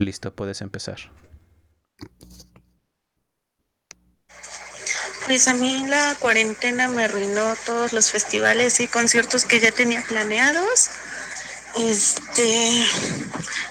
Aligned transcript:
Listo, 0.00 0.34
puedes 0.34 0.62
empezar. 0.62 0.98
Pues 5.26 5.46
a 5.46 5.52
mí 5.52 5.84
la 5.86 6.16
cuarentena 6.18 6.88
me 6.88 7.04
arruinó 7.04 7.54
todos 7.66 7.92
los 7.92 8.10
festivales 8.10 8.80
y 8.80 8.88
conciertos 8.88 9.44
que 9.44 9.60
ya 9.60 9.70
tenía 9.72 10.02
planeados. 10.02 10.88
Este, 11.78 12.82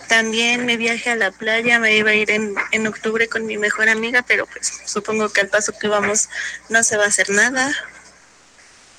también 0.08 0.68
me 0.68 0.78
viaje 0.78 1.10
a 1.10 1.16
la 1.16 1.32
playa, 1.32 1.80
me 1.80 1.98
iba 1.98 2.12
a 2.12 2.14
ir 2.16 2.30
en, 2.30 2.54
en 2.72 2.86
octubre 2.86 3.28
con 3.28 3.48
mi 3.48 3.58
mejor 3.58 3.90
amiga, 3.90 4.22
pero 4.22 4.46
pues 4.46 4.72
supongo 4.86 5.30
que 5.30 5.42
al 5.42 5.50
paso 5.50 5.74
que 5.80 5.88
vamos 5.88 6.30
no 6.70 6.84
se 6.84 6.96
va 6.96 7.06
a 7.06 7.08
hacer 7.08 7.32
nada. 7.32 7.74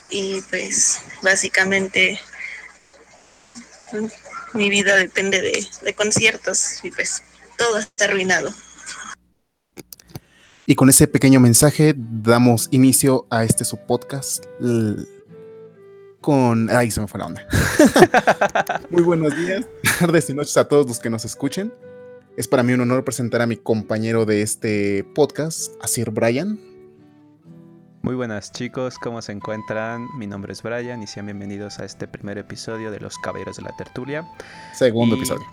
Y 0.08 0.40
pues 0.50 1.00
básicamente 1.22 2.20
mi 4.54 4.70
vida 4.70 4.96
depende 4.96 5.40
de, 5.40 5.66
de 5.82 5.94
conciertos 5.94 6.84
y 6.84 6.90
pues 6.90 7.22
todo 7.56 7.78
está 7.78 8.04
arruinado. 8.06 8.52
Y 10.66 10.74
con 10.76 10.88
ese 10.88 11.08
pequeño 11.08 11.40
mensaje 11.40 11.94
damos 11.96 12.68
inicio 12.70 13.26
a 13.30 13.44
este 13.44 13.64
subpodcast 13.64 14.44
l- 14.60 15.04
con... 16.20 16.70
Ay, 16.70 16.90
se 16.90 17.00
me 17.00 17.08
fue 17.08 17.18
la 17.18 17.26
onda. 17.26 17.46
Muy 18.90 19.02
buenos 19.02 19.36
días, 19.36 19.64
tardes 19.98 20.30
y 20.30 20.34
noches 20.34 20.56
a 20.56 20.68
todos 20.68 20.86
los 20.86 21.00
que 21.00 21.10
nos 21.10 21.24
escuchen. 21.24 21.72
Es 22.36 22.46
para 22.46 22.62
mí 22.62 22.72
un 22.72 22.80
honor 22.82 23.04
presentar 23.04 23.42
a 23.42 23.46
mi 23.46 23.56
compañero 23.56 24.24
de 24.26 24.42
este 24.42 25.04
podcast, 25.14 25.72
a 25.82 25.88
Sir 25.88 26.10
Brian. 26.10 26.60
Muy 28.02 28.14
buenas 28.14 28.50
chicos, 28.52 28.98
¿cómo 28.98 29.20
se 29.20 29.32
encuentran? 29.32 30.06
Mi 30.16 30.26
nombre 30.26 30.52
es 30.52 30.62
Brian 30.62 31.02
y 31.02 31.06
sean 31.06 31.26
bienvenidos 31.26 31.78
a 31.80 31.84
este 31.84 32.08
primer 32.08 32.38
episodio 32.38 32.90
de 32.90 32.98
Los 32.98 33.18
Caballeros 33.18 33.56
de 33.56 33.62
la 33.62 33.76
Tertulia. 33.76 34.26
Segundo 34.72 35.16
Y- 35.16 35.18
episodio. 35.18 35.46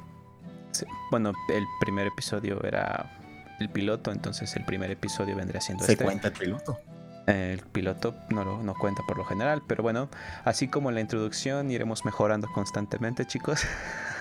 Bueno, 1.12 1.34
el 1.54 1.64
primer 1.82 2.08
episodio 2.08 2.64
era 2.64 3.12
el 3.60 3.70
piloto, 3.70 4.12
entonces 4.12 4.56
el 4.56 4.64
primer 4.64 4.92
episodio 4.92 5.36
vendría 5.36 5.60
siendo 5.60 5.84
Se 5.84 5.94
este. 5.94 6.06
cuenta 6.06 6.28
el 6.30 6.34
piloto. 6.34 6.78
El 7.26 7.60
piloto 7.60 8.16
no, 8.30 8.46
lo, 8.46 8.64
no 8.64 8.74
cuenta 8.76 9.02
por 9.06 9.18
lo 9.18 9.26
general, 9.26 9.62
pero 9.68 9.84
bueno, 9.84 10.08
así 10.46 10.70
como 10.70 10.92
la 10.92 11.02
introducción 11.02 11.70
iremos 11.72 12.06
mejorando 12.06 12.48
constantemente 12.54 13.26
chicos. 13.26 13.62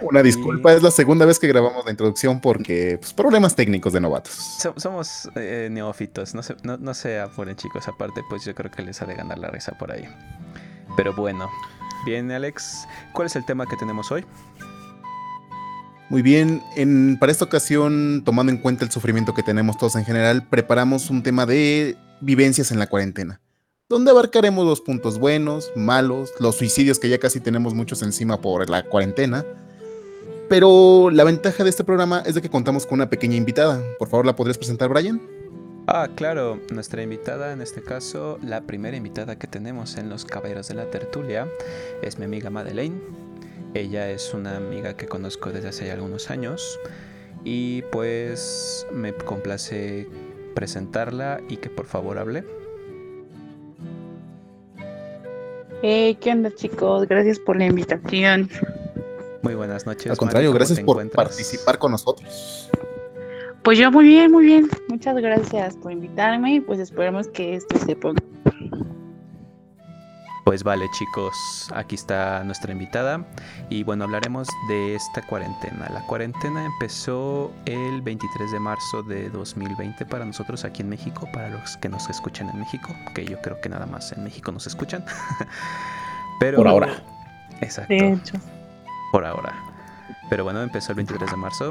Una 0.02 0.22
disculpa, 0.22 0.72
es 0.72 0.82
la 0.82 0.90
segunda 0.90 1.26
vez 1.26 1.38
que 1.38 1.46
grabamos 1.46 1.84
la 1.84 1.90
introducción 1.90 2.40
porque 2.40 2.98
pues, 3.00 3.12
problemas 3.12 3.54
técnicos 3.54 3.92
de 3.92 4.00
novatos. 4.00 4.32
So- 4.32 4.74
somos 4.76 5.28
eh, 5.36 5.68
neófitos, 5.70 6.34
no 6.34 6.42
se, 6.42 6.56
no, 6.62 6.76
no 6.78 6.94
se 6.94 7.20
apuren 7.20 7.56
chicos, 7.56 7.86
aparte 7.88 8.22
pues 8.28 8.44
yo 8.44 8.54
creo 8.54 8.70
que 8.70 8.82
les 8.82 9.00
ha 9.02 9.06
de 9.06 9.14
ganar 9.14 9.38
la 9.38 9.48
risa 9.50 9.72
por 9.78 9.92
ahí. 9.92 10.04
Pero 10.96 11.14
bueno, 11.14 11.48
bien 12.04 12.30
Alex, 12.30 12.86
¿cuál 13.12 13.26
es 13.26 13.36
el 13.36 13.44
tema 13.44 13.66
que 13.66 13.76
tenemos 13.76 14.10
hoy? 14.10 14.24
Muy 16.08 16.22
bien, 16.22 16.60
en, 16.74 17.16
para 17.20 17.30
esta 17.30 17.44
ocasión, 17.44 18.22
tomando 18.24 18.50
en 18.50 18.58
cuenta 18.58 18.84
el 18.84 18.90
sufrimiento 18.90 19.32
que 19.32 19.44
tenemos 19.44 19.78
todos 19.78 19.94
en 19.94 20.04
general, 20.04 20.48
preparamos 20.48 21.08
un 21.08 21.22
tema 21.22 21.46
de 21.46 21.96
vivencias 22.20 22.72
en 22.72 22.80
la 22.80 22.88
cuarentena, 22.88 23.40
donde 23.88 24.10
abarcaremos 24.10 24.66
los 24.66 24.80
puntos 24.80 25.20
buenos, 25.20 25.70
malos, 25.76 26.32
los 26.40 26.56
suicidios 26.56 26.98
que 26.98 27.08
ya 27.08 27.18
casi 27.18 27.38
tenemos 27.38 27.74
muchos 27.74 28.02
encima 28.02 28.40
por 28.40 28.68
la 28.68 28.82
cuarentena. 28.82 29.44
Pero 30.50 31.10
la 31.10 31.22
ventaja 31.22 31.62
de 31.62 31.70
este 31.70 31.84
programa 31.84 32.24
es 32.26 32.34
de 32.34 32.42
que 32.42 32.50
contamos 32.50 32.84
con 32.84 32.98
una 32.98 33.08
pequeña 33.08 33.36
invitada. 33.36 33.80
Por 34.00 34.08
favor, 34.08 34.26
¿la 34.26 34.34
podrías 34.34 34.58
presentar, 34.58 34.88
Brian? 34.88 35.22
Ah, 35.86 36.08
claro, 36.16 36.58
nuestra 36.72 37.04
invitada, 37.04 37.52
en 37.52 37.62
este 37.62 37.82
caso, 37.82 38.36
la 38.42 38.62
primera 38.62 38.96
invitada 38.96 39.38
que 39.38 39.46
tenemos 39.46 39.96
en 39.96 40.10
Los 40.10 40.24
Caballeros 40.24 40.66
de 40.66 40.74
la 40.74 40.90
Tertulia, 40.90 41.46
es 42.02 42.18
mi 42.18 42.24
amiga 42.24 42.50
Madeleine. 42.50 43.00
Ella 43.74 44.10
es 44.10 44.34
una 44.34 44.56
amiga 44.56 44.96
que 44.96 45.06
conozco 45.06 45.50
desde 45.50 45.68
hace 45.68 45.86
ya 45.86 45.92
algunos 45.92 46.30
años 46.30 46.80
y 47.44 47.82
pues 47.92 48.88
me 48.92 49.12
complace 49.12 50.08
presentarla 50.56 51.40
y 51.48 51.58
que 51.58 51.70
por 51.70 51.86
favor 51.86 52.18
hable. 52.18 52.42
Hey, 55.80 56.19
¿qué 56.20 56.32
onda 56.32 56.52
chicos? 56.52 57.06
Gracias 57.06 57.38
por 57.38 57.56
la 57.56 57.66
invitación. 57.66 58.50
Muy 59.50 59.56
buenas 59.56 59.84
noches. 59.84 60.09
Al 60.09 60.16
contrario, 60.16 60.50
Madi, 60.50 60.53
¿cómo 60.53 60.59
gracias 60.59 60.78
por 60.78 60.94
encuentras? 60.94 61.27
participar 61.27 61.78
con 61.81 61.91
nosotros. 61.91 62.71
Pues 63.65 63.78
yo 63.78 63.91
muy 63.91 64.05
bien, 64.05 64.31
muy 64.31 64.44
bien. 64.44 64.71
Muchas 64.88 65.16
gracias 65.16 65.77
por 65.77 65.91
invitarme 65.91 66.55
y 66.55 66.61
pues 66.61 66.78
esperemos 66.78 67.27
que 67.27 67.56
esto 67.56 67.77
se 67.81 67.97
ponga. 67.97 68.22
Pues 70.44 70.62
vale 70.62 70.87
chicos, 70.97 71.34
aquí 71.75 71.97
está 71.97 72.44
nuestra 72.44 72.71
invitada 72.71 73.27
y 73.71 73.83
bueno, 73.83 74.05
hablaremos 74.05 74.47
de 74.69 74.94
esta 74.94 75.21
cuarentena. 75.27 75.88
La 75.93 76.06
cuarentena 76.06 76.65
empezó 76.65 77.50
el 77.65 78.03
23 78.03 78.53
de 78.53 78.61
marzo 78.61 79.03
de 79.03 79.31
2020 79.31 80.06
para 80.06 80.25
nosotros 80.25 80.65
aquí 80.65 80.82
en 80.82 80.91
México, 80.91 81.28
para 81.32 81.50
los 81.50 81.77
que 81.78 81.88
nos 81.88 82.09
escuchan 82.09 82.49
en 82.50 82.61
México, 82.61 82.94
que 83.17 83.25
yo 83.25 83.41
creo 83.41 83.61
que 83.61 83.69
nada 83.69 83.87
más 83.87 84.12
en 84.12 84.22
México 84.22 84.53
nos 84.53 84.69
escuchan. 84.69 85.05
Pero 86.38 86.59
Por 86.59 86.69
ahora. 86.69 87.03
Exacto. 87.61 87.93
De 87.93 88.12
hecho. 88.12 88.34
Por 89.12 89.25
ahora. 89.25 89.54
Pero 90.28 90.44
bueno, 90.44 90.62
empezó 90.62 90.93
el 90.93 90.97
23 90.97 91.31
de 91.31 91.37
marzo. 91.37 91.71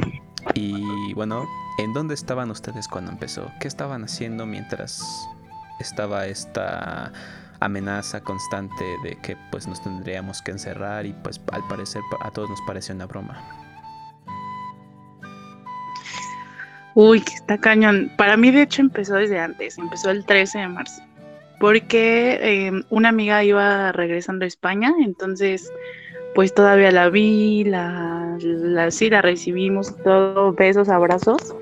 Y 0.54 1.14
bueno, 1.14 1.46
¿en 1.78 1.94
dónde 1.94 2.14
estaban 2.14 2.52
ustedes 2.52 2.88
cuando 2.88 3.12
empezó? 3.12 3.50
¿Qué 3.60 3.68
estaban 3.68 4.04
haciendo 4.04 4.46
mientras 4.46 5.02
estaba 5.80 6.26
esta 6.26 7.12
amenaza 7.62 8.22
constante 8.22 8.86
de 9.04 9.18
que 9.18 9.38
pues 9.52 9.68
nos 9.68 9.82
tendríamos 9.84 10.42
que 10.42 10.52
encerrar 10.52 11.06
y 11.06 11.14
pues 11.14 11.42
al 11.52 11.66
parecer 11.68 12.02
pa- 12.10 12.26
a 12.26 12.32
todos 12.32 12.50
nos 12.50 12.62
pareció 12.62 12.96
una 12.96 13.06
broma? 13.06 13.38
Uy, 16.96 17.22
que 17.22 17.34
está 17.34 17.58
cañón. 17.58 18.12
Para 18.18 18.36
mí 18.36 18.52
de 18.52 18.64
hecho 18.64 18.82
empezó 18.82 19.16
desde 19.16 19.40
antes, 19.40 19.78
empezó 19.78 20.10
el 20.10 20.26
13 20.26 20.60
de 20.60 20.68
marzo. 20.68 21.02
Porque 21.60 22.40
eh, 22.42 22.72
una 22.90 23.10
amiga 23.10 23.44
iba 23.44 23.92
regresando 23.92 24.46
a 24.46 24.48
España, 24.48 24.94
entonces 25.04 25.72
pues 26.36 26.54
todavía 26.54 26.92
la 26.92 27.10
vi, 27.10 27.64
la, 27.66 28.38
la 28.42 28.92
sí 28.92 29.10
la 29.10 29.22
recibimos, 29.22 29.96
todo, 30.04 30.54
besos, 30.54 30.90
abrazos. 30.90 31.56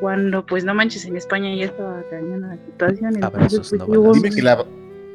Cuando 0.00 0.44
pues 0.44 0.64
no 0.64 0.74
manches 0.74 1.04
en 1.04 1.16
España 1.16 1.54
ya 1.54 1.66
estaba 1.66 2.02
cañona 2.10 2.48
la 2.48 2.64
situación. 2.64 3.14
entonces, 3.14 3.22
Abrazos, 3.22 3.68
pues, 3.70 3.88
no 3.88 4.00
hubo-. 4.00 4.14
Dime 4.14 4.30
que 4.30 4.42
la, 4.42 4.64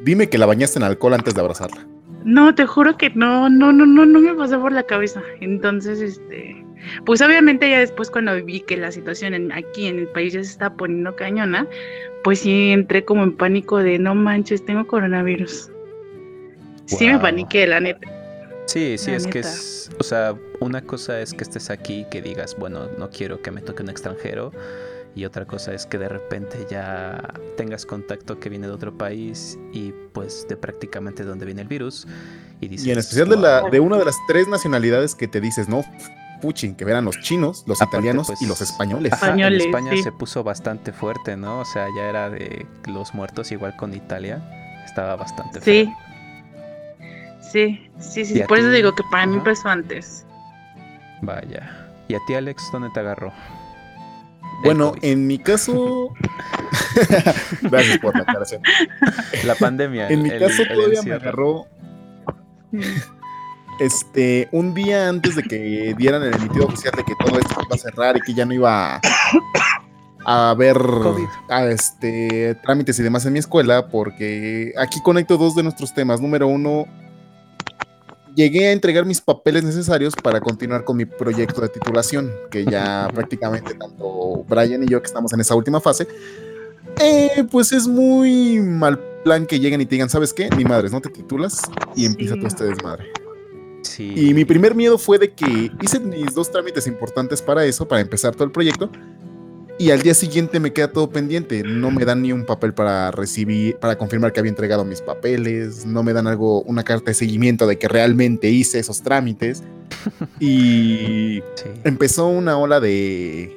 dime 0.03 0.29
que 0.29 0.37
la 0.37 0.45
bañaste 0.45 0.79
en 0.79 0.83
alcohol 0.83 1.13
antes 1.13 1.35
de 1.35 1.41
abrazarla. 1.41 1.85
No, 2.23 2.55
te 2.55 2.65
juro 2.65 2.97
que 2.97 3.09
no, 3.11 3.49
no, 3.49 3.71
no, 3.71 3.85
no, 3.85 4.05
no 4.05 4.19
me 4.19 4.33
pasó 4.33 4.59
por 4.61 4.71
la 4.71 4.83
cabeza. 4.83 5.21
Entonces, 5.41 5.99
este, 6.01 6.65
pues 7.05 7.21
obviamente 7.21 7.69
ya 7.69 7.79
después 7.79 8.09
cuando 8.09 8.33
vi 8.43 8.61
que 8.61 8.77
la 8.77 8.91
situación 8.91 9.33
en- 9.33 9.51
aquí 9.51 9.87
en 9.87 9.99
el 9.99 10.07
país 10.07 10.33
ya 10.33 10.43
se 10.43 10.51
está 10.51 10.73
poniendo 10.73 11.15
cañona, 11.15 11.67
pues 12.23 12.39
sí 12.39 12.71
entré 12.71 13.03
como 13.05 13.23
en 13.23 13.35
pánico 13.35 13.77
de 13.77 13.99
no 13.99 14.15
manches, 14.15 14.65
tengo 14.65 14.87
coronavirus. 14.87 15.69
Sí 16.85 17.07
me 17.07 17.19
paniqué, 17.19 17.67
la 17.67 17.79
neta. 17.81 18.07
Sí, 18.67 18.97
sí, 18.97 19.11
La 19.11 19.17
es 19.17 19.27
que 19.27 19.39
es, 19.39 19.89
o 19.99 20.03
sea, 20.03 20.35
una 20.59 20.81
cosa 20.81 21.19
es 21.21 21.33
que 21.33 21.43
estés 21.43 21.69
aquí, 21.69 22.05
que 22.11 22.21
digas, 22.21 22.55
bueno, 22.59 22.87
no 22.97 23.09
quiero 23.09 23.41
que 23.41 23.49
me 23.49 23.61
toque 23.61 23.81
un 23.81 23.89
extranjero, 23.89 24.51
y 25.15 25.25
otra 25.25 25.45
cosa 25.45 25.73
es 25.73 25.85
que 25.85 25.97
de 25.97 26.09
repente 26.09 26.67
ya 26.69 27.33
tengas 27.55 27.85
contacto 27.85 28.39
que 28.39 28.49
viene 28.49 28.67
de 28.67 28.73
otro 28.73 28.95
país 28.95 29.57
y 29.73 29.91
pues 30.13 30.45
de 30.47 30.57
prácticamente 30.57 31.23
donde 31.23 31.45
viene 31.45 31.61
el 31.63 31.67
virus, 31.67 32.05
y 32.59 32.67
dices, 32.67 32.85
Y 32.87 32.91
en 32.91 32.99
especial 32.99 33.29
de, 33.29 33.37
la, 33.37 33.63
de 33.69 33.79
una 33.79 33.97
de 33.97 34.05
las 34.05 34.15
tres 34.27 34.47
nacionalidades 34.47 35.15
que 35.15 35.27
te 35.27 35.39
dices, 35.41 35.69
no, 35.69 35.83
puchi, 36.41 36.73
que 36.73 36.83
eran 36.83 37.05
los 37.05 37.19
chinos, 37.21 37.63
los 37.67 37.81
Aparte, 37.81 37.97
italianos 37.97 38.27
pues, 38.27 38.41
y 38.41 38.45
los 38.47 38.61
españoles. 38.61 39.13
Ajá, 39.13 39.27
en 39.27 39.31
Españoles, 39.39 39.65
España 39.65 39.91
sí. 39.93 40.03
se 40.03 40.11
puso 40.11 40.43
bastante 40.43 40.91
fuerte, 40.91 41.35
¿no? 41.37 41.61
O 41.61 41.65
sea, 41.65 41.87
ya 41.95 42.03
era 42.09 42.29
de 42.29 42.65
los 42.85 43.13
muertos 43.15 43.51
igual 43.51 43.75
con 43.77 43.93
Italia, 43.93 44.41
estaba 44.85 45.15
bastante 45.15 45.61
Sí. 45.61 45.85
feo. 45.85 46.06
Sí, 47.51 47.89
sí, 47.99 48.25
sí. 48.25 48.37
¿Y 48.39 48.41
a 48.41 48.47
Por 48.47 48.57
eso 48.59 48.69
digo 48.69 48.93
que 48.95 49.03
para 49.11 49.25
mí 49.25 49.35
empezó 49.37 49.69
antes. 49.69 50.25
Vaya. 51.21 51.71
¿Y 52.07 52.15
a 52.15 52.19
ti, 52.27 52.33
Alex, 52.35 52.63
dónde 52.71 52.89
te 52.93 52.99
agarró? 52.99 53.31
Bueno, 54.63 54.93
en 55.01 55.27
mi 55.27 55.37
caso. 55.37 56.09
Gracias 57.61 57.99
por 57.99 58.15
la 58.15 58.21
aclaración. 58.21 58.61
la 59.45 59.55
pandemia. 59.55 60.09
En 60.09 60.23
mi 60.23 60.29
el- 60.29 60.39
caso 60.39 60.61
el 60.63 60.67
todavía 60.73 61.01
me 61.03 61.13
agarró. 61.13 61.65
Este, 63.79 64.49
un 64.51 64.73
día 64.73 65.07
antes 65.07 65.35
de 65.35 65.43
que 65.43 65.93
dieran 65.97 66.23
el 66.23 66.33
emitido 66.33 66.65
oficial 66.65 66.93
de 66.97 67.03
que 67.03 67.13
todo 67.23 67.37
esto 67.39 67.53
iba 67.63 67.75
a 67.75 67.77
cerrar 67.77 68.17
y 68.17 68.21
que 68.21 68.33
ya 68.33 68.43
no 68.45 68.53
iba 68.53 68.95
a, 68.95 69.01
a 70.25 70.49
haber 70.49 70.77
COVID. 70.77 71.27
a 71.49 71.65
este, 71.65 72.55
trámites 72.63 72.97
y 72.99 73.03
demás 73.03 73.25
en 73.27 73.33
mi 73.33 73.39
escuela, 73.39 73.87
porque 73.87 74.73
aquí 74.77 74.99
conecto 75.01 75.37
dos 75.37 75.55
de 75.55 75.61
nuestros 75.61 75.93
temas. 75.93 76.19
Número 76.19 76.47
uno, 76.47 76.87
llegué 78.37 78.67
a 78.67 78.71
entregar 78.71 79.03
mis 79.03 79.19
papeles 79.19 79.63
necesarios 79.63 80.13
para 80.15 80.39
continuar 80.39 80.85
con 80.85 80.95
mi 80.95 81.05
proyecto 81.05 81.59
de 81.59 81.69
titulación, 81.69 82.31
que 82.51 82.63
ya 82.63 83.09
prácticamente 83.13 83.73
tanto 83.73 84.45
Brian 84.47 84.83
y 84.83 84.87
yo 84.87 85.01
que 85.01 85.07
estamos 85.07 85.33
en 85.33 85.41
esa 85.41 85.55
última 85.55 85.81
fase, 85.81 86.07
eh, 86.99 87.43
pues 87.51 87.71
es 87.71 87.87
muy 87.87 88.59
mal 88.61 88.99
plan 89.23 89.45
que 89.47 89.59
lleguen 89.59 89.81
y 89.81 89.85
te 89.85 89.95
digan, 89.95 90.09
¿sabes 90.09 90.33
qué? 90.33 90.49
Ni 90.55 90.63
madres, 90.63 90.91
no 90.91 91.01
te 91.01 91.09
titulas 91.09 91.61
y 91.95 92.05
empieza 92.05 92.35
Sí. 92.35 92.39
todo 92.39 92.47
este 92.47 92.63
desmadre. 92.65 93.05
Sí. 93.81 94.13
Y 94.15 94.33
mi 94.33 94.45
primer 94.45 94.75
miedo 94.75 94.97
fue 94.97 95.17
de 95.17 95.31
que 95.33 95.71
hice 95.81 95.99
mis 95.99 96.33
dos 96.35 96.51
trámites 96.51 96.85
importantes 96.87 97.41
para 97.41 97.65
eso, 97.65 97.87
para 97.87 98.01
empezar 98.01 98.33
todo 98.35 98.43
el 98.45 98.51
proyecto. 98.51 98.89
Y 99.79 99.91
al 99.91 100.01
día 100.01 100.15
siguiente 100.15 100.59
me 100.59 100.73
queda 100.73 100.91
todo 100.91 101.09
pendiente. 101.09 101.61
No 101.63 101.91
me 101.91 102.03
dan 102.03 102.23
ni 102.23 102.31
un 102.31 102.45
papel 102.45 102.73
para 102.73 103.11
recibir, 103.11 103.75
para 103.77 103.95
confirmar 103.97 104.33
que 104.33 104.39
había 104.39 104.49
entregado 104.49 104.83
mis 104.83 105.01
papeles. 105.01 105.85
No 105.85 106.01
me 106.01 106.13
dan 106.13 106.25
algo, 106.25 106.63
una 106.63 106.83
carta 106.83 107.11
de 107.11 107.13
seguimiento 107.13 107.67
de 107.67 107.77
que 107.77 107.87
realmente 107.87 108.49
hice 108.49 108.79
esos 108.79 109.01
trámites. 109.03 109.63
Y 110.39 111.41
Sí. 111.55 111.65
empezó 111.83 112.27
una 112.27 112.57
ola 112.57 112.79
de, 112.79 113.55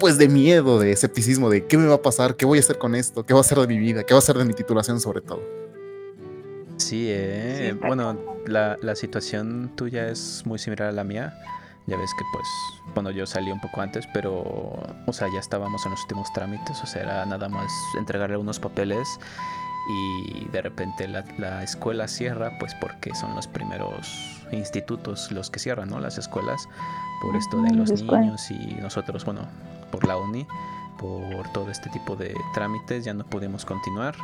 pues 0.00 0.18
de 0.18 0.28
miedo, 0.28 0.78
de 0.80 0.92
escepticismo, 0.92 1.48
de 1.48 1.64
qué 1.66 1.78
me 1.78 1.86
va 1.86 1.94
a 1.96 2.02
pasar, 2.02 2.36
qué 2.36 2.44
voy 2.44 2.58
a 2.58 2.60
hacer 2.60 2.78
con 2.78 2.94
esto, 2.94 3.24
qué 3.24 3.32
va 3.34 3.40
a 3.40 3.42
hacer 3.42 3.58
de 3.58 3.66
mi 3.68 3.78
vida, 3.78 4.02
qué 4.04 4.14
va 4.14 4.18
a 4.18 4.22
hacer 4.22 4.36
de 4.36 4.44
mi 4.44 4.52
titulación 4.54 5.00
sobre 5.00 5.20
todo. 5.20 5.42
Sí, 6.76 7.06
eh. 7.08 7.74
Bueno, 7.86 8.18
la, 8.46 8.76
la 8.82 8.96
situación 8.96 9.70
tuya 9.76 10.08
es 10.08 10.42
muy 10.44 10.58
similar 10.58 10.88
a 10.88 10.92
la 10.92 11.04
mía. 11.04 11.34
Ya 11.86 11.96
ves 11.96 12.12
que 12.14 12.24
pues, 12.32 12.46
bueno, 12.94 13.10
yo 13.10 13.26
salí 13.26 13.50
un 13.50 13.60
poco 13.60 13.80
antes, 13.80 14.06
pero, 14.12 14.42
o 15.06 15.12
sea, 15.12 15.28
ya 15.32 15.40
estábamos 15.40 15.84
en 15.86 15.92
los 15.92 16.02
últimos 16.02 16.32
trámites, 16.32 16.80
o 16.82 16.86
sea, 16.86 17.02
era 17.02 17.26
nada 17.26 17.48
más 17.48 17.72
entregarle 17.98 18.36
unos 18.36 18.60
papeles 18.60 19.08
y 19.88 20.44
de 20.52 20.62
repente 20.62 21.08
la, 21.08 21.24
la 21.38 21.62
escuela 21.64 22.06
cierra, 22.06 22.56
pues 22.60 22.74
porque 22.80 23.14
son 23.14 23.34
los 23.34 23.48
primeros 23.48 24.40
institutos 24.52 25.32
los 25.32 25.50
que 25.50 25.58
cierran, 25.58 25.88
¿no? 25.88 26.00
Las 26.00 26.18
escuelas, 26.18 26.68
por 27.22 27.34
esto 27.36 27.60
de 27.62 27.72
los 27.74 27.90
niños 27.90 28.50
y 28.50 28.74
nosotros, 28.80 29.24
bueno, 29.24 29.48
por 29.90 30.06
la 30.06 30.16
uni, 30.16 30.46
por 30.98 31.48
todo 31.52 31.70
este 31.70 31.90
tipo 31.90 32.16
de 32.16 32.34
trámites, 32.54 33.04
ya 33.04 33.14
no 33.14 33.24
pudimos 33.24 33.64
continuar. 33.64 34.14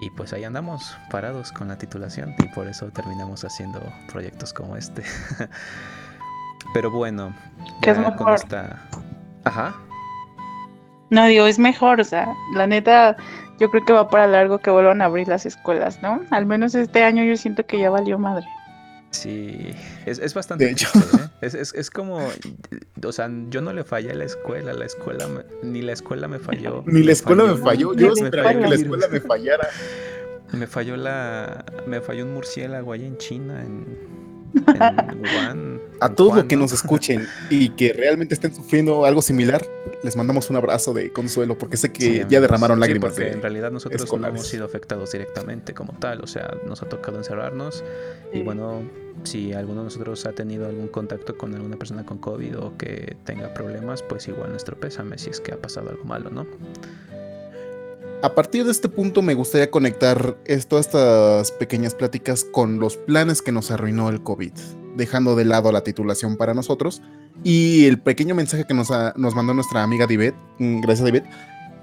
Y 0.00 0.10
pues 0.10 0.32
ahí 0.32 0.44
andamos, 0.44 0.96
parados 1.10 1.52
con 1.52 1.68
la 1.68 1.78
titulación, 1.78 2.34
y 2.38 2.48
por 2.48 2.68
eso 2.68 2.86
terminamos 2.90 3.44
haciendo 3.44 3.80
proyectos 4.12 4.52
como 4.52 4.76
este. 4.76 5.02
Pero 6.76 6.90
bueno, 6.90 7.34
es 7.82 7.86
ya 7.86 7.94
con 7.94 8.12
mejor. 8.26 8.34
esta. 8.34 8.82
Ajá. 9.44 9.74
No, 11.10 11.24
digo, 11.26 11.46
es 11.46 11.58
mejor, 11.58 12.00
o 12.00 12.04
sea, 12.04 12.28
la 12.54 12.66
neta, 12.66 13.16
yo 13.58 13.70
creo 13.70 13.84
que 13.84 13.92
va 13.92 14.08
para 14.10 14.26
largo 14.26 14.58
que 14.58 14.70
vuelvan 14.70 15.00
a 15.00 15.06
abrir 15.06 15.26
las 15.28 15.46
escuelas, 15.46 16.02
¿no? 16.02 16.20
Al 16.30 16.44
menos 16.46 16.74
este 16.74 17.02
año 17.04 17.24
yo 17.24 17.36
siento 17.36 17.64
que 17.64 17.78
ya 17.78 17.88
valió 17.90 18.18
madre. 18.18 18.44
Sí, 19.10 19.70
es, 20.04 20.18
es 20.18 20.34
bastante. 20.34 20.64
De 20.66 20.72
hecho. 20.72 20.90
triste, 20.92 21.16
¿eh? 21.16 21.28
Es, 21.40 21.54
es, 21.54 21.72
es 21.74 21.90
como. 21.90 22.18
O 23.04 23.12
sea, 23.12 23.30
yo 23.48 23.62
no 23.62 23.72
le 23.72 23.84
fallé 23.84 24.10
a 24.10 24.14
la 24.14 24.24
escuela, 24.24 24.74
la 24.74 24.84
escuela 24.84 25.26
me- 25.28 25.44
ni 25.66 25.80
la 25.80 25.92
escuela 25.92 26.28
me 26.28 26.38
falló. 26.38 26.82
Ni 26.86 27.02
la 27.02 27.12
escuela 27.12 27.44
me 27.44 27.56
falló, 27.56 27.94
yo 27.94 28.10
Ni 28.10 28.20
la 28.20 28.24
esperaría 28.26 28.52
que 28.60 28.68
la 28.68 28.74
el 28.74 28.82
escuela 28.82 29.08
me 29.08 29.20
fallara. 29.20 29.68
Me 30.52 30.66
falló 30.68 30.96
la. 30.96 31.64
Me 31.88 32.00
falló 32.00 32.24
un 32.24 32.34
murciélago 32.34 32.92
allá 32.92 33.04
en 33.06 33.16
China, 33.18 33.62
en. 33.62 33.98
en 34.68 35.18
Wuhan. 35.20 35.75
A 36.00 36.14
todos 36.14 36.34
los 36.36 36.44
que 36.44 36.56
¿no? 36.56 36.62
nos 36.62 36.72
escuchen 36.72 37.26
y 37.50 37.70
que 37.70 37.92
realmente 37.92 38.34
estén 38.34 38.54
sufriendo 38.54 39.04
algo 39.04 39.22
similar, 39.22 39.66
les 40.02 40.14
mandamos 40.16 40.50
un 40.50 40.56
abrazo 40.56 40.92
de 40.92 41.10
consuelo 41.12 41.56
porque 41.56 41.76
sé 41.76 41.90
que 41.92 42.00
Sí, 42.04 42.22
ya 42.28 42.40
derramaron 42.40 42.76
Sí, 42.76 42.80
lágrimas. 42.80 43.12
porque 43.12 43.24
de- 43.24 43.32
en 43.32 43.42
realidad 43.42 43.70
nosotros 43.70 44.00
no 44.00 44.04
escolares. 44.04 44.34
hemos 44.36 44.46
sido 44.48 44.64
afectados 44.66 45.12
directamente 45.12 45.72
como 45.74 45.92
tal, 45.98 46.20
o 46.22 46.26
sea, 46.26 46.54
nos 46.66 46.82
ha 46.82 46.88
tocado 46.88 47.18
encerrarnos 47.18 47.82
y 48.32 48.42
bueno, 48.42 48.82
si 49.24 49.52
alguno 49.54 49.80
de 49.80 49.84
nosotros 49.84 50.26
ha 50.26 50.32
tenido 50.32 50.66
algún 50.66 50.88
contacto 50.88 51.36
con 51.38 51.54
alguna 51.54 51.76
persona 51.76 52.04
con 52.04 52.18
COVID 52.18 52.58
o 52.58 52.76
que 52.76 53.16
tenga 53.24 53.54
problemas, 53.54 54.02
pues 54.02 54.28
igual 54.28 54.50
nuestro 54.50 54.78
pésame 54.78 55.16
si 55.18 55.30
es 55.30 55.40
que 55.40 55.52
ha 55.52 55.56
pasado 55.56 55.90
algo 55.90 56.04
malo, 56.04 56.30
¿no? 56.30 56.46
A 58.26 58.34
partir 58.34 58.64
de 58.64 58.72
este 58.72 58.88
punto 58.88 59.22
me 59.22 59.34
gustaría 59.34 59.70
conectar 59.70 60.36
es- 60.46 60.66
todas 60.66 60.86
estas 60.86 61.52
pequeñas 61.52 61.94
pláticas 61.94 62.42
con 62.42 62.80
los 62.80 62.96
planes 62.96 63.40
que 63.40 63.52
nos 63.52 63.70
arruinó 63.70 64.08
el 64.08 64.20
COVID, 64.20 64.50
dejando 64.96 65.36
de 65.36 65.44
lado 65.44 65.70
la 65.70 65.82
titulación 65.82 66.36
para 66.36 66.52
nosotros 66.52 67.02
y 67.44 67.86
el 67.86 68.00
pequeño 68.00 68.34
mensaje 68.34 68.64
que 68.66 68.74
nos, 68.74 68.88
nos 69.14 69.36
mandó 69.36 69.54
nuestra 69.54 69.84
amiga 69.84 70.08
Divet, 70.08 70.34
mm, 70.58 70.80
gracias 70.80 71.04
Divet, 71.06 71.24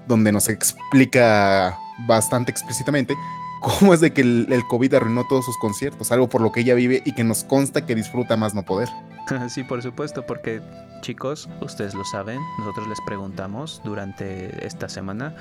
donde 0.06 0.32
nos 0.32 0.50
explica 0.50 1.78
bastante 2.06 2.50
explícitamente 2.50 3.14
cómo 3.62 3.94
es 3.94 4.00
de 4.00 4.12
que 4.12 4.20
el, 4.20 4.46
el 4.50 4.66
COVID 4.66 4.92
arruinó 4.92 5.24
todos 5.26 5.46
sus 5.46 5.56
conciertos, 5.56 6.12
algo 6.12 6.28
por 6.28 6.42
lo 6.42 6.52
que 6.52 6.60
ella 6.60 6.74
vive 6.74 7.02
y 7.06 7.14
que 7.14 7.24
nos 7.24 7.44
consta 7.44 7.86
que 7.86 7.94
disfruta 7.94 8.36
más 8.36 8.54
no 8.54 8.64
poder. 8.66 8.90
Sí, 9.48 9.64
por 9.64 9.80
supuesto, 9.82 10.26
porque 10.26 10.60
chicos, 11.00 11.48
ustedes 11.62 11.94
lo 11.94 12.04
saben, 12.04 12.38
nosotros 12.58 12.86
les 12.88 12.98
preguntamos 13.06 13.80
durante 13.82 14.66
esta 14.66 14.90
semana 14.90 15.34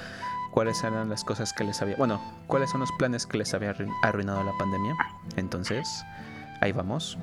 cuáles 0.53 0.83
eran 0.83 1.09
las 1.09 1.23
cosas 1.23 1.51
que 1.51 1.63
les 1.63 1.81
había, 1.81 1.95
bueno, 1.95 2.21
cuáles 2.47 2.69
son 2.69 2.79
los 2.81 2.91
planes 2.93 3.25
que 3.25 3.37
les 3.39 3.53
había 3.53 3.73
arruin- 3.75 3.91
arruinado 4.03 4.43
la 4.43 4.51
pandemia. 4.57 4.95
Entonces, 5.35 6.03
ahí 6.61 6.71
vamos. 6.71 7.17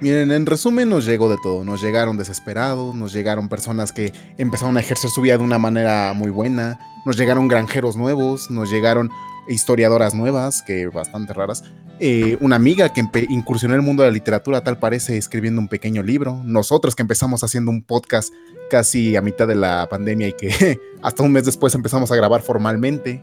Miren, 0.00 0.32
en 0.32 0.44
resumen 0.44 0.90
nos 0.90 1.06
llegó 1.06 1.30
de 1.30 1.38
todo. 1.42 1.64
Nos 1.64 1.80
llegaron 1.80 2.18
desesperados, 2.18 2.94
nos 2.94 3.12
llegaron 3.12 3.48
personas 3.48 3.92
que 3.92 4.12
empezaron 4.36 4.76
a 4.76 4.80
ejercer 4.80 5.08
su 5.10 5.22
vida 5.22 5.38
de 5.38 5.44
una 5.44 5.58
manera 5.58 6.12
muy 6.14 6.30
buena, 6.30 6.78
nos 7.06 7.16
llegaron 7.16 7.48
granjeros 7.48 7.96
nuevos, 7.96 8.50
nos 8.50 8.70
llegaron 8.70 9.10
historiadoras 9.48 10.14
nuevas, 10.14 10.62
que 10.62 10.86
bastante 10.88 11.32
raras. 11.32 11.64
eh, 12.00 12.36
una 12.40 12.56
amiga 12.56 12.92
que 12.92 13.04
incursionó 13.28 13.74
en 13.74 13.80
el 13.80 13.86
mundo 13.86 14.02
de 14.02 14.08
la 14.08 14.12
literatura, 14.14 14.64
tal 14.64 14.78
parece, 14.78 15.16
escribiendo 15.16 15.60
un 15.60 15.68
pequeño 15.68 16.02
libro. 16.02 16.40
Nosotros 16.44 16.96
que 16.96 17.02
empezamos 17.02 17.44
haciendo 17.44 17.70
un 17.70 17.82
podcast 17.82 18.32
casi 18.70 19.14
a 19.16 19.20
mitad 19.22 19.46
de 19.46 19.54
la 19.54 19.86
pandemia 19.88 20.28
y 20.28 20.32
que 20.32 20.80
hasta 21.02 21.22
un 21.22 21.30
mes 21.32 21.44
después 21.44 21.74
empezamos 21.74 22.10
a 22.10 22.16
grabar 22.16 22.42
formalmente. 22.42 23.22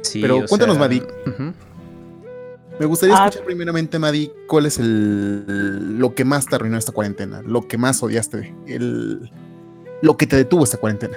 Sí, 0.00 0.20
Pero 0.22 0.44
cuéntanos, 0.48 0.76
sea, 0.76 0.80
Madi. 0.88 1.02
Me 2.80 2.86
gustaría 2.86 3.14
Ah. 3.16 3.26
escuchar 3.26 3.44
primeramente, 3.44 3.98
Madi, 3.98 4.32
cuál 4.48 4.66
es 4.66 4.78
el, 4.78 5.98
lo 5.98 6.14
que 6.14 6.24
más 6.24 6.46
te 6.46 6.56
arruinó 6.56 6.78
esta 6.78 6.92
cuarentena, 6.92 7.42
lo 7.42 7.68
que 7.68 7.76
más 7.78 8.02
odiaste, 8.02 8.54
el, 8.66 9.30
lo 10.00 10.16
que 10.16 10.26
te 10.26 10.36
detuvo 10.36 10.64
esta 10.64 10.78
cuarentena. 10.78 11.16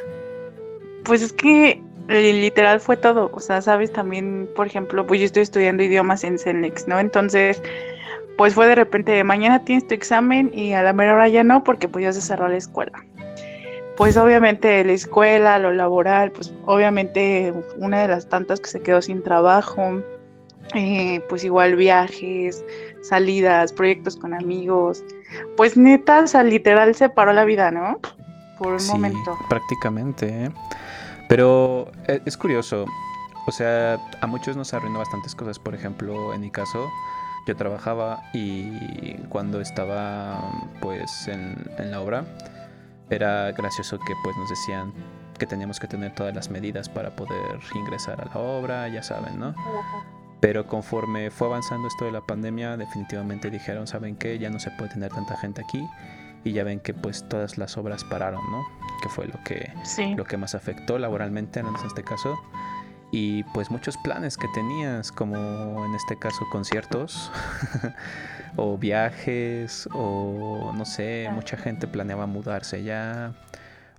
Pues 1.06 1.22
es 1.22 1.32
que 1.34 1.82
literal 2.08 2.80
fue 2.80 2.98
todo, 2.98 3.32
o 3.34 3.40
sea, 3.40 3.62
sabes, 3.62 3.92
también, 3.92 4.50
por 4.56 4.68
ejemplo, 4.68 5.06
pues 5.06 5.20
yo 5.20 5.26
estoy 5.26 5.44
estudiando 5.44 5.84
idiomas 5.84 6.24
en 6.24 6.38
CENEX, 6.38 6.88
¿no? 6.88 7.00
Entonces, 7.00 7.62
pues 8.38 8.54
fue 8.54 8.68
de 8.68 8.76
repente, 8.76 9.24
mañana 9.24 9.64
tienes 9.64 9.88
tu 9.88 9.94
examen 9.94 10.52
y 10.54 10.74
a 10.74 10.84
la 10.84 10.94
mera 10.94 11.14
hora 11.14 11.28
ya 11.28 11.44
no, 11.44 11.64
porque 11.64 11.88
pues 11.88 12.04
ya 12.04 12.14
se 12.14 12.22
cerró 12.22 12.48
la 12.48 12.58
escuela. 12.58 13.04
Pues 13.98 14.18
obviamente 14.18 14.84
la 14.84 14.92
escuela, 14.92 15.58
lo 15.58 15.72
laboral, 15.72 16.32
pues 16.32 16.54
obviamente 16.66 17.54
una 17.78 18.02
de 18.02 18.10
las 18.10 18.28
tantas 18.28 18.60
que 18.60 18.68
se 18.70 18.82
quedó 18.82 19.02
sin 19.02 19.24
trabajo, 19.24 20.02
eh, 20.74 21.22
pues 21.30 21.46
igual 21.46 21.76
viajes, 21.78 22.64
salidas, 23.02 23.72
proyectos 23.72 24.18
con 24.18 24.34
amigos, 24.34 25.04
pues 25.56 25.78
neta, 25.78 26.22
o 26.22 26.28
sea, 26.28 26.44
literal 26.44 26.94
se 26.94 27.08
paró 27.08 27.32
la 27.32 27.46
vida, 27.46 27.72
¿no? 27.72 28.00
Por 28.60 28.74
un 28.74 28.80
Sí, 28.82 28.92
momento. 28.92 29.38
prácticamente. 29.48 30.28
¿eh? 30.28 30.50
Pero 31.28 31.92
eh, 32.08 32.22
es 32.26 32.38
curioso. 32.38 32.86
O 33.48 33.52
sea, 33.52 34.00
a 34.22 34.28
muchos 34.28 34.58
nos 34.58 34.74
arruinó 34.74 35.00
bastantes 35.00 35.36
cosas. 35.36 35.60
Por 35.60 35.76
ejemplo, 35.76 36.34
en 36.34 36.42
mi 36.42 36.52
caso, 36.52 36.90
yo 37.48 37.56
trabajaba 37.56 38.24
y 38.34 39.14
cuando 39.30 39.62
estaba 39.62 40.52
pues 40.82 41.28
en, 41.28 41.56
en 41.78 41.92
la 41.92 42.02
obra, 42.02 42.26
era 43.10 43.52
gracioso 43.52 44.00
que 44.00 44.14
pues 44.24 44.36
nos 44.38 44.50
decían 44.50 44.94
que 45.38 45.46
teníamos 45.46 45.80
que 45.80 45.88
tener 45.88 46.14
todas 46.16 46.34
las 46.34 46.50
medidas 46.50 46.90
para 46.90 47.16
poder 47.16 47.60
ingresar 47.76 48.22
a 48.22 48.26
la 48.26 48.40
obra, 48.40 48.88
ya 48.88 49.04
saben, 49.04 49.40
¿no? 49.40 49.54
Pero 50.40 50.66
conforme 50.68 51.32
fue 51.32 51.48
avanzando 51.48 51.88
esto 51.88 52.06
de 52.06 52.12
la 52.12 52.22
pandemia, 52.22 52.78
definitivamente 52.78 53.50
dijeron, 53.50 53.88
¿saben 53.88 54.16
qué? 54.16 54.38
Ya 54.40 54.50
no 54.50 54.60
se 54.60 54.72
puede 54.72 54.92
tener 54.92 55.12
tanta 55.12 55.36
gente 55.38 55.62
aquí. 55.62 55.84
Y 56.44 56.54
ya 56.54 56.64
ven 56.64 56.80
que 56.80 56.94
pues 56.94 57.28
todas 57.28 57.58
las 57.58 57.78
obras 57.78 58.04
pararon, 58.04 58.44
¿no? 58.52 58.64
Que 59.02 59.10
fue 59.10 59.28
lo 59.28 59.42
que, 59.44 59.72
Sí. 59.84 60.16
lo 60.16 60.24
que 60.26 60.38
más 60.38 60.56
afectó 60.56 60.98
laboralmente 60.98 61.60
en 61.60 61.68
este 61.86 62.04
caso. 62.04 62.38
Y 63.12 63.44
pues 63.54 63.70
muchos 63.72 63.96
planes 63.98 64.36
que 64.36 64.48
tenías, 64.54 65.12
como 65.12 65.86
en 65.86 65.94
este 65.96 66.18
caso 66.18 66.46
conciertos, 66.52 67.32
o 68.58 68.78
viajes, 68.78 69.88
o 69.94 70.72
no 70.76 70.86
sé, 70.86 71.30
mucha 71.32 71.56
gente 71.56 71.88
planeaba 71.88 72.26
mudarse 72.26 72.84
ya, 72.84 73.34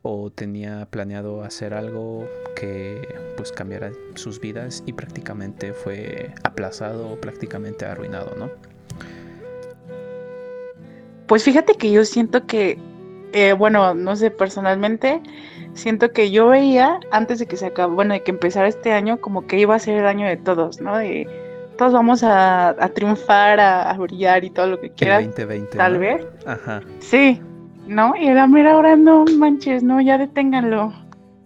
o 0.02 0.30
tenía 0.30 0.86
planeado 0.90 1.42
hacer 1.44 1.72
algo 1.72 2.28
que 2.56 3.00
pues 3.36 3.52
cambiara 3.52 3.90
sus 4.14 4.40
vidas 4.40 4.82
y 4.86 4.92
prácticamente 4.92 5.72
fue 5.72 6.32
aplazado 6.44 7.08
o 7.10 7.20
prácticamente 7.20 7.86
arruinado, 7.86 8.34
¿no? 8.36 8.50
Pues 11.26 11.42
fíjate 11.42 11.74
que 11.74 11.90
yo 11.90 12.04
siento 12.04 12.46
que, 12.46 12.78
eh, 13.36 13.52
bueno, 13.52 13.94
no 13.94 14.16
sé, 14.16 14.30
personalmente, 14.30 15.20
siento 15.74 16.10
que 16.12 16.30
yo 16.30 16.48
veía 16.48 16.98
antes 17.10 17.38
de 17.38 17.46
que 17.46 17.56
se 17.56 17.66
acabara, 17.66 17.94
bueno, 17.94 18.14
de 18.14 18.22
que 18.22 18.30
empezara 18.30 18.66
este 18.68 18.92
año, 18.92 19.20
como 19.20 19.46
que 19.46 19.58
iba 19.58 19.74
a 19.74 19.78
ser 19.78 19.96
el 19.98 20.06
año 20.06 20.26
de 20.26 20.36
todos, 20.36 20.80
¿no? 20.80 20.96
De 20.96 21.28
todos 21.76 21.92
vamos 21.92 22.22
a, 22.22 22.70
a 22.70 22.88
triunfar, 22.88 23.60
a, 23.60 23.90
a 23.90 23.98
brillar 23.98 24.42
y 24.44 24.50
todo 24.50 24.66
lo 24.68 24.80
que 24.80 24.86
El 24.86 24.92
quieras, 24.92 25.24
2020. 25.26 25.76
tal 25.76 25.92
¿no? 25.94 25.98
vez. 25.98 26.24
Ajá. 26.46 26.80
Sí, 27.00 27.40
¿no? 27.86 28.14
Y 28.16 28.26
el 28.28 28.48
mera 28.48 28.76
hora 28.76 28.96
no 28.96 29.24
manches, 29.36 29.82
no, 29.82 30.00
ya 30.00 30.16
deténganlo. 30.16 30.94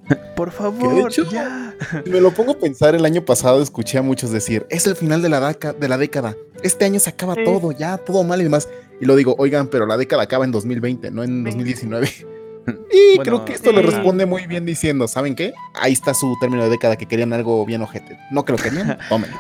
Por 0.36 0.50
favor, 0.52 1.08
hecho- 1.10 1.28
ya. 1.30 1.74
Me 2.06 2.20
lo 2.20 2.30
pongo 2.30 2.52
a 2.52 2.58
pensar, 2.58 2.94
el 2.94 3.04
año 3.04 3.22
pasado 3.24 3.60
escuché 3.62 3.98
a 3.98 4.02
muchos 4.02 4.30
decir, 4.30 4.66
es 4.70 4.86
el 4.86 4.94
final 4.94 5.22
de 5.22 5.28
la, 5.28 5.40
daca- 5.40 5.72
de 5.72 5.88
la 5.88 5.98
década, 5.98 6.36
este 6.62 6.84
año 6.84 7.00
se 7.00 7.10
acaba 7.10 7.34
Sí. 7.34 7.42
todo, 7.44 7.72
ya, 7.72 7.96
todo 7.98 8.22
mal 8.22 8.40
y 8.40 8.44
demás. 8.44 8.68
Y 9.00 9.06
lo 9.06 9.16
digo, 9.16 9.34
oigan, 9.38 9.68
pero 9.68 9.86
la 9.86 9.96
década 9.96 10.22
acaba 10.24 10.44
en 10.44 10.52
2020, 10.52 11.10
no 11.10 11.22
en 11.22 11.30
Sí. 11.44 11.44
2019. 11.44 12.10
Y 12.92 13.16
Bueno, 13.16 13.22
creo 13.22 13.44
que 13.46 13.54
esto 13.54 13.72
le 13.72 13.80
sí. 13.80 13.86
responde 13.86 14.26
muy 14.26 14.46
bien 14.46 14.66
diciendo, 14.66 15.08
¿saben 15.08 15.34
qué? 15.34 15.52
Ahí 15.74 15.92
está 15.92 16.12
su 16.14 16.36
término 16.40 16.62
de 16.64 16.70
década 16.70 16.96
que 16.96 17.06
querían 17.06 17.32
algo 17.32 17.64
bien 17.64 17.82
ojete. 17.82 18.18
No 18.30 18.44
que 18.44 18.52
lo 18.52 18.58
querían, 18.58 18.98
tómenlo. 19.08 19.36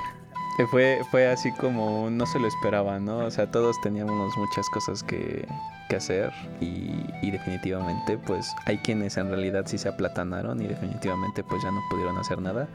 Que 0.56 0.66
fue, 0.66 0.98
fue 1.10 1.26
así 1.28 1.52
como 1.52 2.08
no 2.10 2.26
se 2.26 2.38
lo 2.38 2.48
esperaba, 2.48 2.98
¿no? 2.98 3.18
O 3.18 3.30
sea, 3.30 3.50
todos 3.50 3.80
teníamos 3.82 4.36
muchas 4.36 4.68
cosas 4.70 5.02
que, 5.02 5.46
que 5.88 5.96
hacer 5.96 6.32
y, 6.60 6.92
y 7.22 7.30
definitivamente 7.30 8.18
pues 8.26 8.46
hay 8.66 8.78
quienes 8.78 9.16
en 9.16 9.28
realidad 9.28 9.64
sí 9.66 9.78
se 9.78 9.88
aplatanaron 9.88 10.60
y 10.60 10.66
definitivamente 10.66 11.44
pues 11.44 11.62
ya 11.62 11.70
no 11.70 11.80
pudieron 11.90 12.16
hacer 12.18 12.40
nada. 12.40 12.68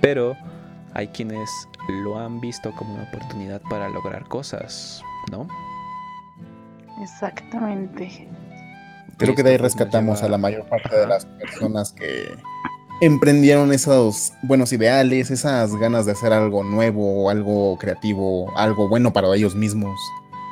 Pero 0.00 0.36
hay 0.94 1.08
quienes 1.08 1.50
lo 2.04 2.18
han 2.18 2.40
visto 2.40 2.70
como 2.76 2.94
una 2.94 3.02
oportunidad 3.04 3.60
para 3.68 3.88
lograr 3.88 4.24
cosas, 4.28 5.02
¿no? 5.30 5.46
Exactamente. 7.02 8.28
Creo 9.16 9.34
que 9.34 9.42
de 9.42 9.50
ahí 9.50 9.56
rescatamos 9.58 10.22
a 10.22 10.28
la 10.28 10.38
mayor 10.38 10.64
parte 10.66 10.96
de 10.96 11.06
las 11.06 11.26
personas 11.26 11.92
que 11.92 12.34
emprendieron 13.02 13.72
esos 13.72 14.32
buenos 14.42 14.72
ideales, 14.72 15.30
esas 15.30 15.74
ganas 15.76 16.06
de 16.06 16.12
hacer 16.12 16.32
algo 16.32 16.64
nuevo, 16.64 17.28
algo 17.30 17.76
creativo, 17.78 18.50
algo 18.56 18.88
bueno 18.88 19.12
para 19.12 19.34
ellos 19.34 19.54
mismos. 19.54 19.98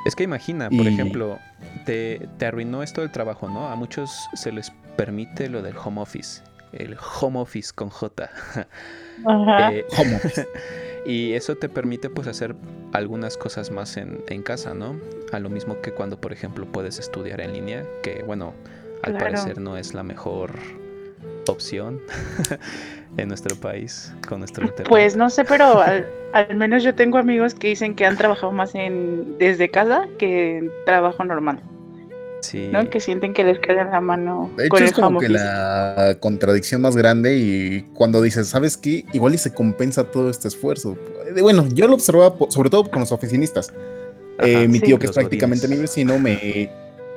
Es 0.07 0.15
que 0.15 0.25
imagina, 0.25 0.69
por 0.69 0.87
Y- 0.87 0.89
ejemplo, 0.89 1.39
te, 1.87 2.29
te 2.39 2.47
arruinó 2.47 2.83
esto 2.83 3.01
del 3.01 3.11
trabajo, 3.11 3.49
¿no? 3.49 3.69
A 3.69 3.77
muchos 3.77 4.29
se 4.35 4.53
les 4.53 4.71
permite 4.97 5.49
lo 5.49 5.63
del 5.63 5.77
home 5.77 6.01
office. 6.01 6.43
El 6.73 6.97
home 7.21 7.39
office 7.41 7.73
con 7.75 7.89
J. 7.89 8.31
Ajá. 9.27 9.73
Eh, 9.73 9.85
Home 9.99 10.17
office. 10.17 10.47
y 11.05 11.33
eso 11.35 11.57
te 11.57 11.69
permite 11.69 12.11
pues 12.11 12.29
hacer 12.29 12.55
algunas 12.93 13.37
cosas 13.37 13.71
más 13.71 13.97
en, 13.97 14.23
en 14.29 14.43
casa, 14.43 14.75
¿no? 14.75 14.97
A 15.33 15.39
lo 15.41 15.51
mismo 15.51 15.81
que 15.81 15.93
cuando, 15.93 16.21
por 16.21 16.33
ejemplo, 16.33 16.67
puedes 16.67 16.99
estudiar 16.99 17.41
en 17.41 17.53
línea, 17.53 17.85
que 18.03 18.23
bueno, 18.27 18.55
al 19.03 19.13
Claro. 19.13 19.25
parecer 19.27 19.61
no 19.61 19.77
es 19.77 19.95
la 19.95 20.03
mejor 20.03 20.53
opción 21.49 22.01
en 23.17 23.29
nuestro 23.29 23.57
país 23.57 24.13
con 24.29 24.41
nuestro 24.41 24.65
internet. 24.65 24.89
Pues 24.89 25.17
no 25.17 25.31
sé, 25.31 25.45
pero 25.45 25.81
al, 25.81 26.07
al 26.33 26.55
menos 26.57 26.83
yo 26.83 26.95
tengo 26.95 27.19
amigos 27.19 27.55
que 27.55 27.69
dicen 27.69 27.95
que 27.95 28.05
han 28.07 28.17
trabajado 28.17 28.53
más 28.53 28.75
en 28.75 29.39
desde 29.39 29.71
casa 29.71 30.07
que 30.19 30.59
en 30.59 30.71
trabajo 30.85 31.25
normal, 31.25 31.61
sí. 32.41 32.69
¿no? 32.73 32.89
Que 32.91 33.01
sienten 33.01 33.33
que 33.35 33.45
les 33.45 33.59
queda 33.59 33.85
la 33.85 34.01
mano 34.01 34.51
De 34.57 34.65
hecho, 34.67 34.71
con 34.75 34.83
es 34.83 34.91
el 34.91 34.95
como 34.97 35.21
que 35.21 35.29
la 35.29 36.17
contradicción 36.21 36.81
más 36.83 36.97
grande 36.97 37.37
y 37.37 37.83
cuando 37.95 38.21
dices, 38.23 38.49
¿sabes 38.49 38.77
qué? 38.77 39.05
Igual 39.13 39.35
y 39.35 39.39
se 39.39 39.53
compensa 39.55 40.05
todo 40.05 40.31
este 40.31 40.49
esfuerzo. 40.49 40.97
De- 41.35 41.43
Bueno, 41.43 41.67
yo 41.73 41.87
lo 41.89 41.95
observaba 41.95 42.35
sobre 42.51 42.71
todo 42.71 42.91
con 42.91 43.01
los 43.01 43.13
oficinistas. 43.13 43.73
Eh, 44.41 44.57
Ajá, 44.57 44.69
mi 44.69 44.79
sí. 44.79 44.85
tío, 44.87 44.99
que 44.99 45.07
es 45.07 45.13
prácticamente 45.13 45.67
mi 45.67 45.75
godines. 45.77 45.91
vecino, 45.91 46.19
me... 46.19 46.71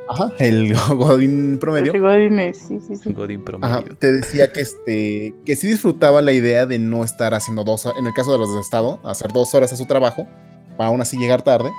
Ajá, 0.09 0.33
el 0.39 0.73
Godín 0.95 1.57
promedio. 1.59 1.93
Los 1.93 2.01
godines, 2.01 2.57
sí, 2.67 2.79
sí, 2.85 2.95
sí. 2.97 3.13
Godín 3.13 3.43
promedio. 3.45 3.75
Ajá, 3.75 3.83
te 3.99 4.11
decía 4.11 4.51
que 4.51 4.59
este 4.61 5.33
que 5.45 5.55
sí 5.55 5.67
disfrutaba 5.67 6.21
la 6.21 6.33
idea 6.33 6.65
de 6.65 6.79
no 6.79 7.03
estar 7.05 7.33
haciendo 7.33 7.63
dos 7.63 7.85
horas, 7.85 7.99
en 7.99 8.07
el 8.07 8.13
caso 8.13 8.33
de 8.33 8.39
los 8.39 8.53
de 8.53 8.59
estado, 8.59 8.99
hacer 9.05 9.31
dos 9.31 9.53
horas 9.55 9.71
a 9.71 9.77
su 9.77 9.85
trabajo, 9.85 10.27
para 10.75 10.89
aún 10.89 10.99
así 10.99 11.15
llegar 11.17 11.43
tarde, 11.43 11.69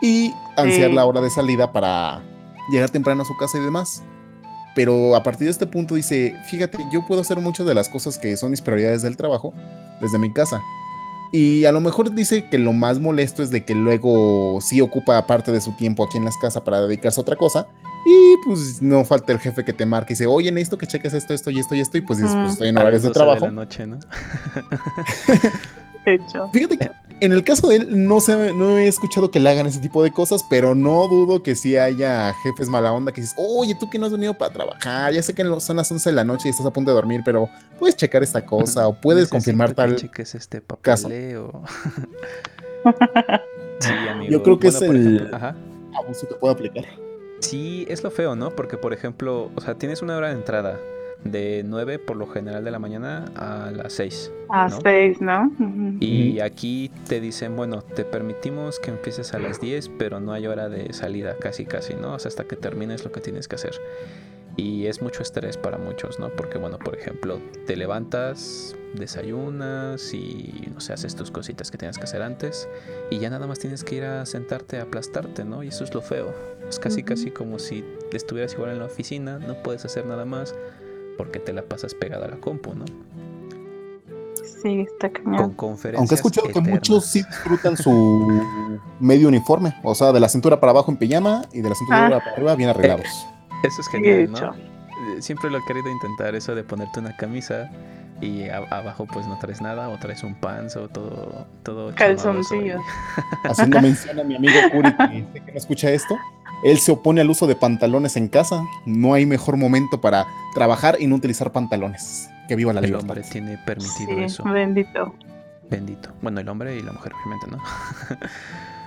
y 0.00 0.32
ansiar 0.56 0.90
Sí. 0.90 0.94
la 0.94 1.06
hora 1.06 1.20
de 1.22 1.30
salida 1.30 1.72
para 1.72 2.22
llegar 2.72 2.90
temprano 2.90 3.22
a 3.22 3.24
su 3.24 3.36
casa 3.36 3.58
y 3.58 3.60
demás. 3.60 4.02
Pero 4.74 5.14
a 5.14 5.22
partir 5.22 5.46
de 5.46 5.50
este 5.50 5.66
punto 5.66 5.94
dice, 5.94 6.34
fíjate, 6.50 6.78
yo 6.90 7.06
puedo 7.06 7.20
hacer 7.20 7.38
muchas 7.38 7.66
de 7.66 7.74
las 7.74 7.88
cosas 7.88 8.18
que 8.18 8.36
son 8.36 8.50
mis 8.50 8.62
prioridades 8.62 9.02
del 9.02 9.16
trabajo 9.16 9.52
desde 10.00 10.18
mi 10.18 10.32
casa. 10.32 10.60
Y 11.30 11.64
a 11.64 11.72
lo 11.72 11.80
mejor 11.80 12.14
dice 12.14 12.48
que 12.50 12.58
lo 12.58 12.72
más 12.72 12.98
molesto 12.98 13.42
es 13.42 13.50
de 13.50 13.64
que 13.64 13.74
luego 13.74 14.58
sí 14.60 14.80
ocupa 14.80 15.26
parte 15.26 15.52
de 15.52 15.60
su 15.60 15.72
tiempo 15.72 16.04
aquí 16.04 16.18
en 16.18 16.24
las 16.24 16.36
casas 16.36 16.62
para 16.62 16.80
dedicarse 16.82 17.20
a 17.20 17.22
otra 17.22 17.36
cosa. 17.36 17.66
Y 18.04 18.36
pues 18.44 18.82
no 18.82 19.04
falta 19.04 19.32
el 19.32 19.38
jefe 19.38 19.64
que 19.64 19.72
te 19.72 19.86
marque 19.86 20.12
y 20.12 20.14
dice, 20.14 20.26
oye, 20.26 20.50
necesito 20.50 20.76
que 20.76 20.86
cheques 20.86 21.14
esto, 21.14 21.32
esto 21.32 21.50
y 21.50 21.60
esto 21.60 21.74
y 21.74 21.80
esto. 21.80 21.98
Y 21.98 22.00
pues 22.00 22.18
dices, 22.18 22.34
pues 22.34 22.52
estoy 22.52 22.68
en 22.68 22.78
horarios 22.78 23.02
de 23.02 23.08
12 23.08 23.18
de 23.18 23.24
trabajo. 23.24 23.46
la 23.46 23.52
noche, 23.52 23.86
¿no? 23.86 23.98
De 26.04 26.14
hecho. 26.14 26.50
Fíjate 26.52 26.78
que 26.78 26.90
en 27.24 27.32
el 27.32 27.44
caso 27.44 27.68
de 27.68 27.76
él 27.76 28.06
no, 28.06 28.20
sé, 28.20 28.52
no 28.52 28.78
he 28.78 28.86
escuchado 28.88 29.30
que 29.30 29.40
le 29.40 29.48
hagan 29.50 29.66
ese 29.66 29.78
tipo 29.80 30.02
de 30.02 30.10
cosas, 30.10 30.44
pero 30.50 30.74
no 30.74 31.06
dudo 31.08 31.42
que 31.42 31.54
sí 31.54 31.76
haya 31.76 32.34
jefes 32.42 32.68
mala 32.68 32.92
onda 32.92 33.12
que 33.12 33.20
dices, 33.20 33.36
oye, 33.38 33.74
tú 33.78 33.88
que 33.90 33.98
no 33.98 34.06
has 34.06 34.12
venido 34.12 34.34
para 34.34 34.52
trabajar, 34.52 35.12
ya 35.12 35.22
sé 35.22 35.34
que 35.34 35.42
son 35.60 35.76
las 35.76 35.90
11 35.90 36.10
de 36.10 36.16
la 36.16 36.24
noche 36.24 36.48
y 36.48 36.50
estás 36.50 36.66
a 36.66 36.72
punto 36.72 36.90
de 36.90 36.94
dormir, 36.96 37.22
pero 37.24 37.48
puedes 37.78 37.96
checar 37.96 38.22
esta 38.22 38.44
cosa 38.44 38.88
o 38.88 38.94
puedes 39.00 39.22
Necesito 39.32 39.34
confirmar 39.36 39.68
que 39.70 39.74
tal. 39.74 39.96
cheques 39.96 40.34
este 40.34 40.62
caso. 40.82 41.04
papeleo. 41.08 41.62
sí, 43.80 43.90
amigo. 44.10 44.30
Yo 44.32 44.42
creo 44.42 44.58
que 44.58 44.68
es 44.68 44.76
por 44.76 44.94
el- 44.94 45.16
ejemplo, 45.16 45.36
ajá. 45.36 45.56
abuso 45.96 46.28
que 46.28 46.34
puede 46.34 46.54
aplicar. 46.54 46.84
Sí, 47.40 47.84
es 47.88 48.02
lo 48.04 48.10
feo, 48.10 48.36
¿no? 48.36 48.50
Porque, 48.54 48.76
por 48.76 48.92
ejemplo, 48.92 49.50
o 49.56 49.60
sea, 49.60 49.74
tienes 49.74 50.00
una 50.02 50.16
hora 50.16 50.28
de 50.28 50.34
entrada 50.34 50.78
de 51.24 51.62
9 51.64 51.98
por 51.98 52.16
lo 52.16 52.26
general 52.26 52.64
de 52.64 52.70
la 52.70 52.78
mañana 52.78 53.24
a 53.36 53.70
las 53.70 53.92
6. 53.94 54.32
A 54.48 54.68
¿no? 54.68 54.80
seis, 54.82 55.20
¿no? 55.20 55.50
Ujú. 55.58 55.96
Y 56.00 56.40
aquí 56.40 56.90
te 57.08 57.20
dicen, 57.20 57.56
bueno, 57.56 57.82
te 57.82 58.04
permitimos 58.04 58.78
que 58.78 58.90
empieces 58.90 59.32
a 59.34 59.38
las 59.38 59.60
10, 59.60 59.90
pero 59.98 60.20
no 60.20 60.32
hay 60.32 60.46
hora 60.46 60.68
de 60.68 60.92
salida, 60.92 61.36
casi, 61.38 61.64
casi, 61.64 61.94
¿no? 61.94 62.14
O 62.14 62.18
sea, 62.18 62.28
hasta 62.28 62.44
que 62.44 62.56
termines 62.56 63.04
lo 63.04 63.12
que 63.12 63.20
tienes 63.20 63.48
que 63.48 63.56
hacer. 63.56 63.72
Y 64.56 64.86
es 64.86 65.00
mucho 65.00 65.22
estrés 65.22 65.56
para 65.56 65.78
muchos, 65.78 66.18
¿no? 66.18 66.28
Porque, 66.30 66.58
bueno, 66.58 66.78
por 66.78 66.94
ejemplo, 66.94 67.40
te 67.66 67.76
levantas, 67.76 68.76
desayunas 68.94 70.12
y, 70.12 70.68
no 70.74 70.80
sé, 70.80 70.92
haces 70.92 71.16
tus 71.16 71.30
cositas 71.30 71.70
que 71.70 71.78
tienes 71.78 71.96
que 71.96 72.04
hacer 72.04 72.20
antes 72.20 72.68
y 73.10 73.18
ya 73.18 73.30
nada 73.30 73.46
más 73.46 73.58
tienes 73.58 73.84
que 73.84 73.94
ir 73.96 74.04
a 74.04 74.26
sentarte 74.26 74.78
a 74.78 74.82
aplastarte, 74.82 75.44
¿no? 75.44 75.62
Y 75.62 75.68
eso 75.68 75.84
es 75.84 75.94
lo 75.94 76.02
feo. 76.02 76.34
Es 76.68 76.78
casi, 76.78 77.02
casi 77.02 77.30
como 77.30 77.58
si 77.58 77.82
estuvieras 78.12 78.52
igual 78.52 78.72
en 78.72 78.80
la 78.80 78.86
oficina, 78.86 79.38
no 79.38 79.62
puedes 79.62 79.86
hacer 79.86 80.04
nada 80.04 80.26
más 80.26 80.54
porque 81.16 81.38
te 81.38 81.52
la 81.52 81.62
pasas 81.62 81.94
pegada 81.94 82.26
a 82.26 82.30
la 82.30 82.36
compu, 82.36 82.74
¿no? 82.74 82.84
Sí, 84.62 84.80
está 84.82 85.10
cañón. 85.10 85.36
Con 85.36 85.52
conferencias 85.54 85.98
Aunque 85.98 86.14
he 86.14 86.16
escuchado 86.16 86.48
que 86.48 86.60
muchos 86.60 87.06
sí 87.06 87.22
disfrutan 87.28 87.76
su 87.76 88.40
medio 89.00 89.28
uniforme, 89.28 89.74
o 89.82 89.94
sea, 89.94 90.12
de 90.12 90.20
la 90.20 90.28
cintura 90.28 90.60
para 90.60 90.70
abajo 90.70 90.90
en 90.92 90.96
pijama 90.98 91.42
y 91.52 91.60
de 91.62 91.68
la 91.68 91.74
cintura 91.74 92.06
Ah. 92.06 92.18
para 92.20 92.30
arriba 92.32 92.54
bien 92.54 92.70
arreglados. 92.70 93.06
Eso 93.64 93.80
es 93.80 93.88
genial, 93.88 94.20
hecho. 94.20 94.46
¿no? 94.46 94.54
Eh, 94.54 95.20
Siempre 95.22 95.50
lo 95.50 95.58
he 95.58 95.64
querido 95.66 95.88
intentar, 95.90 96.34
eso 96.34 96.54
de 96.54 96.62
ponerte 96.62 97.00
una 97.00 97.16
camisa 97.16 97.70
y 98.22 98.48
a- 98.48 98.58
abajo 98.70 99.06
pues 99.12 99.26
no 99.26 99.38
traes 99.38 99.60
nada 99.60 99.88
o 99.88 99.98
traes 99.98 100.22
un 100.22 100.34
pants 100.34 100.76
o 100.76 100.88
todo, 100.88 101.46
todo 101.62 101.94
Calzoncillos. 101.94 102.80
chamarroso 103.16 103.50
Haciendo 103.50 103.80
mención 103.82 104.18
a 104.20 104.24
mi 104.24 104.36
amigo 104.36 104.54
Curi, 104.72 104.92
que 104.96 105.26
sé 105.32 105.44
que 105.44 105.52
no 105.52 105.58
escucha 105.58 105.90
esto, 105.90 106.16
él 106.64 106.78
se 106.78 106.92
opone 106.92 107.20
al 107.20 107.28
uso 107.30 107.46
de 107.46 107.56
pantalones 107.56 108.16
en 108.16 108.28
casa. 108.28 108.62
No 108.86 109.14
hay 109.14 109.26
mejor 109.26 109.56
momento 109.56 110.00
para 110.00 110.26
trabajar 110.54 110.96
y 111.00 111.06
no 111.08 111.16
utilizar 111.16 111.50
pantalones. 111.52 112.30
Que 112.48 112.54
viva 112.56 112.72
la. 112.72 112.80
El 112.80 112.86
libertad. 112.86 113.10
hombre 113.10 113.28
tiene 113.28 113.58
permitido 113.66 114.10
Sí, 114.16 114.22
eso. 114.24 114.44
bendito. 114.44 115.14
Bendito. 115.70 116.10
Bueno, 116.22 116.40
el 116.40 116.48
hombre 116.48 116.76
y 116.76 116.82
la 116.82 116.92
mujer, 116.92 117.12
obviamente, 117.14 117.46
¿no? 117.50 117.58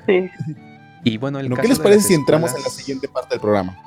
Sí. 0.05 0.29
Y 1.03 1.17
bueno, 1.17 1.39
el 1.39 1.45
Bueno, 1.47 1.55
caso 1.57 1.61
¿Qué 1.63 1.67
les 1.69 1.79
parece 1.79 2.01
si 2.07 2.13
entramos 2.13 2.53
en 2.55 2.63
la 2.63 2.69
siguiente 2.69 3.07
parte 3.07 3.29
del 3.35 3.39
programa? 3.41 3.77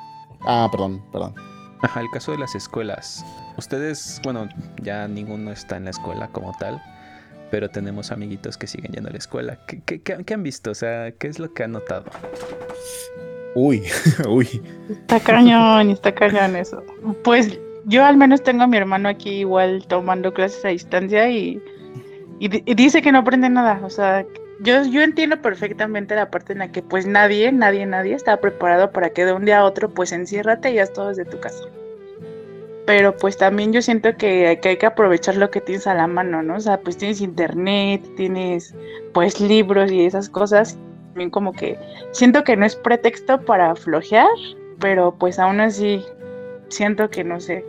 Ah, 0.46 0.68
perdón, 0.70 1.02
perdón. 1.12 1.34
Ajá, 1.82 2.00
el 2.00 2.10
caso 2.12 2.32
de 2.32 2.38
las 2.38 2.54
escuelas. 2.54 3.24
Ustedes, 3.56 4.20
bueno, 4.24 4.48
ya 4.82 5.06
ninguno 5.08 5.52
está 5.52 5.76
en 5.76 5.84
la 5.84 5.90
escuela 5.90 6.28
como 6.28 6.52
tal, 6.58 6.82
pero 7.50 7.68
tenemos 7.70 8.10
amiguitos 8.10 8.56
que 8.58 8.66
siguen 8.66 8.92
yendo 8.92 9.08
a 9.08 9.12
la 9.12 9.18
escuela. 9.18 9.58
¿Qué, 9.66 9.80
qué- 9.84 10.00
qué- 10.02 10.24
qué 10.24 10.34
han 10.34 10.42
visto? 10.42 10.70
O 10.72 10.74
sea, 10.74 11.12
¿qué 11.12 11.28
es 11.28 11.38
lo 11.38 11.52
que 11.54 11.62
han 11.64 11.72
notado? 11.72 12.04
Uy, 13.54 13.82
uy. 14.28 14.62
Está 14.90 15.20
cañón, 15.20 15.90
está 15.90 16.14
cañón 16.14 16.56
eso. 16.56 16.82
Pues 17.24 17.58
yo 17.86 18.04
al 18.04 18.16
menos 18.16 18.42
tengo 18.42 18.64
a 18.64 18.66
mi 18.66 18.76
hermano 18.76 19.08
aquí 19.08 19.30
igual 19.40 19.84
tomando 19.88 20.32
clases 20.34 20.64
a 20.64 20.68
distancia 20.68 21.30
y, 21.30 21.62
y 22.40 22.74
dice 22.74 23.02
que 23.02 23.12
no 23.12 23.18
aprende 23.20 23.48
nada. 23.48 23.80
O 23.84 23.90
sea, 23.90 24.24
yo, 24.60 24.84
yo 24.84 25.02
entiendo 25.02 25.40
perfectamente 25.40 26.14
la 26.14 26.30
parte 26.30 26.52
en 26.52 26.60
la 26.60 26.72
que 26.72 26.82
pues 26.82 27.06
nadie, 27.06 27.52
nadie, 27.52 27.86
nadie 27.86 28.14
está 28.14 28.40
preparado 28.40 28.90
para 28.90 29.10
que 29.10 29.24
de 29.24 29.32
un 29.32 29.44
día 29.44 29.60
a 29.60 29.64
otro 29.64 29.88
pues 29.88 30.12
enciérrate 30.12 30.70
y 30.72 30.78
haz 30.78 30.92
todo 30.92 31.08
desde 31.08 31.24
tu 31.24 31.38
casa. 31.38 31.64
Pero 32.86 33.14
pues 33.16 33.36
también 33.36 33.72
yo 33.72 33.82
siento 33.82 34.16
que, 34.16 34.46
hay 34.46 34.76
que 34.76 34.86
aprovechar 34.86 35.36
lo 35.36 35.50
que 35.50 35.60
tienes 35.60 35.86
a 35.86 35.94
la 35.94 36.06
mano, 36.06 36.42
¿no? 36.42 36.56
O 36.56 36.60
sea, 36.60 36.80
pues 36.80 36.96
tienes 36.96 37.20
internet, 37.20 38.02
tienes 38.16 38.74
pues 39.12 39.40
libros 39.40 39.92
y 39.92 40.06
esas 40.06 40.28
cosas. 40.30 40.78
También 41.08 41.30
como 41.30 41.52
que 41.52 41.78
siento 42.12 42.44
que 42.44 42.56
no 42.56 42.64
es 42.64 42.76
pretexto 42.76 43.44
para 43.44 43.74
flojear, 43.76 44.26
pero 44.80 45.14
pues 45.14 45.38
aún 45.38 45.60
así 45.60 46.02
siento 46.68 47.10
que 47.10 47.24
no 47.24 47.40
sé. 47.40 47.64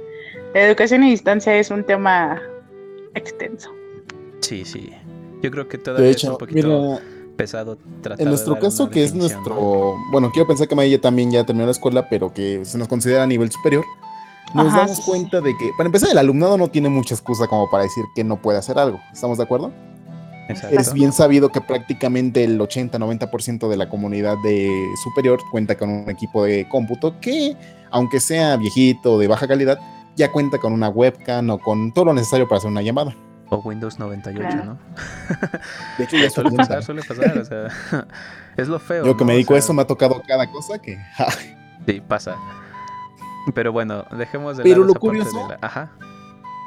La 0.54 0.62
educación 0.62 1.04
a 1.04 1.08
distancia 1.08 1.56
es 1.56 1.70
un 1.70 1.84
tema 1.84 2.42
extenso. 3.14 3.74
Sí, 4.40 4.64
sí. 4.64 4.94
Yo 5.42 5.52
creo 5.52 5.68
que 5.68 5.78
todavía 5.78 6.08
De 6.08 6.12
es 6.12 6.24
un 6.24 6.38
poquito 6.38 6.68
mira, 6.68 7.02
pesado 7.38 7.78
tratar 8.02 8.20
en 8.20 8.26
de 8.26 8.30
nuestro 8.32 8.54
dar 8.54 8.64
caso, 8.64 8.90
que 8.90 9.04
es 9.04 9.14
nuestro. 9.14 9.96
Bueno, 10.12 10.32
quiero 10.32 10.48
pensar 10.48 10.68
que 10.68 10.76
Maya 10.76 11.00
también 11.00 11.32
ya 11.32 11.46
terminó 11.46 11.66
la 11.66 11.72
escuela, 11.72 12.10
pero 12.10 12.34
que 12.34 12.66
se 12.66 12.78
nos 12.78 12.88
considera 12.88 13.24
a 13.24 13.28
nivel 13.28 13.50
superior. 13.52 13.86
nos 14.54 14.68
Ajá, 14.68 14.80
damos 14.80 14.98
sí, 14.98 15.04
cuenta 15.06 15.40
de 15.40 15.56
que, 15.58 15.72
para 15.78 15.88
empezar, 15.88 16.10
el 16.12 16.18
alumnado 16.18 16.58
no 16.58 16.68
tiene 16.68 16.90
mucha 16.90 17.16
excusa 17.16 17.48
como 17.48 17.70
para 17.70 17.84
decir 17.84 18.04
que 18.16 18.24
no 18.24 18.42
puede 18.42 18.58
hacer 18.58 18.78
algo. 18.78 19.00
¿Estamos 19.14 19.38
de 19.38 19.46
acuerdo? 19.46 19.72
Exacto. 20.50 20.80
Es 20.80 20.94
bien 20.94 21.14
sabido 21.14 21.50
que 21.50 21.62
prácticamente 21.62 22.44
el 22.44 22.60
80-90% 22.60 23.70
de 23.70 23.78
la 23.78 23.88
comunidad 23.88 24.36
de 24.44 24.70
superior 25.04 25.40
cuenta 25.52 25.78
con 25.78 25.90
un 25.90 26.10
equipo 26.10 26.44
de 26.44 26.68
cómputo 26.68 27.20
que, 27.22 27.56
aunque 27.92 28.20
sea 28.20 28.58
viejito 28.58 29.14
o 29.14 29.20
de 29.20 29.28
baja 29.28 29.48
calidad, 29.48 29.80
ya 30.16 30.32
cuenta 30.32 30.58
con 30.58 30.74
una 30.74 30.90
webcam 30.90 31.52
o 31.52 31.60
con 31.60 31.94
todo 31.94 32.06
lo 32.06 32.14
necesario 32.14 32.48
para 32.48 32.58
hacer 32.58 32.72
una 32.72 32.82
llamada. 32.82 33.16
O 33.52 33.58
Windows 33.58 33.98
98, 34.00 34.48
Claro. 34.48 34.66
¿no? 34.66 34.78
De 35.98 36.04
hecho, 36.04 36.18
ya 36.18 36.30
Suele 36.30 36.52
pasar, 36.52 36.84
suele 36.84 37.02
pasar, 37.04 37.38
o 37.38 37.46
sea, 37.46 37.68
es 38.58 38.68
lo 38.68 38.80
feo. 38.80 39.06
Yo 39.06 39.18
que 39.18 39.24
¿no? 39.24 39.28
me 39.28 39.34
O 39.34 39.36
dedico 39.36 39.56
a 39.56 39.58
eso 39.58 39.74
me 39.74 39.82
ha 39.82 39.88
tocado 39.88 40.22
cada 40.28 40.50
cosa 40.52 40.78
que... 40.80 40.98
Sí, 41.86 42.02
pasa. 42.08 42.36
Pero 43.56 43.72
bueno, 43.72 44.06
dejemos 44.18 44.58
de 44.58 44.64
Pero 44.64 44.82
lado 44.84 44.86
lo 44.86 44.92
esa 44.92 45.00
parte 45.00 45.08
curioso 45.08 45.44
de 45.44 45.48
la- 45.50 45.60
Ajá. 45.62 45.92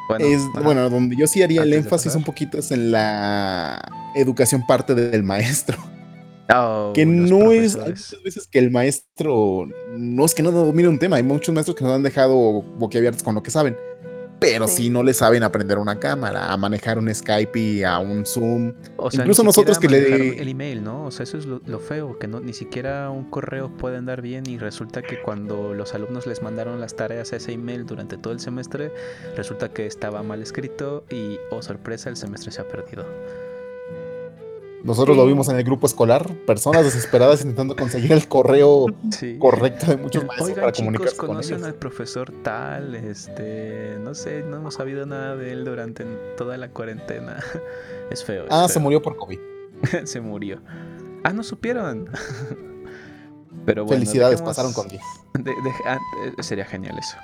Bueno, 0.09 0.25
es, 0.27 0.43
ajá. 0.53 0.61
bueno, 0.61 0.91
donde 0.91 1.15
yo 1.17 1.27
sí 1.29 1.43
haría 1.43 1.63
el 1.63 1.69
Antes 1.73 1.85
énfasis 1.85 2.17
un 2.17 2.25
poquito 2.25 2.59
es 2.59 2.71
en 2.73 2.91
la 2.91 3.81
educación 4.17 4.67
parte 4.67 4.95
del 4.97 5.23
maestro. 5.23 5.79
Oh, 6.53 6.91
que 6.93 7.07
no 7.07 7.53
es, 7.53 7.77
hay 7.77 7.91
muchas 7.91 8.17
veces 8.25 8.49
que 8.49 8.59
el 8.59 8.71
maestro 8.73 9.69
no 9.97 10.25
es 10.25 10.35
que 10.35 10.43
no 10.43 10.51
domine 10.51 10.89
un 10.89 10.99
tema, 10.99 11.17
hay 11.17 11.23
muchos 11.23 11.55
maestros 11.55 11.77
que 11.77 11.85
nos 11.85 11.95
han 11.95 12.03
dejado 12.03 12.35
boquiabiertos 12.63 13.23
con 13.23 13.37
lo 13.37 13.43
que 13.45 13.51
saben, 13.53 13.77
pero 14.43 14.69
Sí. 14.69 14.85
si 14.85 14.91
no 14.91 15.03
le 15.03 15.15
saben 15.15 15.43
aprender 15.43 15.79
una 15.79 15.99
cámara, 15.99 16.53
a 16.53 16.57
manejar 16.57 16.99
un 16.99 17.13
Skype 17.15 17.59
y 17.59 17.83
a 17.85 17.99
un 17.99 18.27
Zoom. 18.27 18.75
O 18.97 19.11
sea, 19.11 19.21
Incluso 19.23 19.43
ni 19.43 19.47
nosotros 19.47 19.79
que 19.79 19.89
le- 19.89 20.39
el 20.43 20.49
email, 20.49 20.85
¿no? 20.85 21.07
O 21.07 21.11
sea, 21.11 21.25
eso 21.25 21.39
es 21.39 21.47
lo, 21.47 21.61
lo 21.65 21.79
feo, 21.81 22.19
que 22.19 22.27
no 22.29 22.41
ni 22.41 22.53
siquiera 22.53 23.09
un 23.11 23.31
correo 23.31 23.71
puede 23.77 23.97
andar 23.97 24.21
bien 24.23 24.45
y 24.47 24.59
resulta 24.59 25.01
que 25.03 25.21
cuando 25.23 25.73
los 25.75 25.95
alumnos 25.95 26.27
les 26.27 26.43
mandaron 26.43 26.81
las 26.81 26.95
tareas 26.97 27.33
a 27.33 27.37
ese 27.37 27.53
email 27.53 27.87
durante 27.87 28.19
todo 28.19 28.33
el 28.33 28.41
semestre, 28.41 28.93
resulta 29.37 29.71
que 29.71 29.87
estaba 29.87 30.23
mal 30.23 30.43
escrito 30.43 31.05
y, 31.11 31.39
oh 31.51 31.63
sorpresa, 31.63 32.11
el 32.11 32.17
semestre 32.17 32.51
se 32.53 32.61
ha 32.61 32.69
perdido. 32.69 33.05
Nosotros 34.85 35.17
lo 35.17 35.25
vimos 35.27 35.49
en 35.49 35.57
el 35.57 35.65
grupo 35.65 35.87
escolar, 35.87 36.29
personas 36.47 36.85
desesperadas 36.85 37.41
intentando 37.43 37.77
conseguir 37.77 38.11
el 38.13 38.27
correo 38.27 38.87
Sí. 39.11 39.37
correcto 39.39 39.87
de 39.87 39.97
muchos 39.97 40.25
maestros 40.25 40.49
Oigan, 40.49 40.61
para 40.61 40.73
chicos, 40.73 40.85
comunicarse 40.87 41.17
con 41.17 41.27
conocen 41.29 41.55
ellos. 41.59 41.69
al 41.69 41.75
profesor 41.75 42.33
tal, 42.43 42.95
este, 42.97 43.97
no 44.01 44.15
sé, 44.15 44.43
no 44.43 44.57
hemos 44.57 44.75
sabido 44.75 45.07
nada 45.07 45.37
de 45.37 45.53
él 45.53 45.65
durante 45.65 46.05
toda 46.37 46.57
la 46.57 46.69
cuarentena. 46.71 47.37
Es 48.11 48.25
feo. 48.25 48.43
es 48.45 48.49
Ah, 48.51 48.69
se 48.69 48.79
murió 48.81 49.01
por 49.01 49.17
COVID. 49.17 49.39
se 50.05 50.21
murió. 50.21 50.61
Ah, 51.25 51.33
no 51.33 51.43
supieron. 51.43 52.11
Pero 53.65 53.85
bueno, 53.85 54.01
Felicidades, 54.01 54.41
dejemos- 54.41 54.51
pasaron 54.51 54.73
con 54.73 54.89
10. 54.89 55.03
de- 55.35 55.43
de- 55.45 55.57
ah, 55.87 55.99
eh, 56.39 56.43
sería 56.43 56.65
genial 56.65 56.99
eso. 56.99 57.17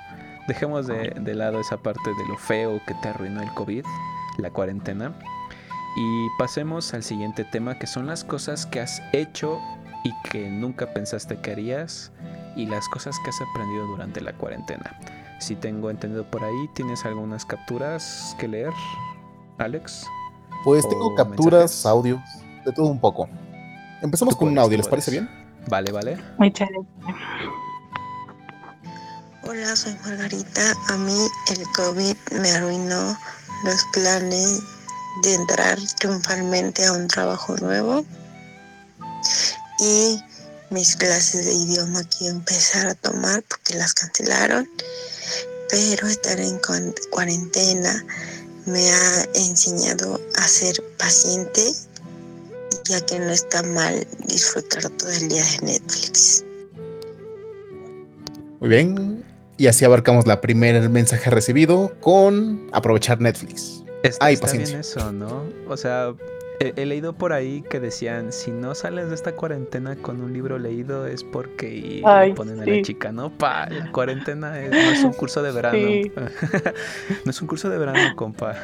Dejemos 0.47 0.87
de, 0.87 1.13
de 1.19 1.35
lado 1.35 1.59
esa 1.59 1.77
parte 1.77 2.09
de 2.09 2.27
lo 2.27 2.37
feo 2.37 2.79
que 2.87 2.93
te 3.01 3.09
arruinó 3.09 3.41
el 3.41 3.53
COVID, 3.53 3.83
la 4.37 4.49
cuarentena. 4.49 5.13
Y 6.01 6.29
pasemos 6.37 6.93
al 6.93 7.03
siguiente 7.03 7.43
tema, 7.43 7.77
que 7.77 7.85
son 7.85 8.07
las 8.07 8.23
cosas 8.23 8.65
que 8.65 8.79
has 8.79 9.01
hecho 9.11 9.59
y 10.05 10.13
que 10.29 10.49
nunca 10.49 10.93
pensaste 10.93 11.41
que 11.41 11.51
harías 11.51 12.13
y 12.55 12.67
las 12.67 12.87
cosas 12.87 13.17
que 13.21 13.31
has 13.31 13.41
aprendido 13.41 13.85
durante 13.85 14.21
la 14.21 14.31
cuarentena. 14.31 14.97
Si 15.41 15.57
tengo 15.57 15.89
entendido 15.89 16.23
por 16.23 16.41
ahí, 16.41 16.69
¿tienes 16.73 17.03
algunas 17.03 17.45
capturas 17.45 18.33
que 18.39 18.47
leer, 18.47 18.71
Alex? 19.57 20.05
Pues 20.63 20.87
tengo 20.87 21.13
capturas, 21.15 21.63
mensajes. 21.63 21.85
audios, 21.85 22.21
de 22.63 22.71
todo 22.71 22.85
un 22.85 23.01
poco. 23.01 23.27
Empezamos 24.01 24.37
con 24.37 24.47
un 24.47 24.57
audio, 24.57 24.77
¿les 24.77 24.87
parece 24.87 25.11
bien? 25.11 25.29
Vale, 25.67 25.91
vale. 25.91 26.17
Échale. 26.39 26.79
Hola, 29.43 29.75
soy 29.75 29.97
Margarita. 30.05 30.61
A 30.87 30.95
mí 30.95 31.27
el 31.51 31.63
COVID 31.75 32.15
me 32.41 32.51
arruinó 32.51 33.17
los 33.65 33.83
planes 33.91 34.78
de 35.23 35.33
entrar 35.33 35.77
triunfalmente 35.97 36.85
a 36.85 36.93
un 36.93 37.07
trabajo 37.07 37.55
nuevo 37.57 38.05
y 39.79 40.19
mis 40.69 40.95
clases 40.95 41.45
de 41.45 41.53
idioma 41.53 41.99
a 41.99 42.25
empezar 42.29 42.87
a 42.87 42.95
tomar 42.95 43.43
porque 43.43 43.75
las 43.75 43.93
cancelaron. 43.93 44.69
Pero 45.69 46.07
estar 46.07 46.39
en 46.39 46.59
cuarentena 47.11 48.03
me 48.65 48.89
ha 48.91 49.23
enseñado 49.35 50.19
a 50.35 50.47
ser 50.47 50.75
paciente, 50.97 51.73
ya 52.85 53.01
que 53.05 53.19
no 53.19 53.29
está 53.29 53.61
mal 53.63 54.05
disfrutar 54.25 54.89
todo 54.89 55.11
el 55.11 55.29
día 55.29 55.43
de 55.43 55.67
Netflix. 55.67 56.43
Muy 58.59 58.69
bien. 58.69 59.23
Y 59.57 59.67
así 59.67 59.85
abarcamos 59.85 60.25
la 60.25 60.41
primer 60.41 60.89
mensaje 60.89 61.29
recibido 61.29 61.93
con 61.99 62.69
aprovechar 62.71 63.19
Netflix. 63.19 63.78
Está, 64.03 64.25
Ay, 64.27 64.35
está 64.35 64.51
bien 64.51 64.79
eso, 64.79 65.11
¿no? 65.11 65.43
O 65.67 65.75
sea, 65.75 66.13
he, 66.61 66.73
he 66.77 66.85
leído 66.85 67.13
por 67.13 67.33
ahí 67.33 67.61
que 67.69 67.79
decían, 67.79 68.31
si 68.31 68.51
no 68.51 68.73
sales 68.75 69.09
de 69.09 69.15
esta 69.15 69.33
cuarentena 69.35 69.95
con 69.97 70.21
un 70.21 70.31
libro 70.33 70.57
leído 70.57 71.05
es 71.05 71.23
porque 71.23 71.73
y 71.75 72.01
Ay, 72.05 72.33
ponen 72.33 72.61
a 72.61 72.65
la 72.65 72.81
chica, 72.81 73.11
¿no? 73.11 73.29
Pa, 73.37 73.67
la 73.69 73.91
cuarentena 73.91 74.59
es- 74.61 74.71
no 74.71 74.77
es 74.91 75.03
un 75.03 75.13
curso 75.13 75.41
de 75.43 75.51
verano. 75.51 75.77
Sí. 75.77 76.11
no 77.25 77.31
es 77.31 77.41
un 77.41 77.47
curso 77.47 77.69
de 77.69 77.77
verano, 77.77 78.15
compa. 78.15 78.55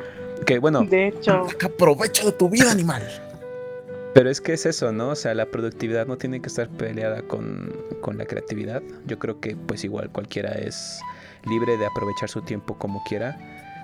que 0.46 0.58
bueno, 0.58 0.82
De 0.84 1.08
hecho, 1.08 1.46
Saca 1.48 1.68
provecho 1.68 2.26
de 2.26 2.32
tu 2.32 2.48
vida, 2.48 2.70
animal. 2.70 3.02
pero 4.14 4.30
es 4.30 4.40
que 4.40 4.54
es 4.54 4.64
eso, 4.66 4.90
¿no? 4.92 5.10
O 5.10 5.16
sea, 5.16 5.34
la 5.34 5.46
productividad 5.46 6.06
no 6.06 6.16
tiene 6.16 6.40
que 6.40 6.46
estar 6.48 6.68
peleada 6.68 7.20
con, 7.22 7.74
con 8.00 8.16
la 8.16 8.24
creatividad. 8.24 8.82
Yo 9.06 9.18
creo 9.18 9.38
que 9.40 9.54
pues 9.54 9.84
igual 9.84 10.10
cualquiera 10.10 10.52
es 10.52 11.00
libre 11.44 11.76
de 11.76 11.84
aprovechar 11.86 12.28
su 12.30 12.40
tiempo 12.42 12.78
como 12.78 13.02
quiera. 13.04 13.36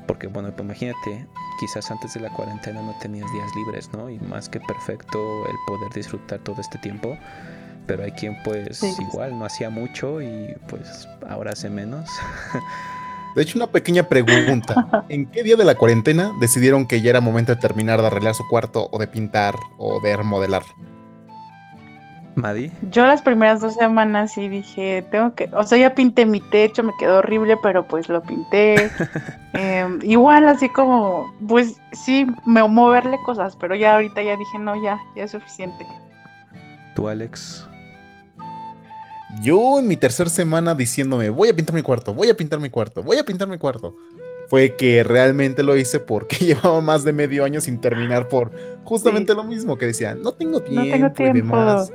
Porque 0.07 0.27
bueno, 0.27 0.51
pues 0.51 0.65
imagínate, 0.65 1.27
quizás 1.61 1.91
antes 1.91 2.15
de 2.15 2.21
la 2.21 2.31
cuarentena 2.31 2.83
no 2.83 2.95
tenías 3.01 3.31
días 3.33 3.51
libres, 3.57 3.91
¿no? 3.93 4.11
Y 4.11 4.19
más 4.21 4.49
que 4.49 4.61
perfecto 4.61 5.19
el 5.49 5.57
poder 5.67 5.93
disfrutar 5.93 6.39
todo 6.41 6.61
este 6.61 6.79
tiempo. 6.79 7.17
Pero 7.87 8.03
hay 8.05 8.13
quien 8.13 8.37
pues 8.45 8.79
Sí. 8.79 8.95
igual 9.11 9.39
no 9.39 9.45
hacía 9.45 9.69
mucho 9.71 10.21
y 10.23 10.55
pues 10.69 11.07
ahora 11.29 11.53
hace 11.53 11.69
menos. 11.71 12.09
De 13.37 13.43
hecho, 13.43 13.59
una 13.59 13.67
pequeña 13.67 14.05
pregunta. 14.05 15.05
¿En 15.09 15.27
qué 15.27 15.43
día 15.43 15.57
de 15.57 15.65
la 15.65 15.75
cuarentena 15.75 16.33
decidieron 16.41 16.87
que 16.87 17.01
ya 17.03 17.11
era 17.11 17.21
momento 17.21 17.55
de 17.55 17.61
terminar 17.61 18.01
de 18.01 18.07
arreglar 18.07 18.35
su 18.35 18.47
cuarto 18.49 18.89
o 18.93 18.99
de 18.99 19.07
pintar 19.09 19.55
o 19.77 20.01
de 20.01 20.17
remodelar? 20.17 20.63
Madi, 22.37 22.73
yo 22.91 23.07
las 23.07 23.23
primeras 23.23 23.61
dos 23.61 23.75
semanas 23.75 24.33
sí 24.33 24.49
dije, 24.49 25.05
tengo 25.11 25.35
que, 25.35 25.49
o 25.53 25.63
sea, 25.63 25.79
ya 25.79 25.95
pinté 25.95 26.27
mi 26.27 26.41
techo, 26.41 26.83
me 26.83 26.93
quedó 26.99 27.19
horrible, 27.19 27.57
pero 27.63 27.87
pues 27.87 28.09
lo 28.09 28.23
pinté. 28.23 28.91
Em, 29.57 30.01
igual 30.03 30.49
así 30.49 30.69
como, 30.69 31.33
pues 31.47 31.77
sí, 31.93 32.27
me, 32.45 32.67
moverle 32.67 33.17
cosas, 33.25 33.55
pero 33.55 33.77
ya 33.77 33.95
ahorita 33.95 34.21
ya 34.21 34.37
dije, 34.37 34.59
no, 34.59 34.75
ya, 34.83 34.99
ya 35.15 35.25
es 35.25 35.31
suficiente. 35.31 35.87
tú 36.97 37.07
Alex. 37.09 37.69
Yo 39.43 39.79
en 39.79 39.87
mi 39.87 39.97
tercera 39.97 40.29
semana 40.29 40.75
diciéndome, 40.75 41.31
voy 41.31 41.49
a 41.51 41.55
pintar 41.55 41.75
mi 41.75 41.83
cuarto, 41.83 42.15
voy 42.15 42.29
a 42.31 42.37
pintar 42.37 42.59
mi 42.59 42.71
cuarto, 42.71 43.03
voy 43.03 43.19
a 43.19 43.25
pintar 43.25 43.47
mi 43.49 43.59
cuarto. 43.59 43.97
Fue 44.49 44.75
que 44.77 45.03
realmente 45.05 45.63
lo 45.63 45.77
hice 45.77 46.01
porque 46.01 46.37
llevaba 46.45 46.81
más 46.81 47.05
de 47.05 47.13
medio 47.13 47.45
año 47.45 47.61
sin 47.61 47.81
terminar 47.81 48.29
por 48.29 48.51
justamente 48.85 49.33
Sí. 49.33 49.37
lo 49.37 49.45
mismo 49.45 49.79
que 49.79 49.87
decía, 49.87 50.15
no 50.15 50.33
tengo 50.33 50.59
No 50.59 50.83
tiempo, 50.83 51.23
y 51.23 51.33
demás. 51.33 51.93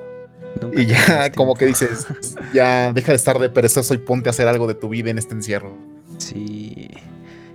Nunca 0.61 0.81
Y 0.81 0.87
ya 0.87 1.31
como 1.31 1.55
que 1.55 1.65
dices, 1.65 2.07
ya 2.53 2.91
deja 2.93 3.11
de 3.11 3.15
estar 3.15 3.39
de 3.39 3.49
perezoso 3.49 3.93
y 3.93 3.97
ponte 3.97 4.29
a 4.29 4.31
hacer 4.31 4.47
algo 4.47 4.67
de 4.67 4.75
tu 4.75 4.89
vida 4.89 5.09
en 5.09 5.17
este 5.17 5.33
encierro. 5.33 5.75
Sí. 6.17 6.89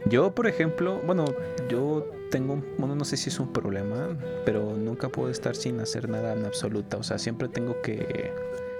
Yo, 0.07 0.35
por 0.35 0.47
ejemplo, 0.47 1.01
bueno, 1.07 1.25
yo 1.69 2.07
tengo, 2.31 2.63
bueno, 2.79 2.95
no 2.95 3.05
sé 3.05 3.17
si 3.17 3.31
es 3.31 3.41
un 3.41 3.53
problema, 3.53 4.09
pero 4.45 4.77
nunca 4.77 5.09
puedo 5.09 5.31
estar 5.31 5.57
sin 5.57 5.81
hacer 5.81 6.09
nada 6.09 6.35
en 6.35 6.45
absoluta. 6.45 6.97
O 6.97 7.03
sea, 7.03 7.19
siempre 7.19 7.49
tengo 7.49 7.81
que 7.81 8.33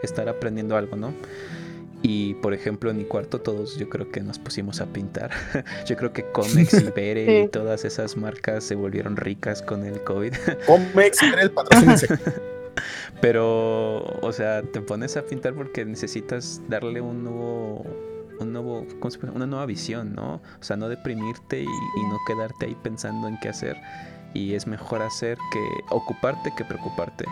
estar 0.03 0.29
aprendiendo 0.29 0.77
algo, 0.77 0.97
¿no? 0.97 1.15
Y, 2.07 2.35
por 2.35 2.53
ejemplo, 2.53 2.91
en 2.91 2.99
mi 2.99 3.05
cuarto 3.05 3.41
todos 3.41 3.79
yo 3.79 3.89
creo 3.89 4.11
que 4.11 4.21
nos 4.21 4.39
pusimos 4.39 4.83
a 4.83 4.87
pintar. 4.87 5.31
yo 5.87 5.97
creo 5.97 6.13
que 6.13 6.31
Comex 6.33 6.75
y 6.83 6.91
Bere 6.95 7.41
y 7.41 7.49
todas 7.49 7.87
esas 7.87 8.19
marcas 8.19 8.63
se 8.65 8.75
volvieron 8.75 9.17
ricas 9.17 9.63
con 9.63 9.87
el 9.87 10.05
COVID. 10.05 10.35
Comex, 10.67 11.23
era 11.23 11.41
el 11.41 11.51
patrocinio. 11.51 12.19
Pero, 13.21 14.05
o 14.21 14.33
sea, 14.33 14.63
te 14.63 14.81
pones 14.81 15.17
a 15.17 15.23
pintar 15.23 15.55
porque 15.55 15.85
necesitas 15.85 16.61
darle 16.69 17.01
un 17.01 17.25
nuevo, 17.25 17.85
un 18.41 18.53
nuevo, 18.53 18.87
¿cómo 19.01 19.11
se? 19.11 19.19
Una 19.27 19.47
nueva 19.47 19.67
visión, 19.67 20.15
¿no? 20.15 20.35
O 20.35 20.63
sea, 20.63 20.77
no 20.77 20.89
deprimirte 20.89 21.63
y, 21.63 21.67
y 21.67 22.03
no 22.09 22.19
quedarte 22.27 22.67
ahí 22.67 22.77
pensando 22.83 23.29
en 23.29 23.39
qué 23.41 23.49
hacer. 23.49 23.77
Y 24.35 24.55
es 24.55 24.67
mejor 24.67 25.03
hacer 25.03 25.39
que 25.53 25.65
ocuparte 25.91 26.53
que 26.57 26.65
preocuparte. 26.65 27.25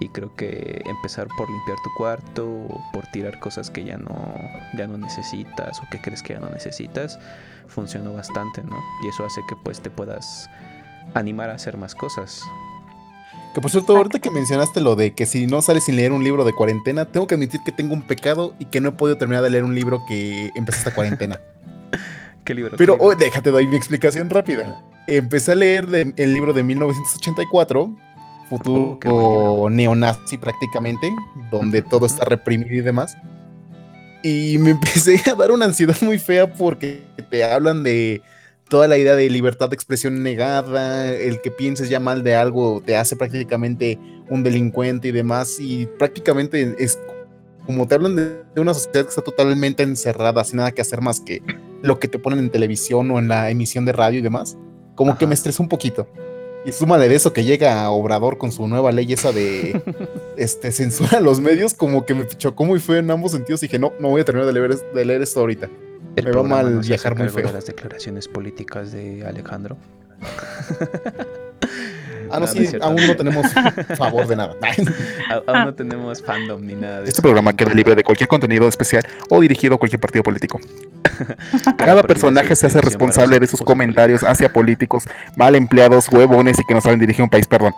Y 0.00 0.08
creo 0.08 0.34
que 0.34 0.82
empezar 0.84 1.28
por 1.38 1.48
limpiar 1.48 1.76
tu 1.84 1.90
cuarto 1.96 2.46
o 2.46 2.90
por 2.92 3.06
tirar 3.12 3.38
cosas 3.38 3.70
que 3.70 3.84
ya 3.84 3.96
no, 3.96 4.34
ya 4.76 4.88
no 4.88 4.98
necesitas 4.98 5.78
o 5.78 5.82
que 5.90 6.00
crees 6.00 6.22
que 6.24 6.34
ya 6.34 6.40
no 6.40 6.50
necesitas, 6.50 7.20
funcionó 7.68 8.12
bastante, 8.12 8.64
¿no? 8.64 8.76
Y 9.04 9.08
eso 9.08 9.24
hace 9.24 9.40
que 9.48 9.54
pues 9.62 9.80
te 9.80 9.90
puedas 9.90 10.50
animar 11.14 11.50
a 11.50 11.54
hacer 11.54 11.76
más 11.76 11.94
cosas. 11.94 12.42
Que 13.54 13.60
por 13.60 13.70
cierto, 13.70 13.94
ahorita 13.96 14.18
que 14.18 14.30
mencionaste 14.30 14.80
lo 14.80 14.96
de 14.96 15.12
que 15.12 15.26
si 15.26 15.46
no 15.46 15.60
sales 15.60 15.84
sin 15.84 15.96
leer 15.96 16.12
un 16.12 16.24
libro 16.24 16.44
de 16.44 16.54
cuarentena, 16.54 17.04
tengo 17.04 17.26
que 17.26 17.34
admitir 17.34 17.60
que 17.64 17.72
tengo 17.72 17.92
un 17.92 18.02
pecado 18.02 18.54
y 18.58 18.64
que 18.64 18.80
no 18.80 18.88
he 18.90 18.92
podido 18.92 19.18
terminar 19.18 19.42
de 19.42 19.50
leer 19.50 19.64
un 19.64 19.74
libro 19.74 20.02
que 20.08 20.50
empecé 20.54 20.78
esta 20.78 20.94
cuarentena. 20.94 21.38
¿Qué 22.44 22.54
libro? 22.54 22.76
Pero 22.78 22.94
qué 22.94 22.98
libro? 23.02 23.14
oh, 23.14 23.14
déjate, 23.14 23.50
doy 23.50 23.66
mi 23.66 23.76
explicación 23.76 24.30
rápida. 24.30 24.82
Empecé 25.06 25.52
a 25.52 25.54
leer 25.54 25.86
de- 25.86 26.14
el 26.16 26.32
libro 26.32 26.52
de 26.54 26.62
1984, 26.62 27.94
futuro 28.48 28.98
Oh, 29.04 29.68
neonazi 29.70 30.38
prácticamente, 30.38 31.12
donde 31.50 31.82
todo 31.82 32.06
está 32.06 32.24
reprimido 32.24 32.72
y 32.74 32.80
demás. 32.80 33.16
Y 34.22 34.56
me 34.58 34.70
empecé 34.76 35.20
a 35.30 35.34
dar 35.34 35.50
una 35.50 35.66
ansiedad 35.66 35.96
muy 36.00 36.18
fea 36.18 36.50
porque 36.52 37.02
te 37.30 37.44
hablan 37.44 37.82
de 37.82 38.22
toda 38.72 38.88
la 38.88 38.96
idea 38.96 39.14
de 39.14 39.28
libertad 39.28 39.68
de 39.68 39.74
expresión 39.74 40.22
negada, 40.22 41.12
el 41.12 41.42
que 41.42 41.50
pienses 41.50 41.90
ya 41.90 42.00
mal 42.00 42.22
de 42.22 42.36
algo 42.36 42.82
te 42.82 42.96
hace 42.96 43.16
prácticamente 43.16 43.98
un 44.30 44.42
delincuente 44.42 45.08
y 45.08 45.12
demás, 45.12 45.58
y 45.60 45.84
prácticamente 45.98 46.74
es 46.78 46.98
como 47.66 47.86
te 47.86 47.96
hablan 47.96 48.16
de, 48.16 48.42
una 48.56 48.72
sociedad 48.72 49.02
que 49.02 49.10
está 49.10 49.20
totalmente 49.20 49.82
encerrada, 49.82 50.42
sin 50.42 50.56
nada 50.56 50.72
que 50.72 50.80
hacer 50.80 51.02
más 51.02 51.20
que 51.20 51.42
lo 51.82 52.00
que 52.00 52.08
te 52.08 52.18
ponen 52.18 52.38
en 52.38 52.48
televisión 52.48 53.10
o 53.10 53.18
en 53.18 53.28
la 53.28 53.50
emisión 53.50 53.84
de 53.84 53.92
radio 53.92 54.20
y 54.20 54.22
demás, 54.22 54.56
como 54.94 55.18
que 55.18 55.26
me 55.26 55.34
estresó 55.34 55.62
un 55.62 55.68
poquito. 55.68 56.08
Y 56.64 56.72
súmale 56.72 57.10
de 57.10 57.14
eso 57.14 57.34
que 57.34 57.44
llega 57.44 57.84
a 57.84 57.90
Obrador 57.90 58.38
con 58.38 58.52
su 58.52 58.66
nueva 58.68 58.90
ley 58.90 59.12
esa 59.12 59.32
de 59.32 59.82
este, 60.38 60.72
censura 60.72 61.18
a 61.18 61.20
los 61.20 61.40
medios, 61.40 61.74
como 61.74 62.06
que 62.06 62.14
me 62.14 62.26
chocó 62.26 62.64
muy 62.64 62.80
feo 62.80 62.96
en 62.96 63.10
ambos 63.10 63.32
sentidos. 63.32 63.62
Y 63.62 63.66
dije, 63.66 63.78
no, 63.78 63.92
no 64.00 64.08
voy 64.08 64.22
a 64.22 64.24
terminar 64.24 64.46
de 64.46 64.54
leer, 64.54 64.76
de 64.76 65.04
leer 65.04 65.20
esto 65.20 65.40
ahorita. 65.40 65.68
El 66.16 66.24
me 66.24 66.30
va 66.30 66.32
programa 66.32 66.62
mal 66.62 66.78
viajar 66.80 67.14
muy 67.16 67.26
cargo 67.26 67.36
de 67.36 67.42
feo. 67.44 67.52
las 67.52 67.66
declaraciones 67.66 68.28
políticas 68.28 68.92
de 68.92 69.24
Alejandro. 69.26 69.76
Ah, 72.30 72.40
no, 72.40 72.46
sí, 72.46 72.66
aún 72.80 72.96
no 73.06 73.14
tenemos 73.14 73.46
favor 73.96 74.26
de 74.26 74.36
nada. 74.36 74.56
Aún 75.46 75.64
no 75.66 75.74
tenemos 75.74 76.22
fandom 76.22 76.64
ni 76.64 76.74
nada 76.74 76.98
de 76.98 77.04
Este 77.04 77.10
eso. 77.10 77.22
programa 77.22 77.54
queda 77.54 77.74
libre 77.74 77.94
de 77.94 78.02
cualquier 78.02 78.26
contenido 78.28 78.66
especial 78.68 79.04
o 79.28 79.40
dirigido 79.40 79.74
a 79.74 79.78
cualquier 79.78 80.00
partido 80.00 80.22
político. 80.22 80.58
Cada 81.76 82.02
personaje 82.04 82.56
se 82.56 82.68
hace 82.68 82.80
responsable 82.80 83.38
de 83.38 83.46
sus 83.46 83.60
comentarios 83.60 84.22
hacia 84.22 84.50
políticos 84.50 85.04
mal 85.36 85.54
empleados, 85.56 86.08
huevones 86.08 86.58
y 86.58 86.64
que 86.64 86.72
no 86.72 86.80
saben 86.80 87.00
dirigir 87.00 87.22
un 87.22 87.28
país, 87.30 87.46
perdón. 87.46 87.74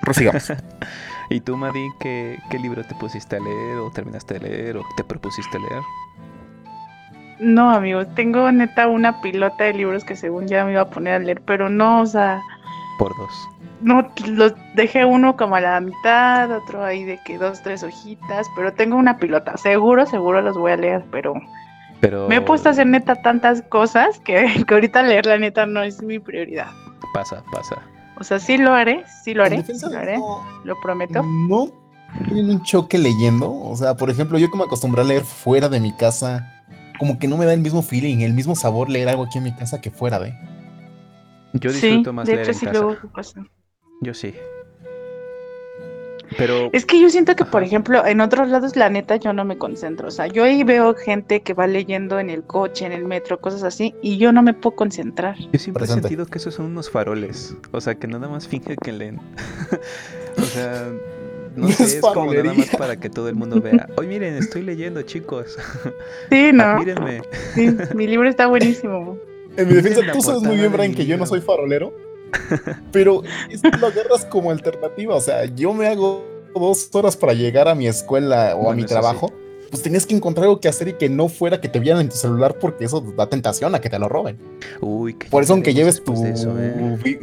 Prosigamos. 0.00 0.52
¿Y 1.30 1.40
tú, 1.40 1.56
Madi, 1.56 1.88
qué, 2.00 2.38
qué 2.50 2.58
libro 2.58 2.82
te 2.82 2.94
pusiste 2.96 3.36
a 3.36 3.40
leer 3.40 3.78
o 3.78 3.90
terminaste 3.92 4.34
de 4.34 4.40
leer 4.40 4.76
o 4.76 4.82
te 4.96 5.04
propusiste 5.04 5.56
leer? 5.58 5.82
No, 7.38 7.70
amigo, 7.70 8.06
tengo 8.06 8.50
neta 8.52 8.88
una 8.88 9.20
pilota 9.20 9.64
de 9.64 9.74
libros 9.74 10.04
que 10.04 10.16
según 10.16 10.46
ya 10.46 10.64
me 10.64 10.72
iba 10.72 10.82
a 10.82 10.90
poner 10.90 11.14
a 11.14 11.18
leer, 11.18 11.40
pero 11.42 11.68
no, 11.68 12.00
o 12.00 12.06
sea, 12.06 12.40
Por 12.98 13.16
dos. 13.16 13.48
no, 13.80 14.08
los 14.26 14.54
dejé 14.74 15.04
uno 15.04 15.36
como 15.36 15.56
a 15.56 15.60
la 15.60 15.80
mitad, 15.80 16.50
otro 16.50 16.84
ahí 16.84 17.04
de 17.04 17.18
que 17.24 17.38
dos, 17.38 17.62
tres 17.62 17.82
hojitas, 17.82 18.46
pero 18.54 18.72
tengo 18.72 18.96
una 18.96 19.18
pilota. 19.18 19.56
Seguro, 19.56 20.06
seguro 20.06 20.40
los 20.42 20.56
voy 20.56 20.72
a 20.72 20.76
leer, 20.76 21.04
pero 21.10 21.34
Pero 22.00 22.28
me 22.28 22.36
he 22.36 22.40
puesto 22.40 22.68
a 22.68 22.72
hacer 22.72 22.86
neta 22.86 23.16
tantas 23.16 23.62
cosas 23.62 24.20
que, 24.20 24.64
que 24.66 24.74
ahorita 24.74 25.02
leer 25.02 25.26
la 25.26 25.38
neta 25.38 25.66
no 25.66 25.82
es 25.82 26.02
mi 26.02 26.18
prioridad. 26.18 26.68
Pasa, 27.12 27.42
pasa. 27.52 27.76
O 28.18 28.24
sea, 28.24 28.38
sí 28.38 28.58
lo 28.58 28.72
haré, 28.72 29.04
sí 29.24 29.34
lo 29.34 29.44
En 29.44 29.54
haré, 29.54 29.64
sí 29.64 29.74
lo 29.90 29.98
haré, 29.98 30.18
lo 30.64 30.80
prometo. 30.80 31.22
No 31.22 31.68
tienen 32.24 32.48
un 32.50 32.62
choque 32.62 32.96
leyendo. 32.96 33.52
O 33.52 33.76
sea, 33.76 33.96
por 33.96 34.08
ejemplo, 34.08 34.38
yo 34.38 34.50
que 34.50 34.56
me 34.56 34.64
acostumbré 34.64 35.02
a 35.02 35.04
leer 35.04 35.24
fuera 35.24 35.68
de 35.68 35.80
mi 35.80 35.92
casa, 35.92 36.53
como 36.98 37.18
que 37.18 37.28
no 37.28 37.36
me 37.36 37.44
da 37.46 37.54
el 37.54 37.60
mismo 37.60 37.82
feeling, 37.82 38.18
el 38.20 38.32
mismo 38.34 38.54
sabor 38.56 38.88
leer 38.90 39.08
algo 39.08 39.24
aquí 39.24 39.38
en 39.38 39.44
mi 39.44 39.52
casa 39.54 39.80
que 39.80 39.90
fuera 39.90 40.18
de. 40.18 40.34
Yo 41.54 41.70
Sí, 41.70 41.86
disfruto 41.86 42.12
más 42.12 42.26
de 42.26 42.34
leer 42.34 42.42
hecho 42.48 42.52
en 42.52 42.58
sí 42.58 42.66
casa. 42.66 42.78
luego 42.80 42.96
pasa. 43.14 43.44
Yo 44.00 44.12
sí. 44.14 44.34
Pero 46.36 46.70
Es 46.72 46.84
que 46.84 47.00
yo 47.00 47.10
siento 47.10 47.36
que, 47.36 47.44
por 47.44 47.62
ejemplo, 47.62 48.04
en 48.04 48.20
otros 48.20 48.48
lados, 48.48 48.74
la 48.76 48.88
neta, 48.88 49.16
yo 49.16 49.32
no 49.32 49.44
me 49.44 49.56
concentro. 49.56 50.08
O 50.08 50.10
sea, 50.10 50.26
yo 50.26 50.42
ahí 50.42 50.64
veo 50.64 50.94
gente 50.94 51.42
que 51.42 51.52
va 51.54 51.66
leyendo 51.66 52.18
en 52.18 52.28
el 52.30 52.42
coche, 52.42 52.86
en 52.86 52.92
el 52.92 53.04
metro, 53.04 53.40
cosas 53.40 53.62
así, 53.62 53.94
y 54.02 54.16
yo 54.16 54.32
no 54.32 54.42
me 54.42 54.52
puedo 54.54 54.74
concentrar. 54.74 55.36
yo 55.38 55.58
siempre 55.58 55.84
he 55.84 55.86
sentido 55.86 56.26
que 56.26 56.38
esos 56.38 56.54
son 56.54 56.66
unos 56.66 56.90
faroles. 56.90 57.54
O 57.72 57.80
sea, 57.80 57.94
que 57.94 58.08
nada 58.08 58.26
más 58.28 58.48
finge 58.48 58.74
que 58.76 58.90
leen. 58.92 59.20
o 60.38 60.42
sea, 60.42 60.88
no 61.56 61.66
No 61.68 61.72
sé, 61.72 61.84
es 61.84 61.94
es 61.94 62.00
como 62.00 62.32
nada 62.32 62.54
más 62.54 62.68
para 62.76 62.96
que 62.98 63.08
todo 63.10 63.28
el 63.28 63.34
mundo 63.34 63.60
vea. 63.60 63.88
Hoy 63.96 64.06
miren, 64.06 64.34
estoy 64.36 64.62
leyendo, 64.62 65.02
chicos. 65.02 65.56
Sí, 66.30 66.50
¿no? 66.52 66.78
Mírenme. 66.78 67.22
Sí, 67.54 67.74
mi 67.94 68.06
libro 68.06 68.28
está 68.28 68.46
buenísimo. 68.46 69.18
En 69.56 69.68
mi 69.68 69.74
defensa, 69.74 70.00
tú 70.12 70.20
sabes 70.20 70.42
muy 70.42 70.56
bien, 70.56 70.72
Brian, 70.72 70.94
que 70.94 71.06
yo 71.06 71.16
no 71.16 71.26
soy 71.26 71.40
farolero. 71.40 71.92
Pero 72.92 73.22
esto 73.50 73.68
lo 73.80 73.86
agarras 73.86 74.24
como 74.24 74.50
alternativa. 74.50 75.14
O 75.14 75.20
sea, 75.20 75.44
yo 75.44 75.72
me 75.72 75.86
hago 75.86 76.24
dos 76.54 76.88
horas 76.92 77.16
para 77.16 77.32
llegar 77.34 77.68
a 77.68 77.74
mi 77.74 77.86
escuela 77.86 78.56
o 78.56 78.70
a 78.70 78.74
mi 78.74 78.82
sí. 78.82 78.88
trabajo. 78.88 79.32
Pues 79.70 79.82
tenías 79.82 80.06
que 80.06 80.14
encontrar 80.14 80.44
algo 80.44 80.60
que 80.60 80.68
hacer 80.68 80.88
y 80.88 80.92
que 80.94 81.08
no 81.08 81.28
fuera 81.28 81.60
que 81.60 81.68
te 81.68 81.80
vieran 81.80 82.00
en 82.00 82.08
tu 82.08 82.16
celular 82.16 82.58
porque 82.60 82.84
eso 82.84 83.00
da 83.16 83.28
tentación 83.28 83.74
a 83.74 83.80
que 83.80 83.90
te 83.90 83.98
lo 83.98 84.08
roben. 84.08 84.38
Uy, 84.80 85.14
que 85.14 85.28
Por 85.28 85.42
eso, 85.42 85.52
aunque 85.52 85.74
lleves 85.74 86.02
tu. 86.02 86.12
eso, 86.24 86.54
¿eh? 86.58 86.98
vi- 87.02 87.18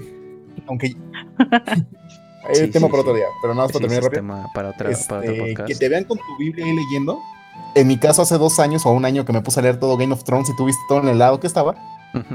Aunque. 2.43 2.55
Sí, 2.55 2.61
el 2.63 2.71
tema 2.71 2.87
sí, 2.87 2.91
para 2.91 3.01
otro 3.01 3.13
día, 3.13 3.25
pero 3.41 3.53
nada 3.53 3.67
más 3.67 3.71
Sí, 3.71 3.73
para 3.73 3.81
terminar 3.87 4.03
rápido. 4.03 4.21
tema 4.21 4.49
para, 4.53 4.69
otra, 4.69 4.89
para 5.07 5.19
otro 5.19 5.31
Este, 5.31 5.41
podcast. 5.49 5.67
que 5.67 5.75
te 5.75 5.89
vean 5.89 6.03
con 6.05 6.17
tu 6.17 6.37
Biblia 6.39 6.65
ahí 6.65 6.75
leyendo. 6.75 7.19
En 7.75 7.87
mi 7.87 7.97
caso, 7.97 8.21
hace 8.21 8.37
dos 8.37 8.59
años 8.59 8.85
o 8.85 8.91
un 8.91 9.05
año 9.05 9.23
que 9.25 9.33
me 9.33 9.41
puse 9.41 9.59
a 9.59 9.63
leer 9.63 9.79
todo 9.79 9.95
Game 9.97 10.13
of 10.13 10.23
Thrones 10.23 10.49
y 10.49 10.55
tuviste 10.55 10.81
todo 10.89 10.99
en 11.01 11.07
el 11.09 11.19
lado 11.19 11.39
que 11.39 11.47
estaba, 11.47 11.75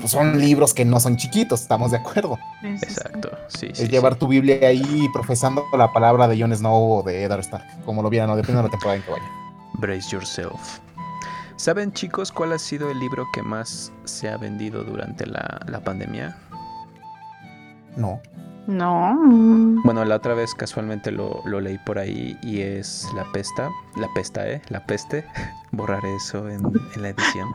pues 0.00 0.10
son 0.10 0.38
libros 0.38 0.72
que 0.72 0.84
no 0.84 1.00
son 1.00 1.16
chiquitos, 1.16 1.60
estamos 1.62 1.90
de 1.90 1.98
acuerdo. 1.98 2.38
Sí, 2.62 2.68
sí, 2.78 2.78
sí. 2.78 2.84
Exacto, 2.92 3.30
sí, 3.48 3.66
es 3.70 3.78
sí, 3.78 3.88
llevar 3.88 4.14
sí. 4.14 4.20
tu 4.20 4.28
Biblia 4.28 4.68
ahí 4.68 5.08
profesando 5.12 5.64
la 5.76 5.92
palabra 5.92 6.28
de 6.28 6.40
Jon 6.40 6.54
Snow 6.56 6.98
o 6.98 7.02
de 7.02 7.24
Eddard 7.24 7.40
Stark, 7.40 7.64
como 7.84 8.02
lo 8.02 8.08
vieran, 8.08 8.30
o 8.30 8.36
depende 8.36 8.58
de 8.58 8.62
la 8.64 8.70
temporada 8.70 8.96
en 8.96 9.02
que 9.02 9.10
vaya. 9.10 9.24
Brace 9.74 10.08
yourself. 10.10 10.78
¿Saben 11.56 11.92
chicos 11.92 12.30
cuál 12.32 12.52
ha 12.52 12.58
sido 12.58 12.90
el 12.90 12.98
libro 13.00 13.26
que 13.34 13.42
más 13.42 13.92
se 14.04 14.28
ha 14.28 14.36
vendido 14.36 14.84
durante 14.84 15.26
la, 15.26 15.60
la 15.66 15.80
pandemia? 15.80 16.36
No. 17.96 18.20
No. 18.66 19.16
Bueno, 19.84 20.04
la 20.04 20.16
otra 20.16 20.34
vez 20.34 20.54
casualmente 20.54 21.12
lo, 21.12 21.42
lo 21.44 21.60
leí 21.60 21.78
por 21.78 21.98
ahí 21.98 22.36
y 22.42 22.60
es 22.60 23.06
La 23.14 23.24
Pesta. 23.32 23.70
La 23.96 24.08
Pesta, 24.14 24.48
¿eh? 24.48 24.60
La 24.68 24.84
Peste. 24.84 25.24
Borraré 25.70 26.16
eso 26.16 26.48
en, 26.48 26.62
en 26.94 27.02
la 27.02 27.10
edición. 27.10 27.48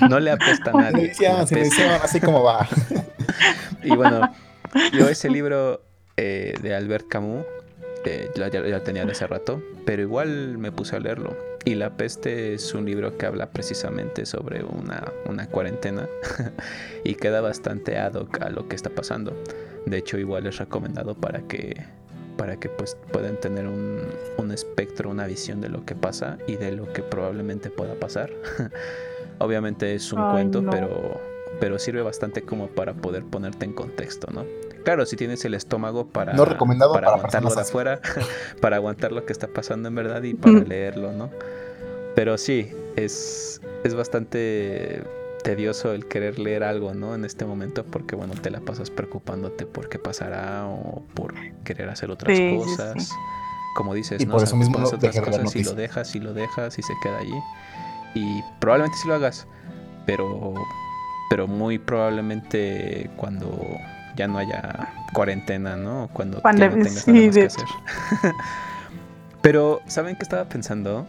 no 0.08 0.20
le 0.20 0.30
apesta 0.30 0.70
a 0.70 0.74
nadie. 0.74 1.12
La 1.20 1.42
edición, 1.42 1.90
así 2.02 2.20
como 2.20 2.42
va. 2.42 2.68
Y 3.84 3.94
bueno, 3.94 4.34
yo 4.92 5.08
ese 5.08 5.30
libro 5.30 5.80
eh, 6.16 6.54
de 6.60 6.74
Albert 6.74 7.06
Camus 7.08 7.44
eh, 8.04 8.30
ya, 8.34 8.48
ya- 8.48 8.66
ya 8.66 8.82
tenía 8.82 9.04
de 9.04 9.12
hace 9.12 9.26
rato, 9.26 9.62
pero 9.84 10.02
igual 10.02 10.58
me 10.58 10.72
puse 10.72 10.96
a 10.96 11.00
leerlo. 11.00 11.36
Y 11.64 11.74
La 11.74 11.96
Peste 11.96 12.54
es 12.54 12.72
un 12.74 12.86
libro 12.86 13.18
que 13.18 13.26
habla 13.26 13.50
precisamente 13.50 14.24
sobre 14.24 14.64
una, 14.64 15.12
una 15.26 15.48
cuarentena 15.48 16.08
y 17.04 17.14
queda 17.16 17.40
bastante 17.40 17.98
ad 17.98 18.14
hoc 18.14 18.40
a 18.40 18.48
lo 18.50 18.68
que 18.68 18.76
está 18.76 18.90
pasando. 18.90 19.34
De 19.84 19.98
hecho, 19.98 20.18
igual 20.18 20.46
es 20.46 20.58
recomendado 20.58 21.14
para 21.14 21.40
que 21.42 21.76
para 22.36 22.56
que 22.60 22.68
pues 22.68 22.96
puedan 23.12 23.36
tener 23.40 23.66
un, 23.66 24.00
un 24.36 24.52
espectro, 24.52 25.10
una 25.10 25.26
visión 25.26 25.60
de 25.60 25.68
lo 25.68 25.84
que 25.84 25.96
pasa 25.96 26.38
y 26.46 26.54
de 26.54 26.70
lo 26.70 26.92
que 26.92 27.02
probablemente 27.02 27.68
pueda 27.68 27.94
pasar. 27.96 28.30
Obviamente 29.38 29.94
es 29.94 30.12
un 30.12 30.20
Ay, 30.20 30.30
cuento, 30.30 30.62
no. 30.62 30.70
pero, 30.70 31.20
pero 31.60 31.78
sirve 31.80 32.00
bastante 32.02 32.42
como 32.42 32.68
para 32.68 32.94
poder 32.94 33.24
ponerte 33.24 33.64
en 33.64 33.72
contexto, 33.72 34.28
¿no? 34.32 34.44
Claro, 34.88 35.04
si 35.04 35.16
tienes 35.16 35.44
el 35.44 35.52
estómago 35.52 36.06
para, 36.06 36.32
No 36.32 36.46
recomendado 36.46 36.94
para 36.94 37.08
para 37.08 37.16
aguantarlo 37.18 37.54
de 37.54 37.60
afuera, 37.60 38.00
para 38.62 38.76
aguantar 38.76 39.12
lo 39.12 39.26
que 39.26 39.34
está 39.34 39.46
pasando 39.46 39.86
en 39.86 39.94
verdad 39.94 40.22
y 40.22 40.32
para 40.32 40.60
leerlo, 40.60 41.12
¿no? 41.12 41.28
Pero 42.14 42.38
sí, 42.38 42.72
es, 42.96 43.60
es 43.84 43.94
bastante 43.94 45.02
tedioso 45.44 45.92
el 45.92 46.06
querer 46.08 46.38
leer 46.38 46.64
algo, 46.64 46.94
¿no? 46.94 47.14
En 47.14 47.26
este 47.26 47.44
momento 47.44 47.84
porque, 47.84 48.16
bueno, 48.16 48.32
te 48.32 48.48
la 48.50 48.60
pasas 48.60 48.88
preocupándote 48.90 49.66
por 49.66 49.90
qué 49.90 49.98
pasará 49.98 50.66
o 50.66 51.02
por 51.12 51.34
querer 51.64 51.90
hacer 51.90 52.10
otras 52.10 52.34
Sí, 52.34 52.48
sí, 52.48 52.56
cosas. 52.56 53.08
sí. 53.08 53.14
Como 53.76 53.92
dices, 53.92 54.22
Y 54.22 54.24
¿no? 54.24 54.32
por 54.32 54.40
O 54.40 54.44
eso 54.44 54.52
sea, 54.52 54.58
mismo 54.58 54.78
no 54.78 54.88
otras 54.88 55.20
cosas 55.20 55.54
y 55.54 55.64
lo 55.64 55.74
dejas 55.74 56.14
y 56.14 56.20
lo 56.20 56.32
dejas 56.32 56.78
y 56.78 56.82
se 56.82 56.94
queda 57.02 57.18
allí. 57.18 57.38
Y 58.14 58.42
probablemente 58.58 58.96
sí 59.02 59.06
lo 59.06 59.16
hagas, 59.16 59.46
pero, 60.06 60.54
pero 61.28 61.46
muy 61.46 61.78
probablemente 61.78 63.10
cuando 63.18 63.50
ya 64.18 64.26
no 64.28 64.38
haya 64.38 64.92
cuarentena, 65.14 65.76
¿no? 65.76 66.10
Cuando 66.12 66.42
ya 66.42 66.68
no 66.68 66.74
tengas 66.82 67.04
sí, 67.04 67.12
nada 67.12 67.26
más 67.26 67.36
que 67.36 67.44
hacer. 67.46 67.64
pero, 69.42 69.80
¿saben 69.86 70.16
qué 70.16 70.22
estaba 70.24 70.44
pensando? 70.48 71.06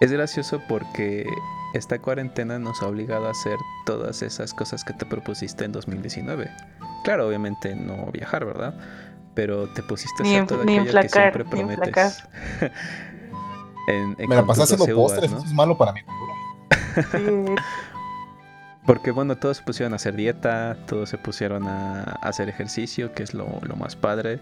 Es 0.00 0.10
gracioso 0.10 0.60
porque 0.68 1.26
esta 1.74 1.98
cuarentena 1.98 2.58
nos 2.58 2.82
ha 2.82 2.86
obligado 2.88 3.28
a 3.28 3.30
hacer 3.30 3.56
todas 3.86 4.22
esas 4.22 4.52
cosas 4.54 4.84
que 4.84 4.92
te 4.94 5.06
propusiste 5.06 5.64
en 5.64 5.72
2019. 5.72 6.50
Claro, 7.04 7.28
obviamente 7.28 7.74
no 7.76 8.06
viajar, 8.12 8.44
¿verdad? 8.44 8.74
Pero 9.34 9.68
te 9.68 9.82
pusiste 9.82 10.22
a 10.22 10.26
hacer 10.26 10.46
todo 10.46 10.62
aquello 10.62 10.84
que 11.00 11.08
siempre 11.08 11.44
prometes. 11.44 12.24
en, 13.88 14.16
en- 14.18 14.28
Me 14.28 14.36
la 14.36 14.44
pasé 14.44 14.62
tus 14.62 14.72
haciendo 14.72 14.86
12 14.86 14.94
uvas, 14.94 15.12
postres, 15.12 15.30
¿no? 15.30 15.38
eso 15.38 15.46
es 15.46 15.52
malo 15.52 15.76
para 15.78 15.92
cultura. 15.92 16.32
Sí, 17.12 17.54
Porque 18.86 19.12
bueno, 19.12 19.36
todos 19.36 19.58
se 19.58 19.62
pusieron 19.62 19.92
a 19.92 19.96
hacer 19.96 20.16
dieta, 20.16 20.76
todos 20.86 21.08
se 21.08 21.18
pusieron 21.18 21.68
a 21.68 22.02
hacer 22.22 22.48
ejercicio, 22.48 23.12
que 23.12 23.22
es 23.22 23.32
lo, 23.32 23.60
lo 23.62 23.76
más 23.76 23.94
padre, 23.94 24.40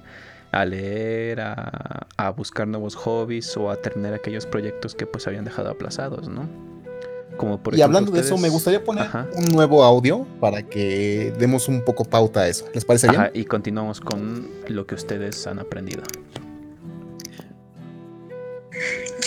a 0.50 0.64
leer, 0.64 1.40
a, 1.40 2.06
a, 2.16 2.30
buscar 2.30 2.66
nuevos 2.66 2.94
hobbies 2.96 3.54
o 3.56 3.70
a 3.70 3.76
terminar 3.76 4.14
aquellos 4.14 4.46
proyectos 4.46 4.94
que 4.94 5.06
pues 5.06 5.26
habían 5.26 5.44
dejado 5.44 5.70
aplazados, 5.70 6.28
¿no? 6.28 6.48
Como 7.36 7.58
por 7.62 7.74
y 7.74 7.82
hablando 7.82 8.10
de 8.12 8.20
eso, 8.20 8.36
me 8.36 8.48
gustaría 8.48 8.82
poner 8.82 9.04
Ajá. 9.04 9.26
un 9.34 9.46
nuevo 9.46 9.84
audio 9.84 10.26
para 10.40 10.62
que 10.62 11.32
demos 11.38 11.68
un 11.68 11.82
poco 11.84 12.04
pauta 12.04 12.40
a 12.40 12.48
eso. 12.48 12.66
¿Les 12.74 12.84
parece 12.84 13.08
bien? 13.08 13.20
Ajá, 13.20 13.30
y 13.32 13.44
continuamos 13.44 14.00
con 14.00 14.48
lo 14.68 14.86
que 14.86 14.94
ustedes 14.94 15.46
han 15.46 15.58
aprendido. 15.58 16.02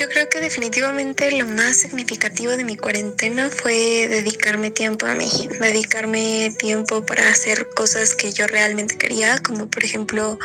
Yo 0.04 0.10
creo 0.10 0.28
que 0.28 0.42
definitivamente 0.42 1.32
lo 1.32 1.48
más 1.48 1.78
significativo 1.78 2.58
de 2.58 2.66
mi 2.66 2.76
cuarentena 2.76 3.50
fue 3.50 4.10
dedicarme 4.10 4.70
tiempo 4.70 5.06
a 5.06 5.16
mí, 5.16 5.30
dedicarme 5.62 6.54
tiempo 6.60 7.06
para 7.06 7.30
hacer 7.30 7.70
cosas 7.70 8.14
que 8.14 8.34
yo 8.34 8.46
realmente 8.46 8.98
quería, 8.98 9.40
como 9.42 9.70
por 9.70 9.82
ejemplo 9.82 10.38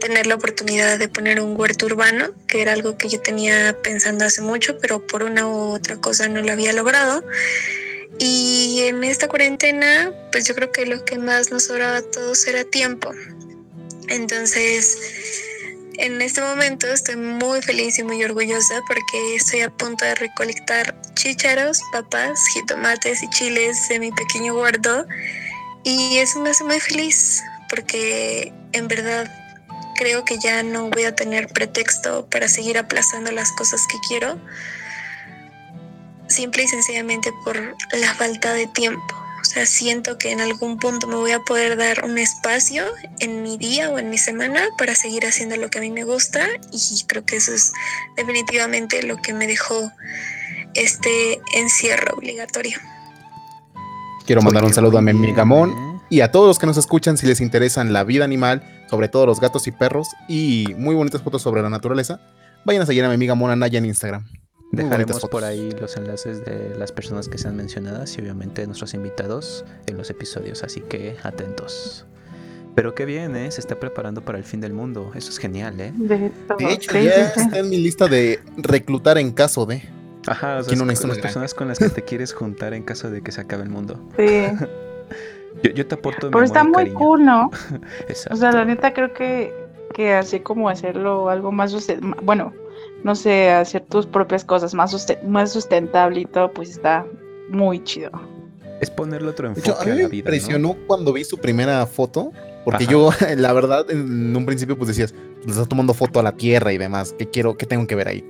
tener 0.00 0.26
la 0.26 0.34
oportunidad 0.34 0.98
de 0.98 1.08
poner 1.08 1.40
un 1.40 1.56
huerto 1.56 1.86
urbano, 1.86 2.32
que 2.48 2.62
era 2.62 2.72
algo 2.72 2.98
que 2.98 3.08
yo 3.08 3.20
tenía 3.20 3.80
pensando 3.80 4.24
hace 4.24 4.42
mucho, 4.42 4.76
pero 4.80 5.06
por 5.06 5.22
una 5.22 5.46
u 5.46 5.74
otra 5.74 5.98
cosa 5.98 6.26
no 6.26 6.42
lo 6.42 6.50
había 6.50 6.72
logrado. 6.72 7.22
Y 8.18 8.80
en 8.88 9.04
esta 9.04 9.28
cuarentena, 9.28 10.12
pues 10.32 10.48
yo 10.48 10.56
creo 10.56 10.72
que 10.72 10.84
lo 10.84 11.04
que 11.04 11.16
más 11.16 11.52
nos 11.52 11.66
sobraba 11.66 11.98
a 11.98 12.02
todos 12.02 12.44
era 12.48 12.64
tiempo. 12.64 13.12
Entonces, 14.08 15.45
en 15.98 16.20
este 16.22 16.40
momento 16.40 16.86
estoy 16.86 17.16
muy 17.16 17.62
feliz 17.62 17.98
y 17.98 18.02
muy 18.02 18.22
orgullosa 18.24 18.80
porque 18.86 19.36
estoy 19.36 19.60
a 19.60 19.70
punto 19.70 20.04
de 20.04 20.14
recolectar 20.14 20.94
chícharos, 21.14 21.80
papas, 21.92 22.38
jitomates 22.52 23.22
y 23.22 23.30
chiles 23.30 23.88
de 23.88 24.00
mi 24.00 24.12
pequeño 24.12 24.54
huerto 24.54 25.06
y 25.84 26.18
eso 26.18 26.40
me 26.40 26.50
hace 26.50 26.64
muy 26.64 26.80
feliz 26.80 27.42
porque 27.70 28.52
en 28.72 28.88
verdad 28.88 29.30
creo 29.96 30.24
que 30.24 30.38
ya 30.38 30.62
no 30.62 30.90
voy 30.90 31.04
a 31.04 31.14
tener 31.14 31.48
pretexto 31.48 32.26
para 32.30 32.48
seguir 32.48 32.78
aplazando 32.78 33.30
las 33.32 33.50
cosas 33.52 33.86
que 33.86 33.96
quiero 34.08 34.38
simple 36.28 36.64
y 36.64 36.68
sencillamente 36.68 37.32
por 37.44 37.56
la 37.92 38.14
falta 38.14 38.52
de 38.52 38.66
tiempo. 38.66 39.25
O 39.46 39.48
sea, 39.48 39.64
siento 39.64 40.18
que 40.18 40.32
en 40.32 40.40
algún 40.40 40.76
punto 40.76 41.06
me 41.06 41.14
voy 41.14 41.30
a 41.30 41.38
poder 41.38 41.76
dar 41.76 42.04
un 42.04 42.18
espacio 42.18 42.82
en 43.20 43.44
mi 43.44 43.56
día 43.56 43.90
o 43.90 43.98
en 43.98 44.10
mi 44.10 44.18
semana 44.18 44.60
para 44.76 44.96
seguir 44.96 45.24
haciendo 45.24 45.56
lo 45.56 45.70
que 45.70 45.78
a 45.78 45.80
mí 45.82 45.90
me 45.92 46.02
gusta 46.02 46.48
y 46.72 47.04
creo 47.06 47.24
que 47.24 47.36
eso 47.36 47.54
es 47.54 47.72
definitivamente 48.16 49.04
lo 49.04 49.16
que 49.18 49.32
me 49.32 49.46
dejó 49.46 49.92
este 50.74 51.40
encierro 51.54 52.16
obligatorio. 52.16 52.76
Quiero 54.26 54.42
mandar 54.42 54.64
un 54.64 54.74
saludo 54.74 54.98
a 54.98 55.00
mi 55.00 55.32
Gamón 55.32 56.02
y 56.10 56.22
a 56.22 56.32
todos 56.32 56.48
los 56.48 56.58
que 56.58 56.66
nos 56.66 56.76
escuchan 56.76 57.16
si 57.16 57.26
les 57.26 57.40
interesan 57.40 57.92
la 57.92 58.02
vida 58.02 58.24
animal, 58.24 58.84
sobre 58.90 59.08
todo 59.08 59.26
los 59.26 59.38
gatos 59.38 59.68
y 59.68 59.70
perros 59.70 60.08
y 60.28 60.74
muy 60.76 60.96
bonitas 60.96 61.22
fotos 61.22 61.40
sobre 61.40 61.62
la 61.62 61.70
naturaleza, 61.70 62.20
vayan 62.64 62.82
a 62.82 62.86
seguir 62.86 63.04
a 63.04 63.08
mi 63.08 63.14
amiga 63.14 63.36
Mona 63.36 63.54
Naya 63.54 63.78
en 63.78 63.86
Instagram. 63.86 64.26
Dejaremos 64.72 65.20
por 65.30 65.44
ahí 65.44 65.70
los 65.80 65.96
enlaces 65.96 66.44
de 66.44 66.74
las 66.76 66.92
personas 66.92 67.28
que 67.28 67.38
sean 67.38 67.56
mencionadas 67.56 68.16
y 68.18 68.20
obviamente 68.20 68.62
de 68.62 68.66
nuestros 68.66 68.94
invitados 68.94 69.64
en 69.86 69.96
los 69.96 70.10
episodios, 70.10 70.62
así 70.64 70.80
que 70.80 71.16
atentos. 71.22 72.06
Pero 72.76 72.94
qué 72.94 73.06
bien, 73.06 73.34
¿eh? 73.36 73.50
Se 73.50 73.62
está 73.62 73.80
preparando 73.80 74.20
para 74.20 74.36
el 74.36 74.44
fin 74.44 74.60
del 74.60 74.74
mundo. 74.74 75.10
Eso 75.14 75.30
es 75.30 75.38
genial, 75.38 75.80
¿eh? 75.80 75.92
De, 75.96 76.30
hecho, 76.70 76.92
ya 76.92 77.28
está 77.28 77.58
en 77.58 77.70
mi 77.70 77.78
lista 77.78 78.06
de 78.06 78.38
reclutar 78.58 79.16
en 79.16 79.32
caso 79.32 79.64
de. 79.64 79.82
Ajá, 80.26 80.58
o 80.58 80.62
sea, 80.62 80.76
son 80.76 81.08
las 81.08 81.18
personas 81.18 81.54
con 81.54 81.68
las 81.68 81.78
que 81.78 81.88
te 81.88 82.02
quieres 82.02 82.34
juntar 82.34 82.74
en 82.74 82.82
caso 82.82 83.10
de 83.10 83.22
que 83.22 83.32
se 83.32 83.40
acabe 83.40 83.62
el 83.62 83.70
mundo. 83.70 83.98
Sí. 84.18 84.44
yo, 85.74 85.86
te 85.86 85.94
aporto. 85.94 86.30
Pero 86.30 86.44
está 86.44 86.64
muy 86.64 86.90
cool, 86.90 87.24
¿no? 87.24 87.50
Exacto. 88.08 88.28
O 88.34 88.36
sea, 88.36 88.52
la 88.52 88.66
neta 88.66 88.92
creo 88.92 89.14
que, 89.14 89.54
que 89.94 90.12
así 90.12 90.40
como 90.40 90.68
hacerlo 90.68 91.30
algo 91.30 91.52
más. 91.52 91.74
Bueno, 92.22 92.52
no 93.06 93.14
sé, 93.14 93.50
hacer 93.50 93.82
tus 93.82 94.04
propias 94.04 94.44
cosas 94.44 94.74
más, 94.74 95.06
más 95.24 95.52
sustentable 95.52 96.22
y 96.22 96.24
todo, 96.24 96.50
pues 96.50 96.70
está 96.70 97.06
muy 97.50 97.82
chido. 97.84 98.10
Es 98.80 98.90
ponerle 98.90 99.28
otro 99.28 99.46
enfoque 99.46 99.70
a, 99.92 99.94
mí 99.94 100.02
me 100.02 100.16
impresionó 100.16 100.76
cuando 100.88 101.12
vi 101.12 101.22
su 101.22 101.38
primera 101.38 101.86
foto, 101.86 102.32
porque 102.64 102.84
yo, 102.88 103.10
la 103.36 103.52
verdad, 103.52 103.88
en 103.92 104.36
un 104.36 104.44
principio 104.44 104.76
pues 104.76 104.88
decías, 104.88 105.14
le 105.44 105.52
estás 105.52 105.68
tomando 105.68 105.94
foto 105.94 106.18
a 106.18 106.24
la 106.24 106.32
tierra 106.32 106.72
y 106.72 106.78
demás, 106.78 107.14
¿qué 107.16 107.30
quiero, 107.30 107.56
qué 107.56 107.64
tengo 107.64 107.86
que 107.86 107.94
ver 107.94 108.08
ahí? 108.08 108.24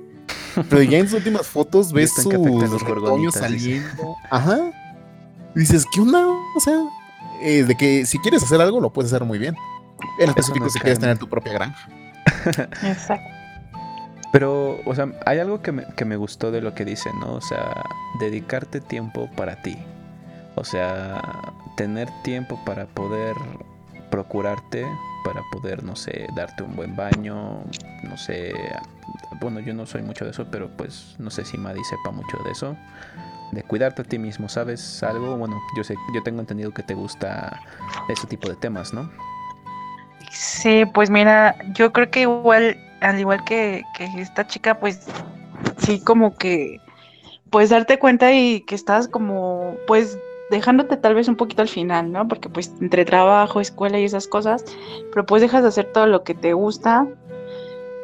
Pero 0.69 0.83
ya 0.83 0.99
en 0.99 1.05
sus 1.05 1.17
últimas 1.17 1.47
fotos 1.47 1.91
ves 1.91 2.13
sus 2.13 2.83
retoños 2.83 3.33
saliendo. 3.33 4.15
Ajá. 4.29 4.71
dices, 5.55 5.87
¿qué 5.91 6.01
onda? 6.01 6.23
O 6.55 6.59
sea, 6.59 6.83
eh, 7.41 7.63
de 7.63 7.75
que 7.75 8.05
si 8.05 8.19
quieres 8.19 8.43
hacer 8.43 8.61
algo, 8.61 8.79
lo 8.79 8.93
puedes 8.93 9.11
hacer 9.11 9.25
muy 9.25 9.39
bien. 9.39 9.55
En 10.19 10.29
específico, 10.29 10.69
si 10.69 10.77
quieres 10.77 10.99
tener 10.99 11.17
tu 11.17 11.27
propia 11.27 11.53
granja. 11.53 11.89
Exacto. 12.83 13.36
Pero, 14.37 14.79
o 14.85 14.93
sea, 14.93 15.09
hay 15.25 15.39
algo 15.39 15.63
que 15.63 15.71
me, 15.71 15.83
que 15.95 16.05
me 16.05 16.15
gustó 16.15 16.51
de 16.51 16.61
lo 16.61 16.75
que 16.75 16.85
dice, 16.85 17.09
¿no? 17.19 17.33
O 17.33 17.41
sea, 17.41 17.83
dedicarte 18.19 18.79
tiempo 18.79 19.27
para 19.35 19.63
ti. 19.63 19.75
O 20.53 20.63
sea, 20.63 21.19
tener 21.75 22.07
tiempo 22.21 22.59
para 22.63 22.85
poder 22.85 23.33
procurarte, 24.11 24.85
para 25.25 25.41
poder, 25.51 25.83
no 25.83 25.95
sé, 25.95 26.27
darte 26.35 26.61
un 26.61 26.75
buen 26.75 26.95
baño, 26.95 27.63
no 28.03 28.17
sé, 28.17 28.53
bueno, 29.41 29.59
yo 29.59 29.73
no 29.73 29.87
soy 29.87 30.03
mucho 30.03 30.23
de 30.23 30.29
eso, 30.29 30.45
pero 30.51 30.69
pues 30.69 31.15
no 31.17 31.31
sé 31.31 31.43
si 31.43 31.57
Maddy 31.57 31.83
sepa 31.83 32.11
mucho 32.11 32.37
de 32.45 32.51
eso, 32.51 32.77
de 33.51 33.63
cuidarte 33.63 34.03
a 34.03 34.05
ti 34.05 34.19
mismo, 34.19 34.49
¿sabes 34.49 35.01
algo? 35.01 35.35
Bueno, 35.35 35.59
yo 35.75 35.83
sé, 35.83 35.95
yo 36.13 36.21
tengo 36.21 36.41
entendido 36.41 36.71
que 36.75 36.83
te 36.83 36.93
gusta 36.93 37.59
ese 38.07 38.27
tipo 38.27 38.47
de 38.47 38.55
temas, 38.55 38.93
¿no? 38.93 39.09
Sí, 40.29 40.85
pues 40.93 41.09
mira, 41.09 41.55
yo 41.73 41.91
creo 41.91 42.11
que 42.11 42.21
igual 42.21 42.77
al 43.01 43.19
igual 43.19 43.43
que, 43.45 43.83
esta 44.17 44.47
chica, 44.47 44.79
pues 44.79 45.07
sí, 45.77 45.99
como 45.99 46.35
que 46.35 46.79
pues 47.49 47.69
darte 47.69 47.97
cuenta 47.97 48.33
y 48.33 48.61
que 48.61 48.75
estás 48.75 49.07
como, 49.07 49.75
pues 49.87 50.19
dejándote 50.49 50.97
tal 50.97 51.15
vez 51.15 51.27
un 51.27 51.35
poquito 51.35 51.61
al 51.61 51.69
final, 51.69 52.11
¿no? 52.11 52.27
Porque 52.27 52.49
pues 52.49 52.73
entre 52.81 53.05
trabajo, 53.05 53.61
escuela 53.61 53.99
y 53.99 54.05
esas 54.05 54.27
cosas, 54.27 54.65
pero 55.11 55.25
pues 55.25 55.41
dejas 55.41 55.61
de 55.61 55.69
hacer 55.69 55.85
todo 55.91 56.07
lo 56.07 56.23
que 56.23 56.33
te 56.33 56.53
gusta 56.53 57.07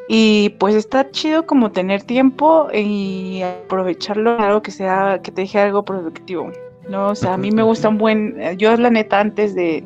y 0.07 0.49
pues 0.59 0.75
está 0.75 1.09
chido 1.11 1.45
como 1.45 1.71
tener 1.71 2.03
tiempo 2.03 2.67
y 2.73 3.41
aprovecharlo 3.41 4.35
en 4.35 4.41
algo 4.41 4.61
que 4.61 4.71
sea, 4.71 5.21
que 5.21 5.31
te 5.31 5.41
deje 5.41 5.59
algo 5.59 5.83
productivo, 5.83 6.51
¿no? 6.89 7.09
O 7.09 7.15
sea, 7.15 7.33
a 7.33 7.37
mí 7.37 7.51
me 7.51 7.63
gusta 7.63 7.89
un 7.89 7.97
buen, 7.97 8.57
yo 8.57 8.75
la 8.77 8.89
neta 8.89 9.19
antes 9.19 9.55
de, 9.55 9.83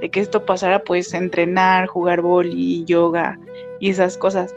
de 0.00 0.10
que 0.10 0.20
esto 0.20 0.44
pasara, 0.44 0.84
pues 0.84 1.12
entrenar, 1.14 1.86
jugar 1.86 2.20
boli, 2.20 2.84
yoga, 2.84 3.38
y 3.80 3.90
esas 3.90 4.16
cosas. 4.16 4.54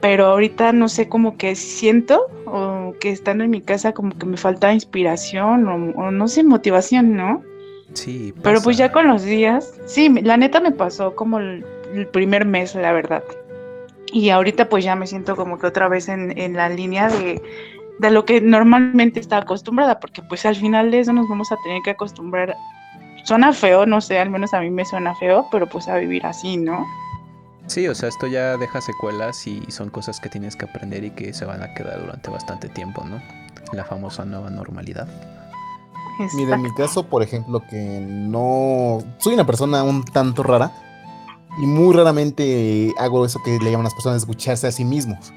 Pero 0.00 0.26
ahorita 0.26 0.72
no 0.72 0.88
sé, 0.88 1.08
como 1.08 1.36
que 1.36 1.54
siento 1.56 2.26
o 2.44 2.94
que 3.00 3.10
estando 3.10 3.44
en 3.44 3.50
mi 3.50 3.60
casa 3.60 3.92
como 3.92 4.16
que 4.16 4.26
me 4.26 4.36
falta 4.36 4.72
inspiración 4.72 5.66
o, 5.68 6.10
no 6.10 6.28
sé, 6.28 6.44
motivación, 6.44 7.16
¿no? 7.16 7.42
Sí. 7.94 8.34
Pero 8.42 8.60
pues 8.60 8.76
ya 8.76 8.92
con 8.92 9.08
los 9.08 9.22
días, 9.22 9.74
sí, 9.86 10.08
la 10.22 10.36
neta 10.36 10.60
me 10.60 10.70
pasó 10.70 11.14
como 11.14 11.38
el, 11.38 11.64
primer 12.12 12.44
mes, 12.44 12.74
la 12.74 12.92
verdad. 12.92 13.24
Y 14.12 14.28
ahorita 14.30 14.68
pues 14.68 14.84
ya 14.84 14.94
me 14.96 15.06
siento 15.06 15.34
como 15.34 15.58
que 15.58 15.66
otra 15.66 15.88
vez 15.88 16.08
en, 16.08 16.38
en 16.38 16.54
la 16.54 16.68
línea 16.68 17.08
de, 17.08 17.40
de 17.98 18.10
lo 18.10 18.24
que 18.24 18.40
normalmente 18.40 19.20
está 19.20 19.38
acostumbrada, 19.38 19.98
porque 19.98 20.22
pues 20.22 20.44
al 20.44 20.56
final 20.56 20.90
de 20.90 21.00
eso 21.00 21.12
nos 21.12 21.28
vamos 21.28 21.50
a 21.52 21.56
tener 21.64 21.82
que 21.82 21.90
acostumbrar. 21.90 22.54
Suena 23.24 23.52
feo, 23.52 23.86
no 23.86 24.00
sé, 24.00 24.18
al 24.18 24.30
menos 24.30 24.54
a 24.54 24.60
mí 24.60 24.70
me 24.70 24.84
suena 24.84 25.14
feo, 25.16 25.46
pero 25.50 25.66
pues 25.66 25.88
a 25.88 25.96
vivir 25.96 26.24
así, 26.26 26.56
¿no? 26.56 26.86
Sí, 27.66 27.88
o 27.88 27.94
sea, 27.94 28.08
esto 28.08 28.26
ya 28.26 28.56
deja 28.56 28.80
secuelas 28.80 29.46
y 29.46 29.62
son 29.70 29.90
cosas 29.90 30.20
que 30.20 30.28
tienes 30.28 30.56
que 30.56 30.66
aprender 30.66 31.04
y 31.04 31.10
que 31.10 31.34
se 31.34 31.44
van 31.44 31.62
a 31.62 31.74
quedar 31.74 32.00
durante 32.00 32.30
bastante 32.30 32.68
tiempo, 32.68 33.04
¿no? 33.04 33.20
La 33.72 33.84
famosa 33.84 34.24
nueva 34.24 34.50
normalidad. 34.50 35.08
Mira, 36.34 36.54
en 36.54 36.62
mi 36.62 36.72
caso, 36.74 37.04
por 37.06 37.22
ejemplo, 37.22 37.62
que 37.68 38.00
no 38.00 39.00
soy 39.18 39.34
una 39.34 39.44
persona 39.44 39.82
un 39.82 40.04
tanto 40.04 40.42
rara 40.42 40.72
y 41.58 41.66
muy 41.66 41.94
raramente 41.94 42.94
hago 42.98 43.24
eso 43.24 43.42
que 43.44 43.58
le 43.58 43.70
llaman 43.70 43.84
las 43.84 43.94
personas 43.94 44.18
escucharse 44.18 44.66
a 44.66 44.72
sí 44.72 44.84
mismos. 44.84 45.32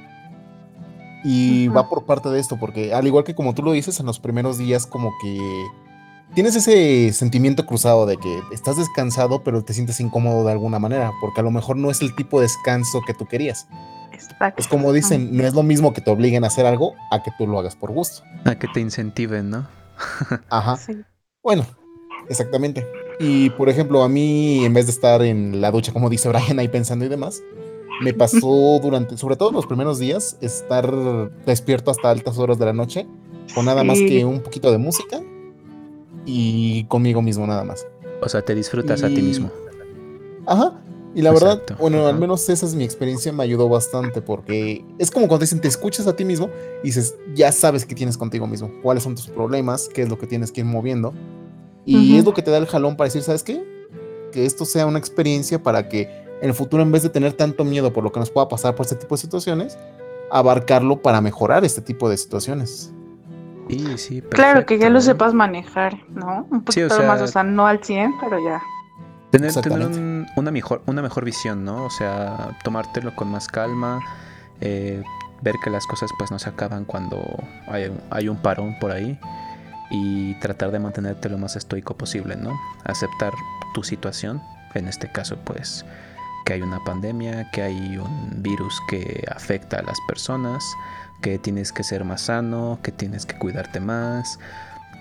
Y 1.24 1.68
va 1.68 1.90
por 1.90 2.06
parte 2.06 2.30
de 2.30 2.40
esto, 2.40 2.58
porque 2.58 2.94
al 2.94 3.06
igual 3.06 3.26
que 3.26 3.36
como 3.36 3.54
tú 3.54 3.62
lo 3.62 3.74
dices, 3.74 4.00
en 4.00 4.06
los 4.06 4.20
primeros 4.20 4.58
días 4.58 4.86
como 4.86 5.12
que 5.22 5.68
tienes 6.34 6.56
ese 6.56 7.12
sentimiento 7.14 7.66
cruzado 7.66 8.06
de 8.06 8.18
que 8.18 8.40
estás 8.52 8.78
descansado, 8.78 9.44
pero 9.44 9.64
te 9.64 9.74
sientes 9.74 10.00
incómodo 10.00 10.46
de 10.46 10.52
alguna 10.52 10.80
manera, 10.80 11.12
porque 11.22 11.42
a 11.42 11.44
lo 11.44 11.52
mejor 11.52 11.78
no 11.78 11.92
es 11.92 12.02
el 12.02 12.16
tipo 12.16 12.40
de 12.40 12.44
descanso 12.44 13.02
que 13.06 13.14
tú 13.14 13.26
querías. 13.26 13.68
Es 14.58 14.68
como 14.68 14.94
dicen, 14.94 15.36
no 15.36 15.46
es 15.46 15.54
lo 15.54 15.64
mismo 15.64 15.94
que 15.94 16.02
te 16.02 16.12
obliguen 16.12 16.44
a 16.44 16.48
hacer 16.48 16.66
algo 16.66 16.94
a 17.12 17.24
que 17.24 17.32
tú 17.38 17.48
lo 17.48 17.60
hagas 17.60 17.76
por 17.76 17.92
gusto. 17.92 18.24
A 18.46 18.56
que 18.56 18.68
te 18.68 18.80
incentiven, 18.80 19.50
¿no? 19.50 19.68
Ajá. 20.50 20.78
Bueno, 21.44 21.66
exactamente. 22.30 22.86
Y 23.20 23.50
por 23.52 23.70
ejemplo, 23.70 24.04
a 24.04 24.10
mí, 24.10 24.64
en 24.66 24.74
vez 24.74 24.86
de 24.86 24.92
estar 24.92 25.22
en 25.22 25.62
la 25.62 25.72
ducha, 25.72 25.92
como 25.94 26.10
dice 26.10 26.30
Brian, 26.30 26.60
ahí 26.60 26.68
pensando 26.68 27.06
y 27.06 27.10
demás, 27.10 27.42
me 28.02 28.14
pasó 28.14 28.80
durante, 28.82 29.18
sobre 29.18 29.36
todo 29.36 29.52
los 29.52 29.66
primeros 29.66 30.00
días, 30.00 30.38
estar 30.42 30.90
despierto 31.46 31.92
hasta 31.92 32.10
altas 32.10 32.38
horas 32.38 32.60
de 32.60 32.66
la 32.66 32.74
noche, 32.74 33.08
con 33.56 33.66
nada 33.66 33.84
más 33.84 33.98
que 33.98 34.24
un 34.26 34.42
poquito 34.42 34.72
de 34.72 34.78
música 34.78 35.22
y 36.26 36.84
conmigo 36.86 37.22
mismo 37.22 37.46
nada 37.48 37.64
más. 37.64 37.88
O 38.22 38.30
sea, 38.30 38.42
te 38.42 38.54
disfrutas 38.56 39.04
a 39.04 39.08
ti 39.08 39.20
Y- 39.20 39.22
mismo. 39.24 39.50
Ajá. 40.46 40.82
Y 41.16 41.24
la 41.24 41.32
verdad, 41.32 41.54
Exacto, 41.54 41.76
bueno, 41.80 42.00
ajá. 42.02 42.10
al 42.10 42.20
menos 42.20 42.48
esa 42.50 42.66
es 42.68 42.76
mi 42.76 42.84
experiencia, 42.84 43.34
me 43.34 43.44
ayudó 43.44 43.68
bastante 43.68 44.22
porque 44.22 44.86
es 45.00 45.10
como 45.10 45.28
cuando 45.28 45.44
dicen 45.44 45.60
te 45.60 45.68
escuchas 45.68 46.06
a 46.06 46.16
ti 46.16 46.24
mismo 46.24 46.50
y 46.84 46.88
dices, 46.88 47.16
ya 47.34 47.52
sabes 47.52 47.86
qué 47.88 47.96
tienes 47.96 48.16
contigo 48.16 48.46
mismo, 48.46 48.72
cuáles 48.84 49.04
son 49.04 49.16
tus 49.16 49.28
problemas, 49.28 49.90
qué 49.92 50.04
es 50.04 50.10
lo 50.10 50.20
que 50.20 50.28
tienes 50.28 50.52
que 50.52 50.62
ir 50.62 50.66
moviendo. 50.68 51.14
Y 51.84 52.10
Ujú. 52.12 52.20
es 52.20 52.26
lo 52.26 52.34
que 52.36 52.44
te 52.44 52.52
da 52.52 52.58
el 52.58 52.68
jalón 52.68 52.96
para 52.96 53.08
decir, 53.08 53.24
¿sabes 53.24 53.42
qué? 53.42 53.64
Que 54.32 54.46
esto 54.46 54.66
sea 54.66 54.86
una 54.86 55.00
experiencia 55.00 55.64
para 55.64 55.90
que 55.90 56.04
en 56.42 56.50
el 56.50 56.54
futuro, 56.54 56.84
en 56.84 56.92
vez 56.92 57.02
de 57.02 57.10
tener 57.10 57.34
tanto 57.34 57.66
miedo 57.66 57.92
por 57.92 58.04
lo 58.04 58.12
que 58.12 58.20
nos 58.20 58.30
pueda 58.30 58.48
pasar 58.48 58.76
por 58.76 58.86
este 58.86 58.96
tipo 58.96 59.16
de 59.16 59.22
situaciones, 59.22 59.80
abarcarlo 60.30 61.02
para 61.02 61.22
mejorar 61.22 61.66
este 61.66 61.82
tipo 61.82 62.08
de 62.08 62.18
situaciones. 62.18 62.94
Sí, 63.70 64.22
Claro, 64.32 64.66
que 64.66 64.78
ya 64.80 64.90
lo 64.90 65.00
sepas 65.02 65.34
manejar, 65.34 65.98
¿no? 66.10 66.48
Un 66.50 66.64
Sí, 66.70 66.82
o 66.84 66.88
poquito 66.88 67.08
más, 67.08 67.22
o 67.22 67.28
sea, 67.28 67.44
no 67.44 67.68
al 67.68 67.84
100, 67.84 68.14
pero 68.20 68.44
ya. 68.44 68.62
Tener, 69.32 69.54
tener 69.54 69.86
un- 69.86 70.26
una, 70.36 70.50
mejor, 70.52 70.82
una 70.88 71.02
mejor 71.04 71.24
visión, 71.24 71.64
¿no? 71.64 71.86
O 71.86 71.90
sea, 71.92 72.58
tomártelo 72.64 73.16
con 73.16 73.30
más 73.30 73.48
calma, 73.48 74.00
eh, 74.60 75.04
ver 75.42 75.56
que 75.64 75.70
las 75.70 75.86
cosas 75.86 76.10
pues 76.18 76.32
no 76.32 76.40
se 76.40 76.50
acaban 76.50 76.84
cuando 76.86 77.22
hay, 77.68 77.96
hay 78.10 78.28
un 78.28 78.38
parón 78.38 78.76
por 78.80 78.92
ahí 78.92 79.20
y 79.92 80.34
tratar 80.40 80.72
de 80.72 80.80
mantenerte 80.80 81.30
lo 81.30 81.38
más 81.38 81.56
estoico 81.56 81.96
posible, 81.96 82.36
¿no? 82.36 82.60
Aceptar 82.86 83.34
tu 83.74 83.84
situación, 83.84 84.42
en 84.74 84.88
este 84.88 85.12
caso 85.12 85.38
pues 85.46 85.86
que 86.46 86.54
hay 86.54 86.62
una 86.64 86.84
pandemia, 86.84 87.50
que 87.52 87.62
hay 87.62 87.98
un 87.98 88.42
virus 88.42 88.82
que 88.90 89.24
afecta 89.34 89.78
a 89.78 89.84
las 89.84 89.98
personas, 90.08 90.64
que 91.22 91.40
tienes 91.40 91.72
que 91.72 91.84
ser 91.84 92.06
más 92.06 92.22
sano, 92.22 92.80
que 92.84 92.92
tienes 92.92 93.26
que 93.26 93.38
cuidarte 93.38 93.80
más, 93.80 94.40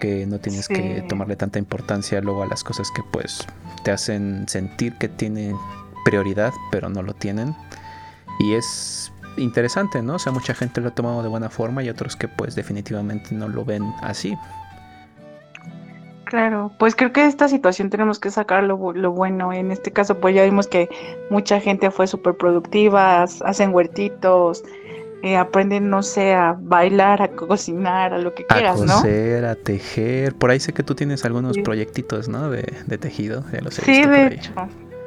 que 0.00 0.26
no 0.26 0.38
tienes 0.38 0.68
que 0.68 1.04
tomarle 1.09 1.37
tanta 1.37 1.59
importancia 1.59 2.20
luego 2.20 2.42
a 2.42 2.46
las 2.46 2.64
cosas 2.64 2.90
que 2.90 3.02
pues 3.11 3.46
te 3.85 3.90
hacen 3.90 4.48
sentir 4.48 4.94
que 4.94 5.09
tienen 5.09 5.57
prioridad, 6.04 6.52
pero 6.70 6.88
no 6.88 7.02
lo 7.02 7.14
tienen. 7.14 7.54
Y 8.40 8.54
es 8.54 9.12
interesante, 9.37 10.02
¿no? 10.02 10.14
O 10.14 10.18
sea, 10.18 10.33
mucha 10.33 10.54
gente 10.54 10.81
lo 10.81 10.88
ha 10.88 10.94
tomado 10.94 11.22
de 11.22 11.28
buena 11.28 11.50
forma 11.50 11.83
y 11.83 11.88
otros 11.88 12.16
que 12.16 12.28
pues 12.28 12.54
definitivamente 12.54 13.35
no 13.35 13.48
lo 13.48 13.64
ven 13.64 13.92
así. 14.02 14.37
Claro, 16.24 16.70
pues 16.78 16.94
creo 16.94 17.11
que 17.11 17.22
de 17.22 17.28
esta 17.28 17.48
situación 17.48 17.88
tenemos 17.88 18.18
que 18.18 18.31
sacar 18.31 18.62
lo, 18.62 18.92
lo 18.92 19.12
bueno. 19.12 19.50
En 19.52 19.70
este 19.70 19.92
caso, 19.92 20.18
pues 20.20 20.35
ya 20.35 20.44
vimos 20.44 20.66
que 20.66 20.90
mucha 21.31 21.59
gente 21.59 21.90
fue 21.90 22.07
súper 22.07 22.37
productiva, 22.37 23.22
hacen 23.22 23.72
huertitos, 23.72 24.62
eh, 25.22 25.37
aprenden, 25.37 25.90
no 25.90 26.02
sé, 26.02 26.33
a 26.35 26.57
bailar, 26.59 27.22
a 27.22 27.28
cocinar, 27.28 28.14
a 28.14 28.18
lo 28.18 28.35
que 28.35 28.44
A 28.48 28.54
quieras, 28.54 28.81
¿no? 28.81 28.94
coser, 28.94 29.44
a 29.44 29.54
tejer. 29.54 30.35
Por 30.35 30.50
ahí 30.50 30.61
sé 30.61 30.72
que 30.72 30.83
tú 30.83 30.94
tienes 30.94 31.24
algunos 31.24 31.54
Sí. 31.57 31.62
proyectitos, 31.62 32.28
¿no? 32.28 32.50
De, 32.50 32.72
de 32.87 32.98
tejido. 32.98 33.44
Ya 33.52 33.61
los 33.61 33.78
he 33.78 33.83
Sí, 33.83 33.90
visto 33.92 34.04
por 34.09 34.12
de 34.16 34.20
ahí. 34.22 34.35
hecho. 34.35 34.52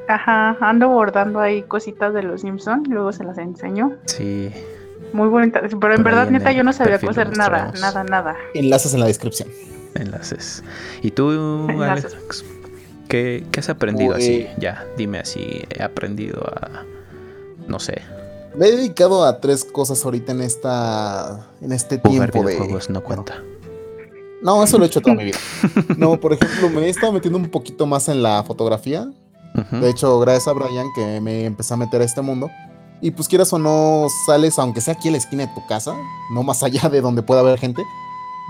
Ajá, 0.07 0.57
ando 0.59 0.89
bordando 0.89 1.39
ahí 1.39 1.61
cositas 1.63 2.13
de 2.13 2.23
los 2.23 2.41
Simpson, 2.41 2.83
luego 2.89 3.13
se 3.13 3.23
las 3.23 3.37
enseño. 3.37 3.93
Sí. 4.05 4.51
Muy 5.13 5.29
bonitas, 5.29 5.61
pero 5.79 5.93
en 5.93 6.03
Por 6.03 6.11
verdad, 6.11 6.27
en 6.27 6.33
neta, 6.33 6.51
yo 6.51 6.63
no 6.63 6.73
sabía 6.73 6.99
coser 6.99 7.35
nada, 7.37 7.71
nada, 7.79 8.03
nada. 8.03 8.35
Enlaces 8.53 8.93
en 8.93 8.99
la 8.99 9.05
descripción. 9.07 9.49
Enlaces. 9.95 10.63
¿Y 11.01 11.11
tú, 11.11 11.31
Enlaces. 11.69 12.13
Alex? 12.15 12.45
¿Qué, 13.07 13.43
qué 13.51 13.59
has 13.59 13.69
aprendido 13.69 14.11
Pues, 14.11 14.23
así? 14.23 14.33
eh, 14.41 14.53
Ya, 14.57 14.85
dime 14.97 15.19
así. 15.19 15.63
He 15.69 15.83
aprendido 15.83 16.43
a. 16.45 16.83
No 17.67 17.79
sé. 17.79 18.01
Me 18.55 18.67
he 18.67 18.71
dedicado 18.75 19.23
a 19.25 19.39
tres 19.39 19.63
cosas 19.63 20.03
ahorita 20.03 20.31
en 20.33 20.41
esta 20.41 21.47
en 21.61 21.71
este 21.71 21.99
Jugar 21.99 22.31
tiempo 22.31 22.47
de 22.47 22.53
videojuegos 22.55 22.89
no 22.89 23.01
cuenta. 23.03 23.41
No, 24.43 24.63
eso 24.63 24.77
lo 24.77 24.85
he 24.85 24.87
hecho 24.87 25.01
toda 25.01 25.15
mi 25.15 25.25
vida. 25.25 25.37
No, 25.97 26.19
por 26.19 26.33
ejemplo, 26.33 26.69
me 26.69 26.81
he 26.87 26.89
estado 26.89 27.13
metiendo 27.13 27.37
un 27.37 27.47
poquito 27.49 27.85
más 27.85 28.09
en 28.09 28.23
la 28.23 28.43
fotografía. 28.43 29.07
Ujú. 29.55 29.77
De 29.77 29.89
hecho, 29.89 30.19
gracias 30.19 30.47
a 30.47 30.53
Brian 30.53 30.87
que 30.95 31.21
me 31.21 31.45
empecé 31.45 31.73
a 31.73 31.77
meter 31.77 32.01
a 32.01 32.05
este 32.05 32.21
mundo. 32.21 32.49
Y 33.01 33.11
pues 33.11 33.27
quieras 33.27 33.51
o 33.53 33.59
no, 33.59 34.07
sales, 34.25 34.57
aunque 34.59 34.81
sea 34.81 34.93
aquí 34.95 35.07
en 35.07 35.13
la 35.13 35.17
esquina 35.19 35.45
de 35.45 35.53
tu 35.53 35.65
casa, 35.67 35.95
no 36.33 36.43
más 36.43 36.61
allá 36.63 36.89
de 36.89 37.01
donde 37.01 37.21
pueda 37.23 37.41
haber 37.41 37.57
gente, 37.59 37.83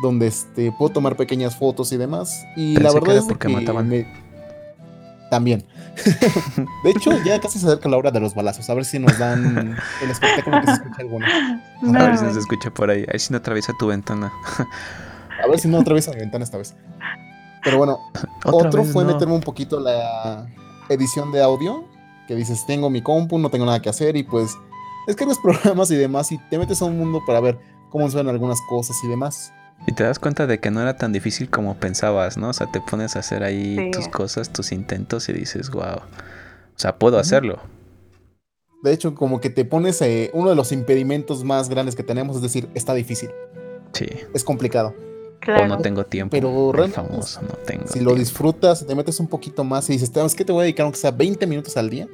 donde 0.01 0.27
este, 0.27 0.73
puedo 0.77 0.91
tomar 0.93 1.15
pequeñas 1.15 1.55
fotos 1.57 1.91
y 1.91 1.97
demás. 1.97 2.43
Y 2.57 2.73
la 2.75 2.89
Pensé 2.91 2.93
que 2.93 2.99
verdad 2.99 3.11
era 3.11 3.19
es 3.19 3.27
de 3.27 3.33
porque 3.33 3.47
que 3.47 3.53
mataban. 3.53 3.87
me- 3.89 4.07
También. 5.29 5.65
De 6.83 6.89
hecho, 6.89 7.11
ya 7.23 7.39
casi 7.39 7.59
se 7.59 7.65
acerca 7.67 7.89
la 7.89 7.97
hora 7.97 8.11
de 8.11 8.19
los 8.19 8.33
balazos. 8.33 8.69
A 8.69 8.73
ver 8.73 8.85
si 8.85 8.99
nos 8.99 9.17
dan 9.17 9.77
el 10.01 10.09
espectáculo 10.09 10.61
que 10.61 10.67
se 10.67 10.73
escucha 10.73 11.01
alguno. 11.01 11.25
A 11.25 12.07
ver 12.07 12.17
si 12.17 12.23
nos 12.25 12.33
No, 12.35 12.39
escucha 12.39 12.71
por 12.73 12.89
ahí. 12.89 13.03
A 13.03 13.11
ver 13.11 13.19
si 13.19 13.31
no 13.33 13.37
atraviesa 13.37 13.73
tu 13.77 13.87
ventana. 13.87 14.31
A 15.43 15.47
ver 15.47 15.59
si 15.59 15.67
no 15.67 15.79
otra 15.79 15.93
vez 15.93 16.07
a 16.07 16.11
mi 16.11 16.19
ventana 16.19 16.43
esta 16.43 16.57
vez. 16.57 16.75
Pero 17.63 17.77
bueno, 17.77 17.99
Otro 18.45 18.83
fue 18.83 19.03
no. 19.03 19.13
meterme 19.13 19.33
un 19.35 19.41
poquito 19.41 19.79
la 19.79 20.47
edición 20.89 21.31
de 21.31 21.41
audio, 21.43 21.85
que 22.27 22.35
dices, 22.35 22.65
tengo 22.65 22.89
mi 22.89 23.01
compu, 23.01 23.37
no 23.37 23.49
tengo 23.49 23.65
nada 23.65 23.81
que 23.81 23.89
hacer 23.89 24.15
y 24.15 24.23
pues 24.23 24.57
escribes 25.07 25.37
programas 25.43 25.91
y 25.91 25.95
demás 25.95 26.31
y 26.31 26.37
te 26.49 26.57
metes 26.57 26.81
a 26.81 26.85
un 26.85 26.97
mundo 26.97 27.21
para 27.25 27.39
ver 27.39 27.59
cómo 27.89 28.09
suenan 28.09 28.33
algunas 28.33 28.59
cosas 28.69 28.97
y 29.03 29.07
demás. 29.07 29.53
Y 29.87 29.93
te 29.93 30.03
das 30.03 30.19
cuenta 30.19 30.45
de 30.47 30.59
que 30.59 30.69
no 30.71 30.81
era 30.81 30.95
tan 30.97 31.11
difícil 31.11 31.49
como 31.49 31.75
pensabas, 31.75 32.37
¿no? 32.37 32.49
O 32.49 32.53
sea, 32.53 32.67
te 32.71 32.81
pones 32.81 33.15
a 33.15 33.19
hacer 33.19 33.43
ahí 33.43 33.77
Sí. 33.77 33.91
tus 33.91 34.07
cosas, 34.07 34.51
tus 34.53 34.71
intentos 34.71 35.27
y 35.29 35.33
dices, 35.33 35.71
wow. 35.71 35.95
O 35.95 36.79
sea, 36.81 36.97
puedo 36.97 37.17
hacerlo. 37.17 37.59
De 38.83 38.93
hecho, 38.93 39.13
como 39.15 39.39
que 39.41 39.49
te 39.49 39.65
pones 39.65 40.01
eh, 40.01 40.29
uno 40.33 40.49
de 40.49 40.55
los 40.55 40.71
impedimentos 40.71 41.43
más 41.43 41.69
grandes 41.69 41.95
que 41.95 42.03
tenemos, 42.03 42.35
es 42.37 42.41
decir, 42.41 42.67
está 42.73 42.93
difícil, 42.93 43.29
Sí. 43.93 44.07
es 44.33 44.43
complicado. 44.43 44.89
O 44.97 45.39
claro. 45.43 45.67
no 45.67 45.77
tengo 45.79 46.05
tiempo. 46.05 46.31
Pero 46.31 46.71
realmente, 46.71 46.95
famoso, 47.01 47.41
no 47.41 47.55
tengo 47.65 47.87
Si 47.87 47.99
lo 47.99 48.13
disfrutas, 48.13 48.85
te 48.85 48.93
metes 48.95 49.19
un 49.19 49.27
poquito 49.27 49.63
más 49.63 49.89
y 49.89 49.93
dices, 49.93 50.11
¿sabes 50.13 50.35
qué? 50.35 50.45
Te 50.45 50.51
voy 50.51 50.61
a 50.61 50.63
dedicar 50.63 50.83
aunque 50.83 50.99
sea 50.99 51.09
20 51.11 51.47
minutos 51.47 51.77
al 51.77 51.89
día 51.89 52.07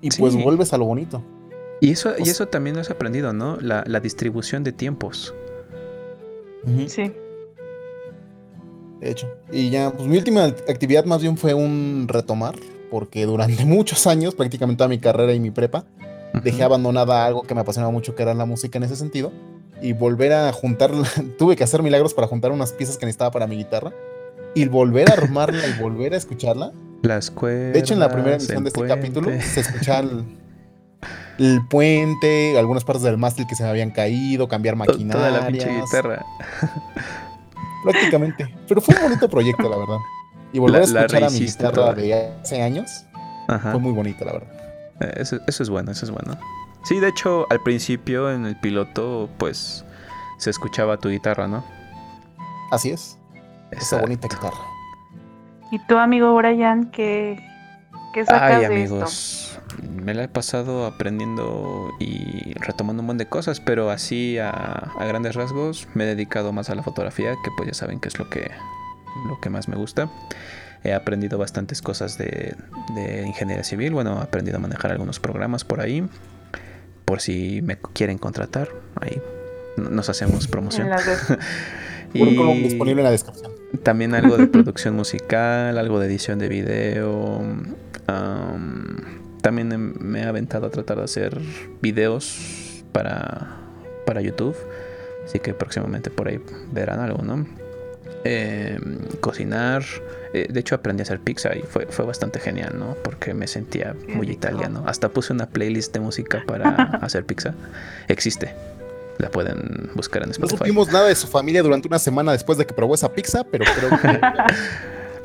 y 0.00 0.10
pues 0.10 0.36
vuelves 0.36 0.72
a 0.72 0.78
lo 0.78 0.84
bonito. 0.84 1.22
Y 1.80 1.90
eso, 1.90 2.12
y 2.18 2.28
eso 2.28 2.46
también 2.46 2.76
lo 2.76 2.82
has 2.82 2.90
aprendido, 2.90 3.32
¿no? 3.32 3.56
La, 3.60 3.82
la 3.86 3.98
distribución 4.00 4.62
de 4.64 4.70
tiempos. 4.72 5.34
Sí. 6.86 7.12
De 9.00 9.10
hecho. 9.10 9.28
Y 9.50 9.70
ya, 9.70 9.90
pues 9.90 10.08
mi 10.08 10.16
última 10.16 10.44
actividad 10.44 11.04
más 11.04 11.22
bien 11.22 11.36
fue 11.36 11.54
un 11.54 12.06
retomar, 12.08 12.56
porque 12.90 13.26
durante 13.26 13.64
muchos 13.66 14.06
años, 14.06 14.34
prácticamente 14.34 14.78
toda 14.78 14.88
mi 14.88 14.98
carrera 14.98 15.32
y 15.32 15.40
mi 15.40 15.50
prepa, 15.50 15.84
dejé 16.42 16.62
abandonada 16.62 17.26
algo 17.26 17.42
que 17.42 17.54
me 17.54 17.60
apasionaba 17.60 17.92
mucho, 17.92 18.14
que 18.14 18.22
era 18.22 18.34
la 18.34 18.44
música 18.44 18.78
en 18.78 18.84
ese 18.84 18.96
sentido. 18.96 19.32
Y 19.80 19.92
volver 19.92 20.32
a 20.32 20.52
juntar, 20.52 20.90
tuve 21.38 21.56
que 21.56 21.64
hacer 21.64 21.82
milagros 21.82 22.14
para 22.14 22.26
juntar 22.26 22.50
unas 22.52 22.72
piezas 22.72 22.98
que 22.98 23.06
necesitaba 23.06 23.30
para 23.30 23.46
mi 23.46 23.56
guitarra. 23.56 23.92
Y 24.54 24.66
volver 24.66 25.10
a 25.10 25.14
armarla 25.14 25.62
y 25.68 25.80
volver 25.80 26.14
a 26.14 26.16
escucharla. 26.16 26.72
Las 27.02 27.30
cuerdas. 27.30 27.74
De 27.74 27.78
hecho, 27.78 27.94
en 27.94 28.00
la 28.00 28.10
primera 28.10 28.36
emisión 28.36 28.64
de 28.64 28.68
este 28.68 28.80
puente. 28.80 28.94
capítulo 28.94 29.30
se 29.40 29.60
escuchaba 29.60 30.00
el, 30.00 30.24
el 31.38 31.64
puente, 31.66 32.58
algunas 32.58 32.84
partes 32.84 33.02
del 33.04 33.16
mástil 33.18 33.46
que 33.46 33.54
se 33.54 33.62
me 33.62 33.68
habían 33.70 33.90
caído, 33.90 34.48
cambiar 34.48 34.76
maquinarias. 34.76 35.28
Toda 35.28 35.40
la 35.40 35.46
pinche 35.46 35.68
guitarra. 35.80 36.24
Prácticamente. 37.84 38.54
Pero 38.66 38.80
fue 38.80 38.94
un 38.96 39.02
bonito 39.02 39.28
proyecto, 39.28 39.68
la 39.68 39.76
verdad. 39.76 39.98
Y 40.52 40.58
volver 40.58 40.88
La- 40.88 41.00
a 41.00 41.04
escuchar 41.04 41.24
a 41.24 41.30
mi 41.30 41.38
guitarra 41.40 41.72
toda. 41.72 41.94
de 41.94 42.32
hace 42.42 42.62
años 42.62 43.04
Ajá. 43.48 43.70
fue 43.72 43.80
muy 43.80 43.92
bonito, 43.92 44.24
la 44.24 44.32
verdad. 44.32 44.48
Eh, 45.00 45.12
Eso, 45.16 45.38
eso 45.46 45.62
es 45.62 45.70
bueno, 45.70 45.92
eso 45.92 46.04
es 46.04 46.10
bueno. 46.10 46.36
Sí, 46.84 46.98
de 47.00 47.08
hecho, 47.08 47.46
al 47.50 47.60
principio 47.62 48.30
en 48.32 48.46
el 48.46 48.58
piloto, 48.58 49.28
pues 49.38 49.84
se 50.38 50.50
escuchaba 50.50 50.96
tu 50.96 51.08
guitarra, 51.10 51.46
¿no? 51.46 51.62
Así 52.70 52.90
es. 52.90 53.18
Esa 53.70 54.00
bonita 54.00 54.26
Exacto. 54.26 54.48
guitarra. 54.48 54.64
¿Y 55.70 55.78
tu 55.86 55.96
amigo 55.98 56.34
Brian 56.34 56.90
qué, 56.90 57.38
qué 58.14 58.24
sacas 58.24 58.42
Ay, 58.54 58.60
de 58.60 58.66
amigos, 58.66 59.57
me 59.82 60.14
la 60.14 60.24
he 60.24 60.28
pasado 60.28 60.86
aprendiendo 60.86 61.92
y 61.98 62.54
retomando 62.54 63.02
un 63.02 63.06
montón 63.06 63.18
de 63.18 63.26
cosas, 63.26 63.60
pero 63.60 63.90
así 63.90 64.38
a, 64.38 64.50
a 64.50 65.04
grandes 65.06 65.34
rasgos 65.34 65.88
me 65.94 66.04
he 66.04 66.06
dedicado 66.06 66.52
más 66.52 66.70
a 66.70 66.74
la 66.74 66.82
fotografía, 66.82 67.34
que 67.44 67.50
pues 67.56 67.68
ya 67.68 67.74
saben 67.74 68.00
que 68.00 68.08
es 68.08 68.18
lo 68.18 68.28
que, 68.28 68.50
lo 69.26 69.40
que 69.40 69.50
más 69.50 69.68
me 69.68 69.76
gusta. 69.76 70.10
He 70.84 70.92
aprendido 70.92 71.38
bastantes 71.38 71.82
cosas 71.82 72.18
de, 72.18 72.54
de 72.94 73.26
ingeniería 73.26 73.64
civil, 73.64 73.92
bueno, 73.92 74.18
he 74.20 74.22
aprendido 74.22 74.58
a 74.58 74.60
manejar 74.60 74.92
algunos 74.92 75.18
programas 75.18 75.64
por 75.64 75.80
ahí, 75.80 76.08
por 77.04 77.20
si 77.20 77.62
me 77.62 77.78
quieren 77.78 78.18
contratar, 78.18 78.68
ahí 79.00 79.20
nos 79.76 80.08
hacemos 80.08 80.46
promoción. 80.46 80.88
Currículum 82.12 82.62
disponible 82.62 83.02
en 83.02 83.04
la 83.04 83.10
descripción. 83.10 83.52
También 83.82 84.14
algo 84.14 84.36
de 84.36 84.46
producción 84.48 84.94
musical, 84.94 85.76
algo 85.76 86.00
de 86.00 86.06
edición 86.06 86.38
de 86.38 86.48
video. 86.48 87.42
am, 88.06 89.27
también 89.48 89.72
em- 89.72 89.94
me 89.98 90.20
he 90.20 90.24
aventado 90.24 90.66
a 90.66 90.70
tratar 90.70 90.98
de 90.98 91.04
hacer 91.04 91.38
videos 91.80 92.82
para, 92.92 93.56
para 94.04 94.20
YouTube. 94.20 94.54
Así 95.24 95.38
que 95.38 95.54
próximamente 95.54 96.10
por 96.10 96.28
ahí 96.28 96.38
verán 96.72 97.00
algo, 97.00 97.22
¿no? 97.22 97.46
Em, 98.24 98.98
cocinar. 99.20 99.82
Eh, 100.34 100.46
de 100.50 100.60
hecho 100.60 100.74
aprendí 100.74 101.00
a 101.00 101.04
hacer 101.04 101.20
pizza 101.20 101.56
y 101.56 101.62
fue, 101.62 101.86
fue 101.86 102.04
bastante 102.04 102.38
genial, 102.40 102.74
¿no? 102.78 102.94
Porque 103.02 103.32
me 103.32 103.46
sentía 103.46 103.94
muy 104.08 104.30
italiano. 104.30 104.82
Hasta 104.86 105.08
puse 105.08 105.32
una 105.32 105.46
playlist 105.46 105.94
de 105.94 106.00
música 106.00 106.42
para 106.46 106.68
hacer 107.02 107.24
pizza. 107.24 107.54
Existe. 108.08 108.54
La 109.18 109.30
pueden 109.30 109.90
buscar 109.94 110.22
en 110.22 110.28
No 110.28 110.32
Spotify. 110.32 110.58
supimos 110.58 110.92
nada 110.92 111.08
de 111.08 111.14
su 111.14 111.26
familia 111.26 111.62
durante 111.62 111.88
una 111.88 111.98
semana 111.98 112.32
después 112.32 112.58
de 112.58 112.66
que 112.66 112.74
probó 112.74 112.94
esa 112.94 113.10
pizza, 113.14 113.44
pero 113.44 113.64
creo 113.78 113.90
que 114.00 114.20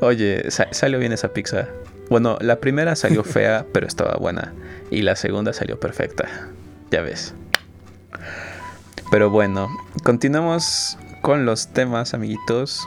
Oye, 0.00 0.50
sa- 0.50 0.68
salió 0.72 0.98
bien 0.98 1.12
esa 1.12 1.28
pizza. 1.28 1.68
Bueno, 2.10 2.38
la 2.40 2.60
primera 2.60 2.96
salió 2.96 3.24
fea, 3.24 3.66
pero 3.72 3.86
estaba 3.86 4.14
buena. 4.16 4.52
Y 4.90 5.02
la 5.02 5.16
segunda 5.16 5.52
salió 5.52 5.80
perfecta. 5.80 6.28
Ya 6.90 7.02
ves. 7.02 7.34
Pero 9.10 9.30
bueno, 9.30 9.68
continuamos 10.02 10.98
con 11.22 11.46
los 11.46 11.68
temas, 11.68 12.14
amiguitos. 12.14 12.86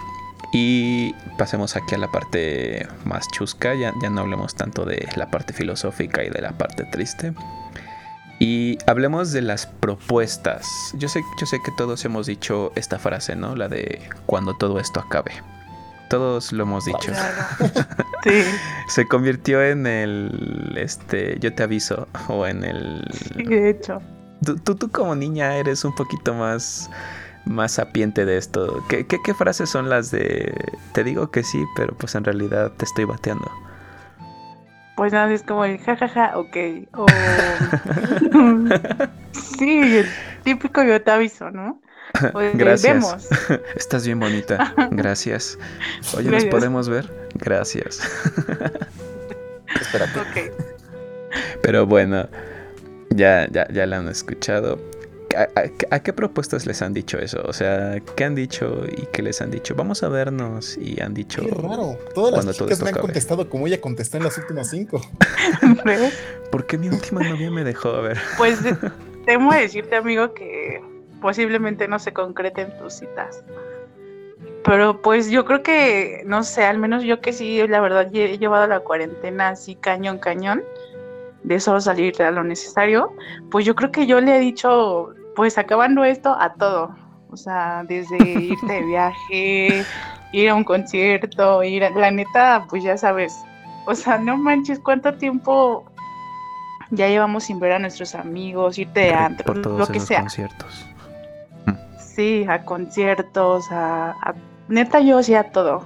Y 0.54 1.14
pasemos 1.38 1.76
aquí 1.76 1.96
a 1.96 1.98
la 1.98 2.12
parte 2.12 2.88
más 3.06 3.28
chusca. 3.30 3.76
Ya, 3.76 3.94
ya 4.02 4.10
no 4.10 4.22
hablemos 4.22 4.56
tanto 4.56 4.86
de 4.86 5.08
la 5.16 5.30
parte 5.30 5.54
filosófica 5.54 6.24
y 6.24 6.30
de 6.30 6.42
la 6.42 6.52
parte 6.52 6.86
triste. 6.86 7.34
Y 8.40 8.78
hablemos 8.86 9.32
de 9.32 9.42
las 9.42 9.66
propuestas. 9.66 10.68
Yo 10.94 11.10
sé, 11.10 11.24
yo 11.40 11.46
sé 11.48 11.60
que 11.64 11.72
todos 11.76 12.06
hemos 12.06 12.28
dicho 12.28 12.72
esta 12.76 13.00
frase, 13.00 13.36
¿no? 13.36 13.56
La 13.56 13.68
de 13.68 14.00
cuando 14.26 14.56
todo 14.56 14.80
esto 14.80 15.00
acabe. 15.00 15.32
Todos 16.10 16.52
lo 16.52 16.64
hemos 16.64 16.86
dicho. 16.86 17.12
Sí, 18.24 18.44
Se 18.88 19.08
convirtió 19.08 19.64
en 19.64 19.86
el 19.88 20.74
este 20.76 21.38
yo 21.40 21.54
te 21.54 21.64
aviso 21.64 22.08
o 22.28 22.46
en 22.46 22.64
el 22.66 23.06
sí, 23.36 23.44
de 23.44 23.70
hecho. 23.70 24.02
tú, 24.44 24.58
tú, 24.58 24.76
tú 24.76 24.90
como 24.92 25.16
niña 25.16 25.56
eres 25.56 25.86
un 25.86 25.96
poquito 25.96 26.34
más 26.34 26.90
más 27.46 27.74
sapiente 27.74 28.26
de 28.26 28.38
esto. 28.38 28.84
¿Qué, 28.90 29.06
qué, 29.08 29.20
qué 29.24 29.34
frases 29.34 29.70
son 29.70 29.88
las 29.88 30.12
de 30.12 30.54
te 30.94 31.04
digo 31.04 31.32
que 31.32 31.44
sí, 31.44 31.64
pero 31.76 31.96
pues 31.96 32.16
en 32.16 32.26
realidad 32.26 32.74
te 32.76 32.86
estoy 32.86 33.06
bateando? 33.06 33.50
Pues 34.98 35.14
nada, 35.14 35.32
es 35.32 35.44
como 35.44 35.64
el 35.64 35.78
jajaja, 35.78 36.38
ok. 36.38 36.58
O... 36.94 37.06
sí, 39.32 39.80
el 39.80 40.08
típico 40.44 40.84
yo 40.84 41.02
te 41.02 41.12
aviso, 41.12 41.52
¿no? 41.52 41.80
Gracias. 42.54 42.94
vemos. 42.94 43.28
Estás 43.76 44.06
bien 44.06 44.20
bonita. 44.20 44.74
Gracias. 44.92 45.58
Oye, 46.16 46.30
¿nos 46.30 46.46
podemos 46.46 46.90
ver? 46.90 47.10
Gracias. 47.36 48.00
espérate. 49.82 50.20
Ok. 50.20 50.52
Pero 51.62 51.86
bueno, 51.86 52.28
ya, 53.10 53.48
ya, 53.52 53.68
ya 53.72 53.86
la 53.86 53.98
han 53.98 54.08
escuchado. 54.10 54.80
¿A, 55.36 55.42
a- 55.60 55.96
a 55.96 56.00
qué 56.02 56.14
propuestas 56.14 56.66
les 56.66 56.82
han 56.82 56.94
dicho 56.94 57.20
eso? 57.20 57.42
O 57.46 57.54
sea, 57.54 58.00
¿qué 58.16 58.24
han 58.24 58.34
dicho 58.34 58.84
y 58.88 59.06
qué 59.12 59.22
les 59.22 59.40
han 59.42 59.52
dicho? 59.52 59.76
Vamos 59.76 60.02
a 60.02 60.08
vernos 60.10 60.78
y 60.78 61.00
han 61.02 61.14
dicho... 61.14 61.42
Qué 61.44 61.52
raro. 61.52 61.98
Todas 62.16 62.44
las 62.46 62.56
chicas 62.58 62.82
me 62.82 62.90
han 62.90 62.96
contestado 62.96 63.48
como 63.50 63.68
ella 63.68 63.80
contestó 63.80 64.18
en 64.18 64.24
las 64.24 64.38
últimas 64.40 64.70
cinco. 64.70 65.00
¿Por 66.52 66.66
qué 66.66 66.78
mi 66.78 66.90
última 66.90 67.22
novia 67.22 67.52
me 67.52 67.64
dejó? 67.64 67.90
A 67.90 68.02
ver. 68.02 68.18
Pues 68.38 68.64
de- 68.64 68.76
temo 69.26 69.52
decirte, 69.54 69.96
amigo, 69.98 70.34
que 70.34 70.82
posiblemente 71.22 71.88
no 71.88 72.00
se 72.00 72.14
concreten 72.14 72.78
tus 72.78 72.94
citas. 72.94 73.44
Pero 74.64 75.02
pues 75.02 75.30
yo 75.30 75.46
creo 75.46 75.64
que, 75.64 76.24
no 76.26 76.44
sé, 76.44 76.66
al 76.66 76.78
menos 76.78 77.04
yo 77.04 77.22
que 77.22 77.32
sí, 77.32 77.66
la 77.68 77.80
verdad, 77.80 78.14
he 78.14 78.38
llevado 78.38 78.68
la 78.68 78.82
cuarentena 78.82 79.50
así 79.50 79.76
cañón, 79.76 80.18
cañón, 80.20 80.62
de 81.44 81.60
solo 81.60 81.80
salir 81.80 82.22
a 82.22 82.32
lo 82.32 82.44
necesario, 82.44 83.14
pues 83.50 83.66
yo 83.66 83.76
creo 83.76 83.92
que 83.92 84.06
yo 84.06 84.20
le 84.20 84.36
he 84.36 84.40
dicho, 84.40 85.14
pues 85.36 85.58
acabando 85.58 86.04
esto, 86.04 86.36
a 86.38 86.54
todo. 86.54 86.94
O 87.30 87.38
sea, 87.38 87.84
desde 87.88 88.18
irte 88.26 88.74
de 88.74 88.82
viaje, 88.84 89.86
ir 90.34 90.50
a 90.50 90.56
un 90.56 90.64
concierto, 90.64 91.64
ir 91.64 91.86
a... 91.86 91.90
La 91.92 92.12
neta, 92.12 92.66
pues 92.70 92.84
ya 92.84 92.98
sabes. 92.98 93.34
O 93.86 93.96
sea, 93.96 94.18
no 94.18 94.36
manches, 94.36 94.80
¿cuánto 94.80 95.14
tiempo 95.14 95.86
ya 96.92 97.08
llevamos 97.08 97.46
sin 97.46 97.60
ver 97.60 97.74
a 97.74 97.80
nuestros 97.80 98.16
amigos, 98.16 98.78
irte 98.78 99.00
de 99.00 99.14
antro, 99.14 99.46
por 99.46 99.62
todos 99.62 99.80
lo 99.80 99.88
que 99.88 99.98
esos 99.98 100.10
sea? 100.10 100.20
conciertos. 100.20 100.86
Sí, 102.18 102.46
a 102.50 102.66
conciertos, 102.66 103.72
a, 103.72 104.10
a- 104.12 104.34
Neta, 104.68 105.00
yo 105.02 105.22
sí 105.22 105.36
a 105.36 105.52
todo. 105.52 105.86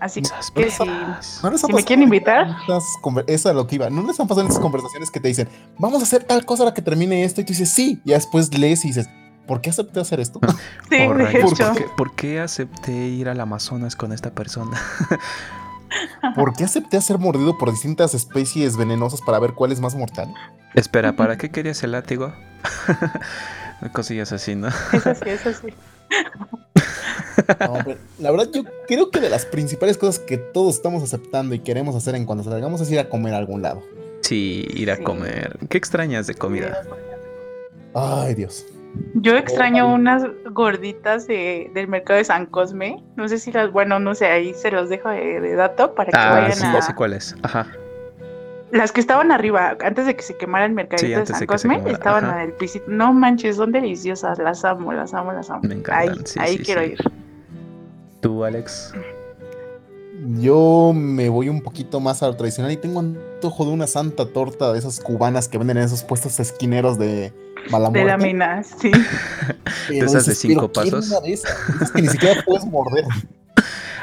Así 0.00 0.20
Esas 0.20 0.50
que 0.50 0.70
sí. 0.70 0.78
papas. 0.78 1.40
¿No 1.42 1.58
Si 1.58 1.70
me 1.72 1.84
quieren 1.84 2.04
invitar. 2.04 2.48
Eso 2.66 3.24
es 3.26 3.46
a 3.46 3.52
lo 3.52 3.66
que 3.66 3.74
iba. 3.74 3.90
¿No 3.90 4.02
les 4.06 4.18
han 4.18 4.26
pasado 4.26 4.40
en 4.46 4.50
esas 4.50 4.62
conversaciones 4.62 5.10
que 5.10 5.20
te 5.20 5.28
dicen, 5.28 5.48
vamos 5.78 6.00
a 6.00 6.04
hacer 6.04 6.24
tal 6.24 6.46
cosa 6.46 6.62
ahora 6.62 6.74
que 6.74 6.80
termine 6.80 7.24
esto? 7.24 7.42
Y 7.42 7.44
tú 7.44 7.52
dices, 7.52 7.68
sí. 7.68 8.00
Y 8.06 8.12
después 8.12 8.56
lees 8.58 8.86
y 8.86 8.88
dices, 8.88 9.08
¿por 9.46 9.60
qué 9.60 9.68
acepté 9.68 10.00
hacer 10.00 10.18
esto? 10.18 10.40
Sí, 10.90 10.96
Oh, 11.06 11.12
de 11.14 11.30
hecho. 11.30 11.46
¿por, 11.46 11.74
qué, 11.76 11.84
por 11.94 12.14
qué 12.14 12.40
acepté 12.40 12.92
ir 12.92 13.28
al 13.28 13.38
Amazonas 13.38 13.96
con 13.96 14.12
esta 14.12 14.30
persona? 14.30 14.80
¿Por 16.34 16.54
qué 16.54 16.64
acepté 16.64 16.98
ser 17.02 17.18
mordido 17.18 17.58
por 17.58 17.70
distintas 17.70 18.14
especies 18.14 18.78
venenosas 18.78 19.20
para 19.20 19.38
ver 19.38 19.52
cuál 19.52 19.72
es 19.72 19.80
más 19.80 19.94
mortal? 19.94 20.32
Espera, 20.74 21.14
¿para 21.16 21.36
qué 21.36 21.50
querías 21.50 21.82
el 21.82 21.92
látigo? 21.92 22.32
Cosillas 23.92 24.32
así, 24.32 24.54
¿no? 24.54 24.68
Eso 24.68 25.14
sí, 25.14 25.28
eso 25.28 25.52
sí. 25.52 25.74
No, 27.60 27.74
la 28.18 28.30
verdad, 28.30 28.48
yo 28.52 28.62
creo 28.88 29.10
que 29.10 29.20
de 29.20 29.28
las 29.28 29.44
principales 29.44 29.98
cosas 29.98 30.18
que 30.18 30.38
todos 30.38 30.74
estamos 30.76 31.02
aceptando 31.02 31.54
y 31.54 31.58
queremos 31.60 31.94
hacer 31.94 32.14
en 32.14 32.24
cuanto 32.24 32.44
salgamos 32.44 32.80
es 32.80 32.90
ir 32.90 32.98
a 32.98 33.08
comer 33.08 33.34
a 33.34 33.38
algún 33.38 33.62
lado. 33.62 33.82
Sí, 34.22 34.66
ir 34.74 34.90
a 34.90 34.96
Sí. 34.96 35.02
comer. 35.02 35.58
¿Qué 35.68 35.78
extrañas 35.78 36.26
de 36.26 36.34
comida? 36.34 36.80
Ay, 37.94 38.34
Dios. 38.34 38.66
Yo 39.14 39.36
extraño 39.36 39.92
unas 39.92 40.22
gorditas 40.50 41.26
de, 41.26 41.70
del 41.74 41.86
mercado 41.86 42.16
de 42.18 42.24
San 42.24 42.46
Cosme. 42.46 43.04
No 43.16 43.28
sé 43.28 43.38
si 43.38 43.52
las, 43.52 43.70
bueno, 43.70 43.98
no 43.98 44.14
sé, 44.14 44.26
ahí 44.26 44.54
se 44.54 44.70
los 44.70 44.88
dejo 44.88 45.10
de, 45.10 45.40
de 45.40 45.54
dato 45.54 45.94
para 45.94 46.10
que 46.10 46.16
Ah, 46.18 46.30
vayan 46.30 46.56
sí, 46.56 46.64
a. 46.64 46.72
ya 46.72 46.82
sé 46.82 46.94
cuál 46.94 47.12
es. 47.12 47.36
Ajá. 47.42 47.66
Las 48.72 48.90
que 48.92 49.00
estaban 49.00 49.30
arriba, 49.30 49.76
antes 49.84 50.06
de 50.06 50.16
que 50.16 50.22
se 50.22 50.36
quemara 50.36 50.64
el 50.66 50.72
mercadito 50.72 51.06
Sí, 51.06 51.14
de 51.14 51.26
San 51.26 51.40
de 51.40 51.46
Cosme, 51.46 51.82
estaban 51.86 52.24
ajá. 52.24 52.42
en 52.42 52.50
el 52.50 52.52
pisito. 52.54 52.84
No 52.88 53.12
manches, 53.12 53.56
son 53.56 53.70
deliciosas, 53.72 54.38
las 54.38 54.64
amo, 54.64 54.92
las 54.92 55.14
amo, 55.14 55.32
las 55.32 55.48
amo. 55.50 55.60
Me 55.62 55.74
encantan, 55.74 56.08
Ahí, 56.18 56.20
sí, 56.24 56.38
ahí 56.40 56.58
sí, 56.58 56.64
quiero 56.64 56.82
sí. 56.82 56.90
ir. 56.92 56.98
¿Tú, 58.20 58.44
Alex? 58.44 58.92
Yo 60.40 60.92
me 60.94 61.28
voy 61.28 61.48
un 61.48 61.60
poquito 61.60 62.00
más 62.00 62.22
a 62.22 62.26
lo 62.28 62.36
tradicional 62.36 62.72
y 62.72 62.76
tengo 62.76 62.98
antojo 63.00 63.64
de 63.66 63.70
una 63.70 63.86
santa 63.86 64.26
torta 64.32 64.72
de 64.72 64.78
esas 64.78 64.98
cubanas 64.98 65.46
que 65.48 65.58
venden 65.58 65.76
en 65.76 65.84
esos 65.84 66.02
puestos 66.02 66.40
esquineros 66.40 66.98
de 66.98 67.32
mala 67.70 67.90
De 67.90 68.04
la 68.04 68.16
mina, 68.16 68.62
sí. 68.64 68.90
Pero 69.88 70.00
de 70.00 70.06
esas 70.06 70.26
de 70.26 70.34
cinco 70.34 70.72
"Pero 70.72 70.82
quiero 70.82 70.96
pasos". 70.98 71.10
una 71.12 71.20
de 71.20 71.32
esas, 71.34 71.52
esas 71.76 71.90
que 71.92 72.02
ni 72.02 72.08
siquiera 72.08 72.42
puedes 72.44 72.64
morder. 72.66 73.04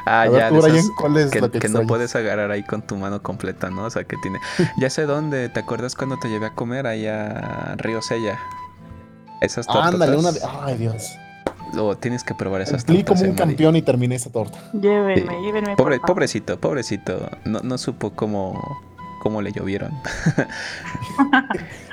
Ah, 0.06 0.24
A 0.24 0.30
ver, 0.30 0.40
ya, 0.40 0.50
tú, 0.50 0.56
de 0.56 0.62
Brian, 0.62 0.78
esas 0.78 0.92
¿cuál 1.00 1.18
es 1.18 1.32
que, 1.32 1.42
la 1.42 1.50
que 1.50 1.60
que 1.60 1.70
no 1.70 1.88
puedes 1.88 2.16
agarrar 2.16 2.52
ahí 2.52 2.64
con 2.64 2.82
tu 2.82 2.98
mano 2.98 3.22
completa, 3.24 3.70
¿no? 3.70 3.86
O 3.86 3.90
sea, 3.90 4.04
que 4.04 4.18
tiene... 4.18 4.40
Ya 4.78 4.90
sé 4.90 5.06
dónde, 5.06 5.48
¿te 5.50 5.60
acuerdas 5.62 5.96
cuando 5.96 6.18
te 6.20 6.28
llevé 6.30 6.48
a 6.48 6.54
comer 6.56 6.88
allá 6.88 7.72
a 7.72 7.76
Río 7.78 8.02
Sella? 8.02 8.38
Esas 9.42 9.66
tortas. 9.68 9.94
Ándale, 9.94 10.18
una 10.18 10.32
de. 10.32 10.40
Ay, 10.62 10.78
Dios. 10.78 11.10
O 11.78 11.98
tienes 11.98 12.24
que 12.24 12.34
probar 12.36 12.62
esas 12.62 12.84
Cumplí 12.86 13.04
tortas. 13.04 13.22
como 13.22 13.32
un 13.32 13.36
Mari. 13.38 13.50
campeón 13.52 13.76
y 13.76 13.82
terminé 13.82 14.16
esa 14.16 14.30
torta. 14.32 14.58
Llévenme, 14.74 15.22
Sí. 15.22 15.44
llévenme. 15.44 15.76
Pobre, 15.76 16.00
pobrecito, 16.00 16.60
pobrecito. 16.60 17.30
No, 17.46 17.60
no 17.62 17.78
supo 17.78 18.12
cómo, 18.12 18.62
cómo 19.22 19.42
le 19.42 19.52
llovieron. 19.52 19.92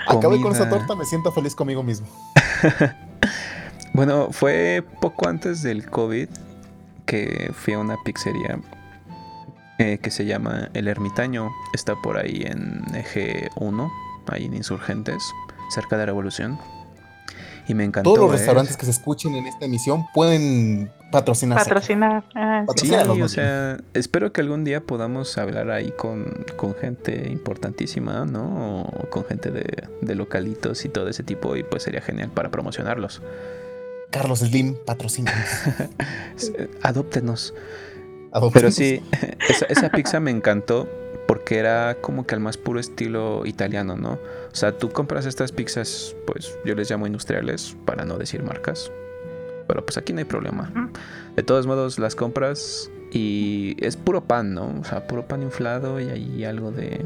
Acabé 0.06 0.40
con 0.40 0.52
esa 0.52 0.68
torta, 0.68 0.94
me 0.96 1.04
siento 1.04 1.32
feliz 1.32 1.54
conmigo 1.54 1.82
mismo. 1.82 2.06
Bueno, 3.92 4.28
fue 4.30 4.84
poco 5.00 5.28
antes 5.28 5.62
del 5.62 5.90
COVID 5.90 6.28
que 7.10 7.50
fui 7.52 7.74
a 7.74 7.80
una 7.80 7.96
pizzería 8.04 8.60
eh, 9.78 9.98
que 10.00 10.12
se 10.12 10.26
llama 10.26 10.70
El 10.74 10.86
Ermitaño. 10.86 11.50
Está 11.74 11.96
por 11.96 12.18
ahí 12.18 12.44
en 12.46 12.84
Eje 12.94 13.50
1, 13.56 13.92
ahí 14.28 14.44
en 14.44 14.54
Insurgentes, 14.54 15.20
cerca 15.70 15.98
de 15.98 16.06
Revolución. 16.06 16.56
Y 17.66 17.74
me 17.74 17.82
encantó. 17.82 18.14
Todos 18.14 18.30
los 18.30 18.30
¿eh? 18.30 18.36
restaurantes 18.38 18.76
que 18.76 18.84
se 18.84 18.92
escuchen 18.92 19.34
en 19.34 19.48
esta 19.48 19.64
emisión 19.64 20.06
pueden 20.14 20.92
patrocinarse. 21.10 21.64
Patrocinar. 21.64 22.22
Ah, 22.36 22.64
sí. 22.76 22.92
O 22.94 23.28
sea, 23.28 23.78
espero 23.92 24.32
que 24.32 24.40
algún 24.40 24.62
día 24.62 24.80
podamos 24.80 25.36
hablar 25.36 25.72
ahí 25.72 25.90
con, 25.90 26.46
con 26.56 26.76
gente 26.76 27.28
importantísima, 27.28 28.24
¿no? 28.24 28.82
O 28.82 29.10
con 29.10 29.24
gente 29.24 29.50
de, 29.50 29.88
de 30.00 30.14
localitos 30.14 30.84
y 30.84 30.88
todo 30.88 31.08
ese 31.08 31.24
tipo, 31.24 31.56
y 31.56 31.64
pues 31.64 31.82
sería 31.82 32.02
genial 32.02 32.30
para 32.30 32.52
promocionarlos. 32.52 33.20
Carlos 34.10 34.40
Slim, 34.40 34.76
patrocínanos. 34.84 35.48
Adóptenos. 36.82 37.54
Adóptenos. 38.32 38.52
Pero 38.52 38.70
sí, 38.70 39.02
esa, 39.48 39.66
esa 39.66 39.90
pizza 39.90 40.20
me 40.20 40.30
encantó 40.30 40.88
porque 41.30 41.58
era 41.58 41.96
como 42.00 42.26
que 42.26 42.34
al 42.34 42.40
más 42.40 42.56
puro 42.56 42.80
estilo 42.80 43.46
italiano, 43.46 43.96
¿no? 43.96 44.14
O 44.14 44.54
sea, 44.54 44.76
tú 44.76 44.90
compras 44.90 45.26
estas 45.26 45.52
pizzas, 45.52 46.16
pues 46.26 46.58
yo 46.64 46.74
les 46.74 46.90
llamo 46.90 47.06
industriales, 47.06 47.76
para 47.84 48.04
no 48.04 48.18
decir 48.18 48.42
marcas. 48.42 48.90
Pero 49.68 49.86
pues 49.86 49.96
aquí 49.96 50.12
no 50.12 50.18
hay 50.18 50.24
problema. 50.24 50.90
De 51.36 51.44
todos 51.44 51.68
modos, 51.68 52.00
las 52.00 52.16
compras 52.16 52.90
y 53.12 53.76
es 53.78 53.96
puro 53.96 54.24
pan, 54.24 54.54
¿no? 54.54 54.74
O 54.80 54.84
sea, 54.84 55.06
puro 55.06 55.28
pan 55.28 55.44
inflado 55.44 56.00
y 56.00 56.08
ahí 56.08 56.44
algo 56.44 56.72
de, 56.72 57.04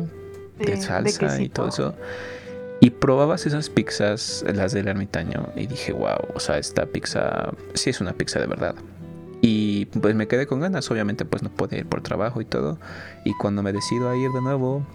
de 0.58 0.64
de 0.64 0.80
salsa 0.80 1.42
y 1.42 1.50
todo 1.50 1.68
eso. 1.68 1.94
Y 2.84 2.90
probabas 2.90 3.46
esas 3.46 3.70
pizzas, 3.70 4.44
las 4.46 4.72
del 4.72 4.88
ermitaño, 4.88 5.48
y 5.56 5.66
dije, 5.66 5.94
wow, 5.94 6.18
o 6.34 6.38
sea, 6.38 6.58
esta 6.58 6.84
pizza 6.84 7.48
sí 7.72 7.88
es 7.88 8.02
una 8.02 8.12
pizza 8.12 8.38
de 8.38 8.46
verdad. 8.46 8.74
Y 9.40 9.86
pues 9.86 10.14
me 10.14 10.28
quedé 10.28 10.46
con 10.46 10.60
ganas, 10.60 10.90
obviamente 10.90 11.24
pues 11.24 11.42
no 11.42 11.48
podía 11.48 11.78
ir 11.78 11.86
por 11.86 12.02
trabajo 12.02 12.42
y 12.42 12.44
todo. 12.44 12.78
Y 13.24 13.32
cuando 13.38 13.62
me 13.62 13.72
decido 13.72 14.10
a 14.10 14.16
ir 14.18 14.30
de 14.32 14.42
nuevo, 14.42 14.86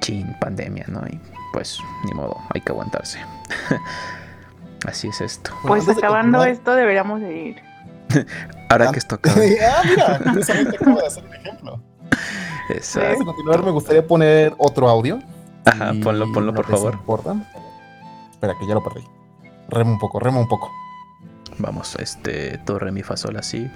chin, 0.00 0.34
pandemia, 0.40 0.86
¿no? 0.88 1.06
Y 1.06 1.20
pues 1.52 1.78
ni 2.04 2.14
modo, 2.14 2.36
hay 2.52 2.60
que 2.60 2.72
aguantarse. 2.72 3.20
Así 4.84 5.06
es 5.06 5.20
esto. 5.20 5.52
Pues 5.68 5.88
acabando 5.88 6.42
esto 6.42 6.74
deberíamos 6.74 7.20
de 7.20 7.36
ir. 7.36 7.56
Ahora 8.70 8.90
que 8.90 8.98
esto 8.98 9.14
acaba. 9.14 9.36
ah, 9.36 9.82
mira, 9.88 10.18
precisamente 10.32 10.78
acabo 10.78 10.98
de 10.98 11.06
hacer 11.06 11.24
un 11.24 11.34
ejemplo. 11.36 11.80
Antes 12.68 12.92
de 12.92 13.24
continuar, 13.24 13.62
me 13.62 13.70
gustaría 13.70 14.04
poner 14.04 14.52
otro 14.58 14.88
audio. 14.88 15.20
Ajá, 15.64 15.92
ponlo, 16.02 16.30
ponlo, 16.32 16.54
por 16.54 16.66
favor. 16.66 16.94
importa. 16.94 17.34
Espera, 18.30 18.54
que 18.58 18.66
ya 18.66 18.74
lo 18.74 18.82
perdí. 18.84 19.02
Rema 19.68 19.90
un 19.90 19.98
poco, 19.98 20.20
rema 20.20 20.38
un 20.38 20.48
poco. 20.48 20.70
Vamos, 21.58 21.96
este, 22.00 22.58
do, 22.66 22.78
re, 22.78 22.90
mi, 22.92 23.02
fa, 23.02 23.16
sol, 23.16 23.36
así. 23.36 23.70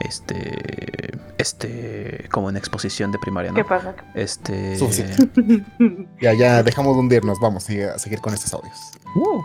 Este, 0.00 1.12
este, 1.38 2.26
como 2.30 2.50
en 2.50 2.56
exposición 2.56 3.12
de 3.12 3.18
primaria, 3.18 3.52
¿Qué 3.54 3.60
¿no? 3.62 3.66
pasa? 3.68 3.94
Este. 4.14 4.76
Ya, 6.20 6.32
ya, 6.34 6.62
dejamos 6.62 6.94
de 6.94 7.00
hundirnos. 7.00 7.38
Vamos 7.40 7.64
a 7.70 7.98
seguir 7.98 8.20
con 8.20 8.34
estos 8.34 8.52
audios. 8.54 8.76
Uh, 9.14 9.42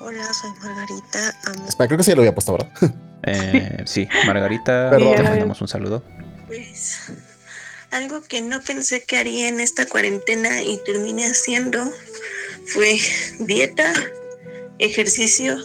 Hola, 0.00 0.24
soy 0.34 0.50
Margarita. 0.62 1.34
Amo 1.46 1.66
Espera, 1.66 1.88
creo 1.88 1.98
que 1.98 2.04
sí 2.04 2.10
ya 2.10 2.16
lo 2.16 2.22
había 2.22 2.34
puesto, 2.34 2.52
¿verdad? 2.52 2.72
eh, 3.22 3.82
sí, 3.86 4.06
Margarita, 4.26 4.88
Perdón. 4.90 5.16
te 5.16 5.22
mandamos 5.22 5.60
un 5.60 5.68
saludo. 5.68 6.02
Pues 6.46 7.10
algo 7.94 8.22
que 8.22 8.42
no 8.42 8.60
pensé 8.60 9.04
que 9.04 9.16
haría 9.16 9.48
en 9.48 9.60
esta 9.60 9.86
cuarentena 9.86 10.62
y 10.62 10.78
terminé 10.84 11.26
haciendo 11.26 11.84
fue 12.66 12.98
dieta, 13.38 13.92
ejercicio 14.80 15.56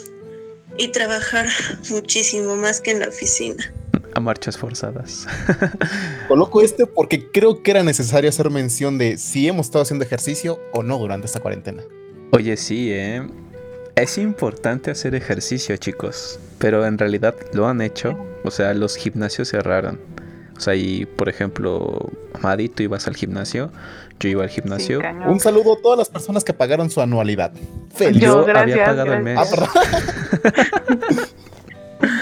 y 0.78 0.90
trabajar 0.90 1.48
muchísimo 1.90 2.56
más 2.56 2.82
que 2.82 2.92
en 2.92 3.00
la 3.00 3.08
oficina. 3.08 3.74
A 4.14 4.20
marchas 4.20 4.58
forzadas. 4.58 5.26
Coloco 6.28 6.62
este 6.62 6.86
porque 6.86 7.32
creo 7.32 7.64
que 7.64 7.72
era 7.72 7.84
necesario 7.84 8.30
hacer 8.30 8.50
mención 8.52 8.98
de 9.00 9.18
si 9.18 9.48
hemos 9.48 9.68
estado 9.68 9.82
haciendo 9.82 10.06
ejercicio 10.06 10.60
o 10.74 10.84
no 10.84 11.00
durante 11.00 11.26
esta 11.26 11.40
cuarentena. 11.40 11.84
Oye, 12.32 12.58
sí, 12.58 12.92
¿eh? 12.92 13.28
Es 13.96 14.20
importante 14.20 14.92
hacer 14.92 15.16
ejercicio, 15.16 15.76
chicos. 15.78 16.40
Pero 16.60 16.86
en 16.86 16.98
realidad 16.98 17.36
lo 17.54 17.68
han 17.68 17.82
hecho. 17.82 18.18
O 18.44 18.52
sea, 18.52 18.74
los 18.74 18.96
gimnasios 18.96 19.50
cerraron. 19.50 20.00
O 20.60 20.62
sea, 20.62 20.76
y 20.76 21.05
por 21.05 21.30
ejemplo, 21.30 22.10
Madi, 22.41 22.68
tú 22.68 22.84
ibas 22.84 23.07
al 23.07 23.16
gimnasio. 23.16 23.72
Yo 24.20 24.28
iba 24.28 24.43
al 24.43 24.49
gimnasio. 24.49 24.99
Sí. 24.99 25.07
Un 25.26 25.39
saludo 25.39 25.76
a 25.76 25.82
todas 25.82 25.97
las 25.97 26.10
personas 26.10 26.43
que 26.43 26.53
pagaron 26.53 26.89
su 26.89 26.99
anualidad. 26.99 27.53
Feliz. 27.95 28.22
Yo, 28.22 28.45
Yo 28.45 28.57
había 28.57 28.76
gracias, 28.76 28.89
pagado 28.89 29.14
el 29.14 29.24
gracias. 29.24 29.51
mes. 29.53 29.70
Ah, 29.72 30.43
perdón. 30.43 31.30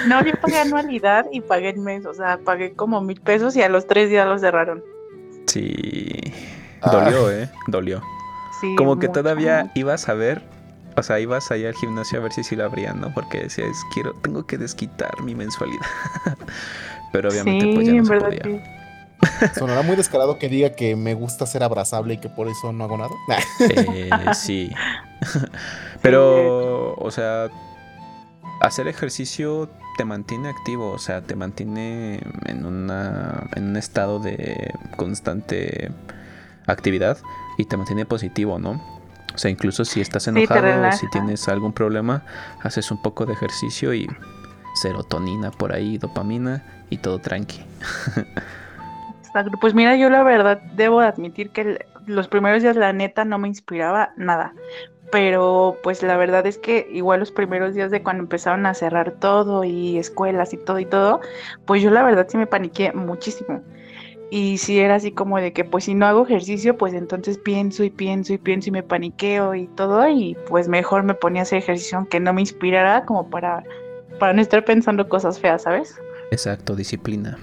No, 0.07 0.23
yo 0.25 0.31
pagué 0.41 0.57
anualidad 0.59 1.25
y 1.31 1.41
pagué 1.41 1.69
el 1.69 1.79
mes. 1.79 2.05
O 2.05 2.13
sea, 2.13 2.39
pagué 2.43 2.73
como 2.73 3.01
mil 3.01 3.19
pesos 3.19 3.55
y 3.55 3.61
a 3.61 3.69
los 3.69 3.88
tres 3.88 4.09
días 4.09 4.27
los 4.27 4.41
cerraron. 4.41 4.83
Sí. 5.47 6.33
Ah. 6.81 6.91
Dolió, 6.91 7.31
¿eh? 7.31 7.49
Dolió. 7.67 8.01
Sí, 8.61 8.75
Como 8.75 8.97
que 8.99 9.07
mucho. 9.07 9.19
todavía 9.21 9.71
ibas 9.75 10.07
a 10.09 10.13
ver. 10.13 10.41
O 10.95 11.03
sea, 11.03 11.19
ibas 11.19 11.51
allá 11.51 11.67
al 11.69 11.75
gimnasio 11.75 12.19
a 12.19 12.23
ver 12.23 12.31
si 12.33 12.43
sí 12.43 12.55
lo 12.55 12.65
abrían, 12.65 12.99
¿no? 13.01 13.13
Porque 13.13 13.41
decías, 13.41 13.69
quiero, 13.93 14.13
tengo 14.23 14.47
que 14.47 14.57
desquitar 14.57 15.21
mi 15.21 15.35
mensualidad. 15.35 15.81
Pero 17.12 17.30
obviamente 17.30 17.66
sí, 17.66 17.72
pues 17.74 17.88
ya 17.88 17.93
no 17.93 17.99
en 17.99 18.05
se 18.05 18.12
verdad 18.12 18.28
podía. 18.28 18.43
sí. 18.43 18.62
Sonará 19.58 19.82
muy 19.82 19.95
descarado 19.95 20.38
que 20.38 20.47
diga 20.47 20.72
que 20.72 20.95
me 20.95 21.14
gusta 21.14 21.45
ser 21.45 21.64
abrazable 21.64 22.16
y 22.16 22.18
que 22.20 22.30
por 22.30 22.47
eso 22.47 22.72
no 22.72 22.84
hago 22.84 22.97
nada. 22.97 23.12
Eh, 23.60 24.10
sí. 24.34 24.72
Pero, 26.01 26.93
o 26.95 27.12
sea, 27.12 27.49
hacer 28.62 28.88
ejercicio 28.88 29.70
te 29.97 30.05
mantiene 30.05 30.49
activo, 30.49 30.91
o 30.91 30.99
sea, 30.99 31.22
te 31.22 31.36
mantiene 31.36 32.22
en, 32.45 32.66
una, 32.66 33.49
en 33.55 33.70
un 33.70 33.78
estado 33.78 34.20
de 34.20 34.74
constante 34.95 35.91
actividad 36.68 37.18
y 37.58 37.66
te 37.66 37.78
mantiene 37.78 38.05
positivo, 38.05 38.60
¿no? 38.60 38.82
O 39.34 39.38
sea, 39.38 39.51
incluso 39.51 39.86
si 39.86 40.01
estás 40.01 40.28
enojado 40.28 40.60
o 40.60 40.64
relaja. 40.64 40.97
si 40.97 41.08
tienes 41.10 41.47
algún 41.47 41.74
problema, 41.74 42.24
haces 42.62 42.91
un 42.91 43.01
poco 43.01 43.26
de 43.26 43.34
ejercicio 43.34 43.93
y 43.93 44.08
serotonina 44.78 45.51
por 45.51 45.73
ahí, 45.73 45.97
dopamina 45.97 46.63
y 46.89 46.97
todo 46.97 47.19
tranqui. 47.19 47.61
Pues 49.61 49.73
mira, 49.73 49.95
yo 49.95 50.09
la 50.09 50.23
verdad 50.23 50.61
debo 50.75 50.99
admitir 50.99 51.51
que 51.51 51.86
los 52.07 52.28
primeros 52.28 52.63
días 52.63 52.75
la 52.75 52.93
neta 52.93 53.25
no 53.25 53.38
me 53.38 53.47
inspiraba 53.47 54.11
nada. 54.17 54.53
Pero 55.11 55.78
pues 55.84 56.03
la 56.03 56.17
verdad 56.17 56.45
es 56.47 56.57
que 56.57 56.88
igual 56.91 57.19
los 57.21 57.32
primeros 57.32 57.73
días 57.73 57.91
de 57.91 58.03
cuando 58.03 58.23
empezaron 58.23 58.65
a 58.65 58.73
cerrar 58.73 59.11
todo 59.11 59.63
y 59.63 59.97
escuelas 59.97 60.53
y 60.53 60.57
todo 60.57 60.80
y 60.80 60.86
todo, 60.86 61.21
pues 61.65 61.82
yo 61.82 61.91
la 61.91 62.03
verdad 62.03 62.28
sí 62.30 62.38
me 62.38 62.47
paniqué 62.47 62.91
muchísimo. 62.91 63.61
Y 64.30 64.57
sí 64.57 64.80
era 64.80 64.95
así 64.95 65.13
como 65.13 65.38
de 65.38 65.53
que 65.53 65.63
pues 65.63 65.86
si 65.86 65.93
no 65.93 66.05
hago 66.05 66.25
ejercicio, 66.25 66.78
pues 66.78 66.93
entonces 66.93 67.38
pienso 67.38 67.86
y 67.86 67.89
pienso 67.89 68.34
y 68.34 68.38
pienso 68.38 68.67
y 68.67 68.71
me 68.73 68.84
paniqueo 68.84 69.55
y 69.55 69.67
todo 69.67 70.05
y 70.09 70.36
pues 70.49 70.67
mejor 70.67 71.03
me 71.03 71.13
ponía 71.13 71.43
a 71.43 71.43
hacer 71.43 71.59
ejercicio 71.59 71.97
aunque 71.97 72.19
no 72.19 72.34
me 72.34 72.41
inspirara 72.41 73.05
como 73.05 73.30
para, 73.30 73.63
para 74.20 74.34
no 74.34 74.41
estar 74.41 74.63
pensando 74.65 75.07
cosas 75.09 75.39
feas, 75.39 75.63
¿sabes? 75.63 75.95
Exacto, 76.32 76.76
disciplina. 76.76 77.38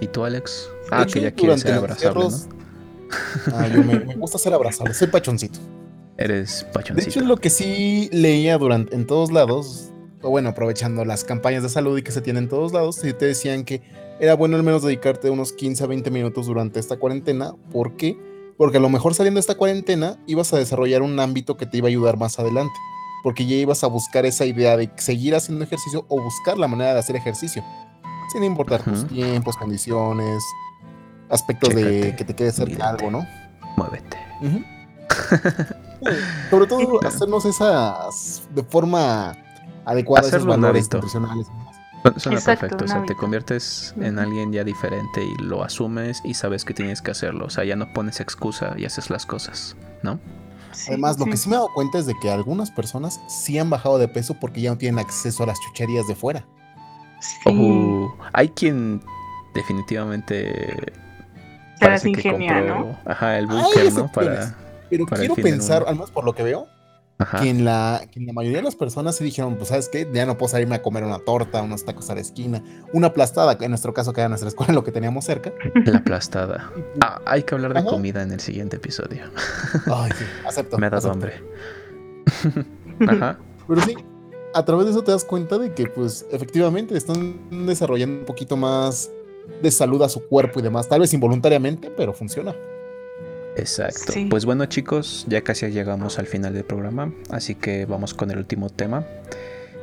¿Y 0.00 0.08
tú, 0.08 0.24
Alex? 0.24 0.68
De 0.90 0.96
Ah, 0.96 1.02
hecho, 1.02 1.14
que 1.14 1.20
ya 1.22 1.30
quieres 1.32 1.60
ser 1.62 1.74
los 1.74 1.82
abrazable, 1.82 2.24
¿no? 2.28 3.56
Ah, 3.56 3.68
yo 3.68 3.82
me, 3.82 4.00
me 4.00 4.14
gusta 4.16 4.38
ser 4.38 4.52
abrazable, 4.54 4.92
soy 4.94 5.08
pachoncito. 5.08 5.58
Eres 6.18 6.64
De 6.66 6.72
pachoncito. 6.72 7.08
hecho, 7.10 7.20
lo 7.20 7.36
que 7.36 7.50
sí 7.50 8.08
leía 8.12 8.58
durante 8.58 8.94
en 8.94 9.06
todos 9.06 9.30
lados, 9.32 9.90
o 10.22 10.30
bueno, 10.30 10.48
aprovechando 10.50 11.04
las 11.04 11.24
campañas 11.24 11.62
de 11.62 11.68
salud 11.68 11.96
y 11.98 12.02
que 12.02 12.12
se 12.12 12.20
tienen 12.20 12.44
en 12.44 12.48
todos 12.48 12.72
lados, 12.72 12.96
sí 12.96 13.12
te 13.12 13.26
decían 13.26 13.64
que 13.64 13.82
era 14.18 14.34
bueno 14.34 14.56
al 14.56 14.62
menos 14.62 14.82
dedicarte 14.82 15.28
unos 15.30 15.52
15 15.52 15.84
a 15.84 15.86
20 15.86 16.10
minutos 16.10 16.46
durante 16.46 16.80
esta 16.80 16.96
cuarentena. 16.96 17.52
¿Por 17.70 17.96
qué? 17.96 18.18
Porque 18.56 18.78
a 18.78 18.80
lo 18.80 18.88
mejor 18.88 19.14
saliendo 19.14 19.36
de 19.36 19.40
esta 19.42 19.56
cuarentena 19.56 20.18
ibas 20.26 20.52
a 20.54 20.58
desarrollar 20.58 21.02
un 21.02 21.20
ámbito 21.20 21.56
que 21.58 21.66
te 21.66 21.76
iba 21.78 21.88
a 21.88 21.90
ayudar 21.90 22.16
más 22.16 22.38
adelante. 22.38 22.74
Porque 23.26 23.44
ya 23.44 23.56
ibas 23.56 23.82
a 23.82 23.88
buscar 23.88 24.24
esa 24.24 24.44
idea 24.44 24.76
de 24.76 24.88
seguir 24.98 25.34
haciendo 25.34 25.64
ejercicio 25.64 26.06
o 26.08 26.22
buscar 26.22 26.56
la 26.58 26.68
manera 26.68 26.92
de 26.92 27.00
hacer 27.00 27.16
ejercicio. 27.16 27.60
Sin 28.32 28.44
importar 28.44 28.84
tus 28.84 29.00
Ujú. 29.00 29.08
tiempos, 29.08 29.56
condiciones, 29.56 30.44
aspectos 31.28 31.74
de 31.74 32.14
que 32.16 32.24
te 32.24 32.36
quede 32.36 32.52
cerca 32.52 32.88
algo, 32.88 33.10
¿no? 33.10 33.26
Muévete. 33.76 34.16
Sí, 34.40 34.64
Sobre 36.50 36.66
todo 36.68 37.04
hacernos 37.04 37.44
esas 37.46 38.42
de 38.54 38.62
forma 38.62 39.34
adecuada 39.84 40.28
esos 40.28 40.34
Hacerlo 40.36 40.54
un 40.54 40.60
valores 40.60 40.88
nutricionales. 40.92 41.46
Su- 42.14 42.20
Suena 42.20 42.38
Exacto, 42.38 42.60
perfecto, 42.60 42.84
o 42.84 42.86
sea, 42.86 43.02
te 43.06 43.16
conviertes 43.16 43.92
en 44.00 44.20
alguien 44.20 44.52
ya 44.52 44.62
diferente 44.62 45.24
y 45.24 45.34
lo 45.42 45.64
asumes 45.64 46.20
y 46.22 46.34
sabes 46.34 46.64
que 46.64 46.74
tienes 46.74 47.02
que 47.02 47.10
hacerlo, 47.10 47.46
o 47.46 47.50
sea, 47.50 47.64
ya 47.64 47.74
no 47.74 47.92
pones 47.92 48.20
excusa 48.20 48.74
y 48.76 48.84
haces 48.84 49.10
las 49.10 49.26
cosas, 49.26 49.74
¿no? 50.04 50.20
Sí, 50.76 50.88
Además, 50.88 51.18
lo 51.18 51.24
que 51.24 51.38
sí 51.38 51.48
me 51.48 51.54
he 51.54 51.58
dado 51.58 51.72
cuenta 51.72 51.98
es 51.98 52.04
de 52.04 52.14
que 52.20 52.30
algunas 52.30 52.70
personas 52.70 53.20
sí 53.28 53.58
han 53.58 53.70
bajado 53.70 53.96
de 53.98 54.08
peso 54.08 54.34
porque 54.38 54.60
ya 54.60 54.70
no 54.70 54.78
tienen 54.78 54.98
acceso 54.98 55.42
a 55.42 55.46
las 55.46 55.58
chucherías 55.60 56.06
de 56.06 56.14
fuera. 56.14 56.46
Sí. 57.20 57.48
Uh, 57.48 58.12
hay 58.34 58.50
quien 58.50 59.02
definitivamente 59.54 60.92
parece 61.80 62.12
que 62.12 62.28
ingenia, 62.28 62.58
compró, 62.58 62.78
¿no? 62.80 62.98
ajá, 63.06 63.38
el 63.38 63.46
búnker, 63.46 63.92
¿no? 63.94 64.12
Para, 64.12 64.54
Pero 64.90 65.06
Para 65.06 65.20
quiero 65.20 65.34
pensar, 65.34 65.84
al 65.86 65.94
menos 65.94 66.10
por 66.10 66.24
lo 66.24 66.34
que 66.34 66.42
veo, 66.42 66.68
ajá, 67.18 67.40
que, 67.40 67.50
en 67.50 67.64
la, 67.64 68.02
que 68.10 68.18
en 68.20 68.26
la 68.26 68.32
mayoría 68.32 68.58
de 68.58 68.64
las 68.64 68.76
personas 68.76 69.16
sí 69.16 69.24
dijeron, 69.24 69.56
pues 69.56 69.68
sabes 69.70 69.88
qué, 69.88 70.08
ya 70.12 70.26
no 70.26 70.36
puedo 70.38 70.48
salirme 70.50 70.74
a 70.76 70.82
comer 70.82 71.04
una 71.04 71.18
torta, 71.18 71.62
unos 71.62 71.84
tacos 71.84 72.08
a 72.10 72.14
la 72.14 72.20
esquina, 72.20 72.62
una 72.92 73.08
aplastada, 73.08 73.56
en 73.60 73.70
nuestro 73.70 73.92
caso 73.94 74.12
que 74.12 74.20
era 74.20 74.28
nuestra 74.28 74.48
escuela, 74.48 74.72
lo 74.72 74.84
que 74.84 74.92
teníamos 74.92 75.24
cerca. 75.24 75.52
la 75.84 75.98
aplastada. 75.98 76.70
Ah, 77.00 77.20
hay 77.26 77.42
que 77.42 77.54
hablar 77.54 77.72
de 77.74 77.80
Ajá. 77.80 77.88
comida 77.88 78.22
en 78.22 78.32
el 78.32 78.40
siguiente 78.40 78.76
episodio. 78.76 79.24
Ay, 79.92 80.10
sí, 80.18 80.24
acepto. 80.46 80.78
Me 80.78 80.86
ha 80.86 80.90
dado 80.90 81.10
acepto. 81.10 81.26
hambre. 81.26 82.66
Ajá. 83.08 83.38
Pero 83.68 83.80
sí, 83.82 83.96
a 84.54 84.64
través 84.64 84.86
de 84.86 84.92
eso 84.92 85.02
te 85.02 85.10
das 85.12 85.24
cuenta 85.24 85.58
de 85.58 85.72
que, 85.74 85.86
pues, 85.86 86.26
efectivamente 86.30 86.96
están 86.96 87.66
desarrollando 87.66 88.20
un 88.20 88.24
poquito 88.26 88.56
más 88.56 89.10
de 89.62 89.70
salud 89.70 90.02
a 90.02 90.08
su 90.08 90.26
cuerpo 90.26 90.60
y 90.60 90.62
demás. 90.62 90.88
Tal 90.88 91.00
vez 91.00 91.12
involuntariamente, 91.14 91.90
pero 91.90 92.12
funciona. 92.12 92.54
Exacto. 93.56 94.12
Sí. 94.12 94.26
Pues 94.30 94.44
bueno 94.44 94.66
chicos, 94.66 95.24
ya 95.28 95.42
casi 95.42 95.66
llegamos 95.70 96.18
al 96.18 96.26
final 96.26 96.52
del 96.54 96.64
programa, 96.64 97.12
así 97.30 97.54
que 97.54 97.86
vamos 97.86 98.14
con 98.14 98.30
el 98.30 98.38
último 98.38 98.68
tema, 98.70 99.04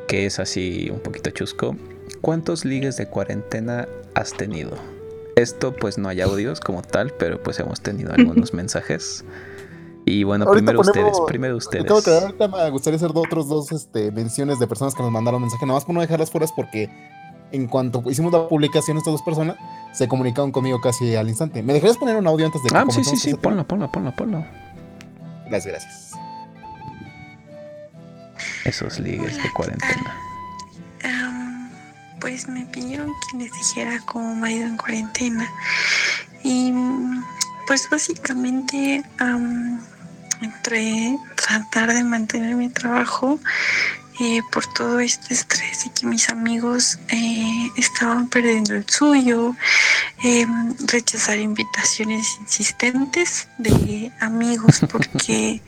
que 0.08 0.26
es 0.26 0.40
así 0.40 0.90
un 0.92 1.00
poquito 1.00 1.30
chusco. 1.32 1.76
¿Cuántos 2.22 2.66
ligues 2.66 2.98
de 2.98 3.08
cuarentena 3.08 3.88
has 4.16 4.34
tenido? 4.34 4.72
Esto 5.36 5.76
pues 5.76 5.98
no 5.98 6.10
hay 6.10 6.22
audios 6.22 6.60
como 6.60 6.84
tal, 6.84 7.12
pero 7.18 7.42
pues 7.42 7.60
hemos 7.60 7.82
tenido 7.82 8.14
algunos 8.18 8.54
mensajes. 8.54 9.26
Y 10.06 10.24
bueno, 10.26 10.46
Ahorita 10.46 10.58
primero 10.66 10.80
ponemos- 10.84 10.88
ustedes, 11.12 11.28
primero 11.28 11.54
Me 11.54 11.58
ustedes. 11.58 11.86
me 12.52 12.70
gustaría 12.70 12.98
hacer 12.98 13.12
otros 13.16 13.48
dos 13.48 13.72
este, 13.72 14.12
menciones 14.12 14.60
de 14.60 14.68
personas 14.68 14.94
que 14.94 15.02
nos 15.02 15.12
mandaron 15.12 15.42
mensaje. 15.42 15.66
Nada 15.66 15.78
más 15.78 15.86
por 15.86 15.96
no 15.96 16.02
dejarlas 16.02 16.30
fuera 16.30 16.46
porque 16.56 16.90
en 17.54 17.68
cuanto 17.68 18.04
hicimos 18.10 18.34
la 18.34 18.50
publicación 18.50 18.98
estas 18.98 19.14
dos 19.14 19.22
personas, 19.22 19.56
se 19.94 20.08
comunicaron 20.08 20.52
conmigo 20.52 20.82
casi 20.82 21.16
al 21.16 21.30
instante. 21.30 21.62
¿Me 21.62 21.74
dejarías 21.74 21.98
poner 21.98 22.16
un 22.16 22.26
audio 22.26 22.48
antes 22.48 22.62
de 22.64 22.70
que 22.70 22.76
Ah, 22.76 22.86
sí, 22.90 23.04
sí, 23.04 23.16
sí, 23.16 23.36
ponlo, 23.36 23.66
ponlo, 23.66 23.92
ponlo, 23.92 24.14
ponlo. 24.16 24.44
Gracias, 25.48 25.72
gracias. 25.72 26.12
Esos 28.66 29.00
ligues 29.00 29.38
de 29.38 29.52
cuarentena. 29.54 30.18
Am, 31.04 31.70
pues 32.20 32.48
me 32.50 32.66
pidieron 32.66 33.12
que 33.32 33.38
les 33.38 33.52
dijera 33.52 34.00
cómo 34.06 34.36
me 34.36 34.48
ha 34.48 34.52
ido 34.52 34.66
en 34.66 34.78
cuarentena. 34.78 35.48
Y 36.44 36.74
pues 37.68 37.88
básicamente 37.90 39.04
am, 39.20 39.80
entre 40.42 41.20
tratar 41.36 41.94
de 41.94 42.04
mantener 42.04 42.56
mi 42.56 42.70
trabajo 42.70 43.40
eh, 44.20 44.42
por 44.52 44.66
todo 44.74 45.00
este 45.00 45.34
estrés 45.34 45.86
y 45.88 45.90
que 45.90 46.06
mis 46.06 46.30
amigos 46.30 47.00
eh, 47.10 47.70
estaban 47.78 48.30
perdiendo 48.30 48.76
el 48.76 48.88
suyo, 48.88 49.56
eh, 50.24 50.46
rechazar 50.88 51.40
invitaciones 51.40 52.38
insistentes 52.40 53.48
de 53.58 54.12
amigos 54.20 54.82
porque 54.92 55.62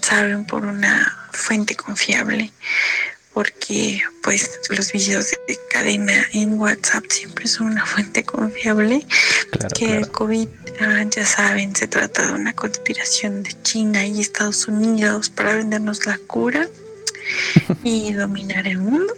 saben 0.00 0.44
por 0.44 0.64
una 0.64 1.28
fuente 1.32 1.74
confiable 1.74 2.52
porque 3.34 4.02
pues 4.22 4.60
los 4.68 4.92
videos 4.92 5.30
de 5.48 5.58
cadena 5.70 6.12
en 6.32 6.54
WhatsApp 6.54 7.04
siempre 7.08 7.48
son 7.48 7.68
una 7.68 7.84
fuente 7.84 8.22
confiable 8.22 9.04
que 9.74 9.96
el 9.96 10.08
COVID 10.10 10.48
ah, 10.80 11.04
ya 11.10 11.26
saben 11.26 11.74
se 11.74 11.88
trata 11.88 12.26
de 12.26 12.32
una 12.34 12.52
conspiración 12.52 13.42
de 13.42 13.60
China 13.62 14.06
y 14.06 14.20
Estados 14.20 14.68
Unidos 14.68 15.30
para 15.30 15.56
vendernos 15.56 16.06
la 16.06 16.18
cura 16.18 16.68
y 17.84 18.12
dominar 18.12 18.66
el 18.66 18.78
mundo 18.78 19.14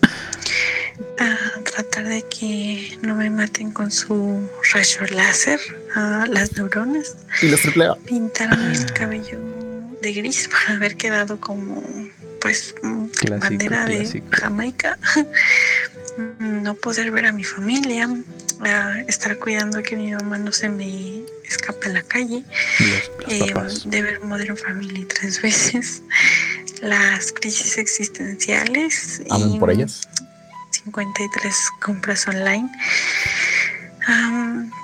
a 1.18 1.60
tratar 1.62 2.04
de 2.04 2.22
que 2.22 2.98
no 3.02 3.14
me 3.16 3.30
maten 3.30 3.72
con 3.72 3.90
su 3.90 4.48
rayo 4.72 5.06
láser 5.10 5.60
a 5.94 6.26
las 6.28 6.56
neuronas. 6.56 7.16
Y 7.42 7.48
los 7.48 7.60
triple 7.60 7.88
pintaron 8.06 8.60
el 8.70 8.92
cabello 8.92 9.38
de 10.00 10.12
gris 10.12 10.48
para 10.48 10.76
haber 10.76 10.96
quedado 10.96 11.40
como 11.40 11.82
pues 12.40 12.74
bandera 13.40 13.86
de 13.86 14.22
Jamaica, 14.32 14.98
no 16.38 16.74
poder 16.74 17.10
ver 17.10 17.24
a 17.24 17.32
mi 17.32 17.42
familia, 17.42 18.06
estar 19.08 19.38
cuidando 19.38 19.82
que 19.82 19.96
mi 19.96 20.12
mamá 20.12 20.36
no 20.36 20.52
se 20.52 20.68
me 20.68 21.22
escape 21.44 21.88
a 21.88 21.92
la 21.94 22.02
calle, 22.02 22.44
eh, 23.28 23.54
de 23.86 24.02
ver 24.02 24.20
Modern 24.20 24.58
Family 24.58 25.06
tres 25.06 25.40
veces, 25.40 26.02
las 26.84 27.32
crisis 27.32 27.78
existenciales. 27.78 29.22
y 29.26 29.58
por 29.58 29.70
ellas? 29.70 30.08
53 30.70 31.54
compras 31.80 32.26
online. 32.28 32.70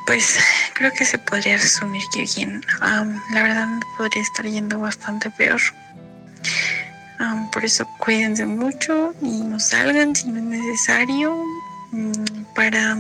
pues 0.07 0.39
creo 0.75 0.93
que 0.93 1.05
se 1.05 1.19
podría 1.19 1.57
resumir 1.57 2.03
que 2.13 2.27
bien. 2.37 2.65
la 2.81 3.43
verdad 3.43 3.69
podría 3.97 4.23
estar 4.23 4.47
yendo 4.47 4.81
bastante 4.81 5.31
peor 5.31 5.61
por 7.53 7.65
eso 7.65 7.87
cuídense 7.99 8.47
mucho 8.47 9.15
y 9.21 9.43
no 9.43 9.61
salgan 9.61 10.15
si 10.15 10.29
no 10.29 10.39
es 10.39 10.45
necesario 10.45 11.45
mm, 11.93 12.45
para 12.55 12.97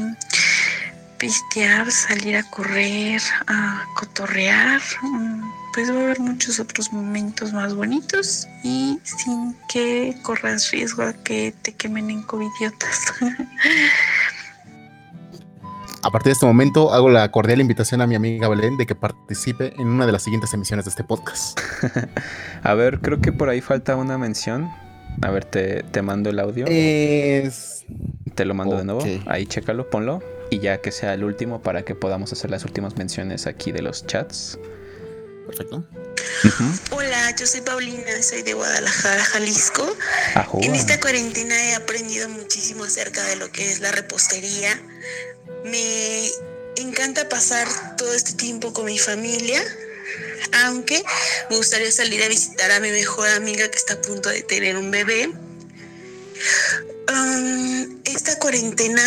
pistear, 1.18 1.90
salir 1.90 2.36
a 2.36 2.42
correr, 2.44 3.20
a 3.46 3.84
cotorrear. 3.94 4.80
Pues 5.73 5.91
va 5.91 6.01
a 6.01 6.03
haber 6.03 6.21
muchos 6.21 6.59
otros 6.59 6.93
momentos 6.93 7.53
más 7.53 7.75
bonitos 7.75 8.49
y 8.64 8.99
sin 9.05 9.57
que 9.68 10.16
corras 10.23 10.71
riesgo 10.73 11.03
a 11.03 11.12
que 11.12 11.55
te 11.62 11.73
quemen 11.73 12.11
en 12.11 12.23
covidiotas. 12.23 13.12
A 16.03 16.11
partir 16.11 16.31
de 16.31 16.33
este 16.33 16.47
momento 16.47 16.95
hago 16.95 17.11
la 17.11 17.31
cordial 17.31 17.61
invitación 17.61 18.01
a 18.01 18.07
mi 18.07 18.14
amiga 18.14 18.49
Belén 18.49 18.79
de 18.79 18.87
que 18.87 18.95
participe 18.95 19.75
en 19.77 19.89
una 19.89 20.07
de 20.07 20.12
las 20.12 20.23
siguientes 20.23 20.53
emisiones 20.55 20.87
de 20.87 20.91
este 20.91 21.05
podcast. 21.05 21.61
a 22.62 22.75
ver, 22.75 23.01
creo 23.01 23.21
que 23.21 23.33
por 23.33 23.51
ahí 23.51 23.61
falta 23.61 23.97
una 23.97 24.16
mención. 24.16 24.71
A 25.21 25.31
ver, 25.31 25.45
te, 25.45 26.03
mando 26.03 26.31
el 26.31 26.39
audio. 26.39 26.64
Es... 26.66 27.85
Te 28.35 28.47
lo 28.47 28.55
mando 28.55 28.79
de 28.79 28.85
nuevo. 28.85 29.05
Ahí 29.27 29.45
chécalo, 29.45 29.91
ponlo. 29.91 30.23
Y 30.49 30.61
ya 30.61 30.79
que 30.81 30.91
sea 30.91 31.12
el 31.12 31.23
último 31.23 31.61
para 31.61 31.83
que 31.83 31.95
podamos 31.95 32.33
hacer 32.33 32.51
las 32.51 32.64
últimas 32.64 32.97
menciones 32.97 33.47
aquí 33.47 33.71
de 33.71 33.83
los 33.83 34.07
chats. 34.07 34.59
Perfecto. 35.51 35.84
Hola, 36.92 37.34
yo 37.36 37.44
soy 37.44 37.61
Paulina, 37.62 38.22
soy 38.22 38.42
de 38.42 38.55
Guadalajara, 38.55 39.24
Jalisco. 39.24 39.96
En 40.62 40.76
esta 40.76 41.01
cuarentena 41.01 41.61
he 41.61 41.74
aprendido 41.74 42.28
muchísimo 42.28 42.84
acerca 42.84 43.24
de 43.24 43.34
lo 43.34 43.51
que 43.51 43.68
es 43.68 43.80
la 43.80 43.90
repostería, 43.90 44.80
me 45.64 46.30
encanta 46.76 47.28
pasar 47.28 47.66
todo 47.96 48.14
este 48.14 48.34
tiempo 48.34 48.72
con 48.72 48.84
mi 48.84 48.98
familia, 48.98 49.61
aunque 50.64 51.03
me 51.51 51.57
gustaría 51.57 51.90
salir 51.90 52.22
a 52.22 52.28
visitar 52.28 52.70
a 52.70 52.78
mi 52.78 52.90
mejor 52.90 53.28
amiga 53.30 53.68
que 53.68 53.76
está 53.76 53.94
a 53.94 54.01
punto 54.01 54.28
de 54.28 54.42
tener 54.42 54.76
un 54.76 54.92
bebé. 54.92 55.32
Um, 57.09 58.01
esta 58.05 58.38
cuarentena, 58.38 59.03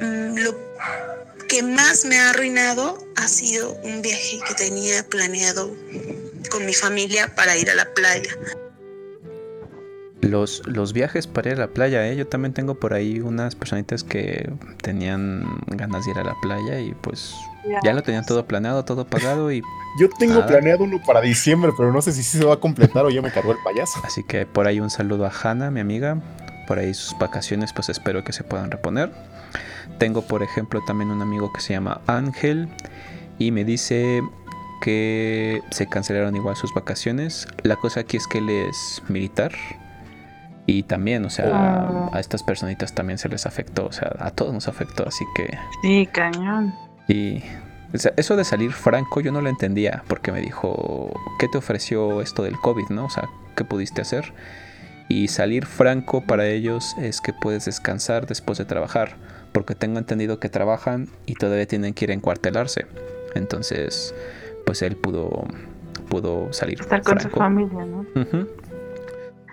mm, 0.00 0.38
lo 0.38 0.56
que 1.52 1.62
más 1.62 2.06
me 2.06 2.18
ha 2.18 2.30
arruinado 2.30 2.96
ha 3.16 3.28
sido 3.28 3.74
un 3.84 4.00
viaje 4.00 4.40
que 4.48 4.54
tenía 4.54 5.06
planeado 5.06 5.70
con 6.50 6.64
mi 6.64 6.72
familia 6.72 7.34
para 7.34 7.58
ir 7.58 7.68
a 7.68 7.74
la 7.74 7.84
playa. 7.92 8.30
Los, 10.22 10.62
los 10.66 10.94
viajes 10.94 11.26
para 11.26 11.50
ir 11.50 11.56
a 11.56 11.66
la 11.66 11.68
playa, 11.68 12.08
¿eh? 12.08 12.16
yo 12.16 12.26
también 12.26 12.54
tengo 12.54 12.76
por 12.76 12.94
ahí 12.94 13.20
unas 13.20 13.54
personitas 13.54 14.02
que 14.02 14.50
tenían 14.80 15.44
ganas 15.66 16.06
de 16.06 16.12
ir 16.12 16.18
a 16.20 16.24
la 16.24 16.34
playa 16.40 16.80
y 16.80 16.94
pues 16.94 17.34
ya, 17.84 17.92
lo 17.92 18.02
tenían 18.02 18.24
todo 18.24 18.46
planeado, 18.46 18.86
todo 18.86 19.06
pagado 19.06 19.52
y... 19.52 19.60
Yo 20.00 20.08
tengo 20.18 20.46
planeado 20.46 20.84
uno 20.84 21.02
para 21.06 21.20
diciembre, 21.20 21.72
pero 21.76 21.92
no 21.92 22.00
sé 22.00 22.12
si 22.12 22.22
se 22.22 22.42
va 22.46 22.54
a 22.54 22.60
completar 22.60 23.04
o 23.04 23.10
ya 23.10 23.20
me 23.20 23.30
cargó 23.30 23.52
el 23.52 23.58
payaso. 23.62 24.00
Así 24.04 24.24
que 24.24 24.46
por 24.46 24.66
ahí 24.66 24.80
un 24.80 24.88
saludo 24.88 25.26
a 25.26 25.30
Hanna, 25.30 25.70
mi 25.70 25.80
amiga. 25.80 26.18
Por 26.66 26.78
ahí 26.78 26.94
sus 26.94 27.18
vacaciones 27.18 27.74
pues 27.74 27.90
espero 27.90 28.24
que 28.24 28.32
se 28.32 28.42
puedan 28.42 28.70
reponer. 28.70 29.12
Tengo 29.98 30.22
por 30.22 30.42
ejemplo 30.42 30.80
también 30.86 31.10
un 31.10 31.22
amigo 31.22 31.52
que 31.52 31.60
se 31.60 31.72
llama 31.72 32.00
Ángel 32.06 32.68
y 33.38 33.50
me 33.52 33.64
dice 33.64 34.22
que 34.82 35.62
se 35.70 35.86
cancelaron 35.86 36.34
igual 36.34 36.56
sus 36.56 36.74
vacaciones. 36.74 37.46
La 37.62 37.76
cosa 37.76 38.00
aquí 38.00 38.16
es 38.16 38.26
que 38.26 38.38
él 38.38 38.50
es 38.50 39.02
militar 39.08 39.52
y 40.66 40.84
también, 40.84 41.24
o 41.24 41.30
sea, 41.30 42.08
a 42.12 42.20
estas 42.20 42.42
personitas 42.42 42.94
también 42.94 43.18
se 43.18 43.28
les 43.28 43.46
afectó, 43.46 43.86
o 43.86 43.92
sea, 43.92 44.12
a 44.18 44.30
todos 44.30 44.52
nos 44.52 44.68
afectó, 44.68 45.06
así 45.06 45.24
que... 45.34 45.58
Sí, 45.82 46.08
cañón. 46.12 46.72
Y 47.08 47.42
eso 47.92 48.36
de 48.36 48.44
salir 48.44 48.72
franco 48.72 49.20
yo 49.20 49.32
no 49.32 49.40
lo 49.40 49.48
entendía, 49.48 50.04
porque 50.06 50.30
me 50.30 50.40
dijo, 50.40 51.12
¿qué 51.38 51.48
te 51.48 51.58
ofreció 51.58 52.22
esto 52.22 52.42
del 52.42 52.56
COVID, 52.58 52.90
no? 52.90 53.06
O 53.06 53.10
sea, 53.10 53.28
¿qué 53.56 53.64
pudiste 53.64 54.02
hacer? 54.02 54.32
Y 55.08 55.28
salir 55.28 55.66
franco 55.66 56.22
para 56.22 56.46
ellos 56.46 56.96
es 56.96 57.20
que 57.20 57.32
puedes 57.32 57.64
descansar 57.64 58.26
después 58.26 58.56
de 58.58 58.64
trabajar, 58.64 59.16
porque 59.52 59.74
tengo 59.74 59.98
entendido 59.98 60.38
que 60.38 60.48
trabajan 60.48 61.08
y 61.26 61.34
todavía 61.34 61.66
tienen 61.66 61.94
que 61.94 62.06
ir 62.06 62.10
a 62.10 62.14
encuartelarse. 62.14 62.86
Entonces, 63.34 64.14
pues 64.66 64.82
él 64.82 64.96
pudo, 64.96 65.44
pudo 66.08 66.52
salir 66.52 66.80
Estar 66.80 67.02
con 67.02 67.20
su 67.20 67.28
familia, 67.30 67.84
¿no? 67.84 68.06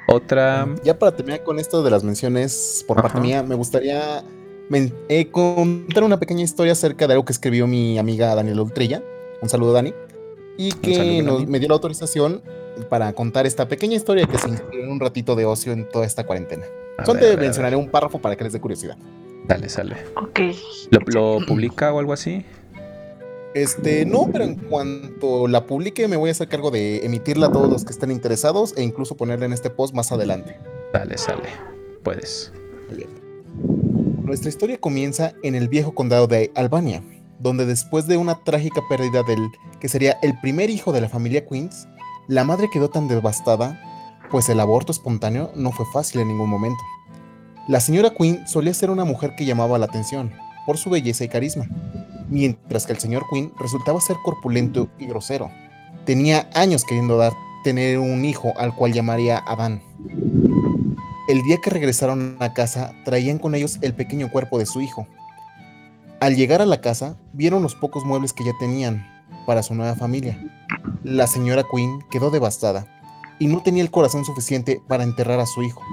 Otra. 0.07 0.67
Ya 0.83 0.97
para 0.97 1.15
terminar 1.15 1.43
con 1.43 1.59
esto 1.59 1.83
de 1.83 1.91
las 1.91 2.03
menciones 2.03 2.83
por 2.87 3.01
parte 3.01 3.19
mía, 3.19 3.43
me 3.43 3.55
gustaría 3.55 4.23
eh, 5.07 5.29
contar 5.29 6.03
una 6.03 6.19
pequeña 6.19 6.43
historia 6.43 6.73
acerca 6.73 7.07
de 7.07 7.13
algo 7.13 7.25
que 7.25 7.33
escribió 7.33 7.67
mi 7.67 7.99
amiga 7.99 8.33
Daniela 8.33 8.61
Ultrilla. 8.61 9.03
Un 9.41 9.49
saludo, 9.49 9.73
Dani. 9.73 9.93
Y 10.57 10.73
que 10.73 11.23
me 11.47 11.59
dio 11.59 11.69
la 11.69 11.75
autorización 11.75 12.41
para 12.89 13.13
contar 13.13 13.45
esta 13.45 13.67
pequeña 13.67 13.95
historia 13.95 14.25
que 14.25 14.37
se 14.37 14.49
inspiró 14.49 14.83
en 14.83 14.91
un 14.91 14.99
ratito 14.99 15.35
de 15.35 15.45
ocio 15.45 15.73
en 15.73 15.87
toda 15.87 16.05
esta 16.05 16.25
cuarentena. 16.25 16.65
Solo 17.05 17.19
te 17.19 17.37
mencionaré 17.37 17.75
un 17.75 17.89
párrafo 17.89 18.19
para 18.19 18.35
que 18.35 18.43
les 18.43 18.53
dé 18.53 18.59
curiosidad. 18.59 18.97
Dale, 19.49 19.67
sale. 19.67 19.97
Ok. 20.15 20.39
¿Lo 21.07 21.39
publica 21.47 21.91
o 21.91 21.97
algo 21.97 22.13
así? 22.13 22.45
Este, 23.55 24.05
no, 24.05 24.29
pero 24.31 24.43
en 24.43 24.55
cuanto 24.55 25.47
la 25.47 25.65
publique 25.65 26.07
me 26.07 26.17
voy 26.17 26.29
a 26.29 26.33
hacer 26.33 26.47
cargo 26.47 26.69
de 26.69 27.03
emitirla 27.03 27.47
a 27.47 27.51
todos 27.51 27.67
los 27.67 27.83
que 27.83 27.91
estén 27.91 28.11
interesados 28.11 28.75
e 28.77 28.83
incluso 28.83 29.17
ponerla 29.17 29.47
en 29.47 29.53
este 29.53 29.71
post 29.71 29.95
más 29.95 30.11
adelante. 30.11 30.59
Dale, 30.93 31.17
sale. 31.17 31.49
Puedes. 32.03 32.53
Nuestra 34.21 34.49
historia 34.49 34.77
comienza 34.79 35.33
en 35.41 35.55
el 35.55 35.67
viejo 35.67 35.95
condado 35.95 36.27
de 36.27 36.51
Albania, 36.53 37.01
donde 37.39 37.65
después 37.65 38.05
de 38.05 38.17
una 38.17 38.43
trágica 38.43 38.81
pérdida 38.87 39.23
del 39.23 39.49
que 39.79 39.89
sería 39.89 40.19
el 40.21 40.39
primer 40.41 40.69
hijo 40.69 40.91
de 40.91 41.01
la 41.01 41.09
familia 41.09 41.47
Queens, 41.47 41.87
la 42.27 42.43
madre 42.43 42.69
quedó 42.71 42.91
tan 42.91 43.07
devastada, 43.07 43.81
pues 44.29 44.47
el 44.49 44.59
aborto 44.59 44.91
espontáneo 44.91 45.51
no 45.55 45.71
fue 45.71 45.87
fácil 45.91 46.21
en 46.21 46.27
ningún 46.27 46.51
momento. 46.51 46.83
La 47.69 47.79
señora 47.79 48.09
Queen 48.09 48.47
solía 48.47 48.73
ser 48.73 48.89
una 48.89 49.05
mujer 49.05 49.35
que 49.35 49.45
llamaba 49.45 49.77
la 49.77 49.85
atención 49.85 50.31
por 50.65 50.79
su 50.79 50.89
belleza 50.89 51.23
y 51.23 51.29
carisma, 51.29 51.67
mientras 52.27 52.87
que 52.87 52.93
el 52.93 52.97
señor 52.97 53.25
Quinn 53.31 53.53
resultaba 53.59 54.01
ser 54.01 54.15
corpulento 54.25 54.89
y 54.97 55.05
grosero. 55.05 55.51
Tenía 56.03 56.49
años 56.55 56.83
queriendo 56.83 57.15
dar 57.17 57.31
tener 57.63 57.99
un 57.99 58.25
hijo 58.25 58.53
al 58.57 58.73
cual 58.73 58.93
llamaría 58.93 59.37
Adán. 59.37 59.83
El 61.27 61.43
día 61.43 61.57
que 61.63 61.69
regresaron 61.69 62.37
a 62.39 62.53
casa, 62.53 62.91
traían 63.05 63.37
con 63.37 63.53
ellos 63.53 63.77
el 63.83 63.93
pequeño 63.93 64.31
cuerpo 64.31 64.57
de 64.57 64.65
su 64.65 64.81
hijo. 64.81 65.05
Al 66.19 66.35
llegar 66.35 66.63
a 66.63 66.65
la 66.65 66.81
casa, 66.81 67.17
vieron 67.33 67.61
los 67.61 67.75
pocos 67.75 68.03
muebles 68.03 68.33
que 68.33 68.45
ya 68.45 68.53
tenían 68.59 69.05
para 69.45 69.61
su 69.61 69.75
nueva 69.75 69.93
familia. 69.93 70.43
La 71.03 71.27
señora 71.27 71.63
Quinn 71.71 72.03
quedó 72.09 72.31
devastada 72.31 72.87
y 73.37 73.45
no 73.45 73.61
tenía 73.61 73.83
el 73.83 73.91
corazón 73.91 74.25
suficiente 74.25 74.81
para 74.87 75.03
enterrar 75.03 75.39
a 75.39 75.45
su 75.45 75.61
hijo. 75.61 75.83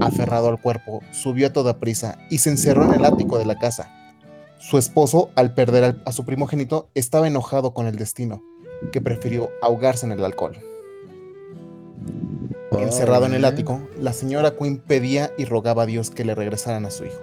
Aferrado 0.00 0.48
al 0.48 0.60
cuerpo, 0.60 1.02
subió 1.12 1.48
a 1.48 1.52
toda 1.52 1.80
prisa 1.80 2.18
y 2.30 2.38
se 2.38 2.50
encerró 2.50 2.84
en 2.84 2.94
el 2.94 3.04
ático 3.04 3.38
de 3.38 3.44
la 3.44 3.58
casa. 3.58 3.94
Su 4.58 4.78
esposo, 4.78 5.30
al 5.34 5.54
perder 5.54 5.96
a 6.04 6.12
su 6.12 6.24
primogénito, 6.24 6.88
estaba 6.94 7.26
enojado 7.26 7.74
con 7.74 7.86
el 7.86 7.96
destino, 7.96 8.42
que 8.92 9.00
prefirió 9.00 9.50
ahogarse 9.62 10.06
en 10.06 10.12
el 10.12 10.24
alcohol. 10.24 10.56
Encerrado 12.78 13.26
en 13.26 13.34
el 13.34 13.44
ático, 13.44 13.80
la 13.98 14.12
señora 14.12 14.56
Quinn 14.56 14.78
pedía 14.78 15.32
y 15.36 15.44
rogaba 15.44 15.82
a 15.82 15.86
Dios 15.86 16.10
que 16.10 16.24
le 16.24 16.34
regresaran 16.34 16.86
a 16.86 16.90
su 16.90 17.04
hijo, 17.04 17.20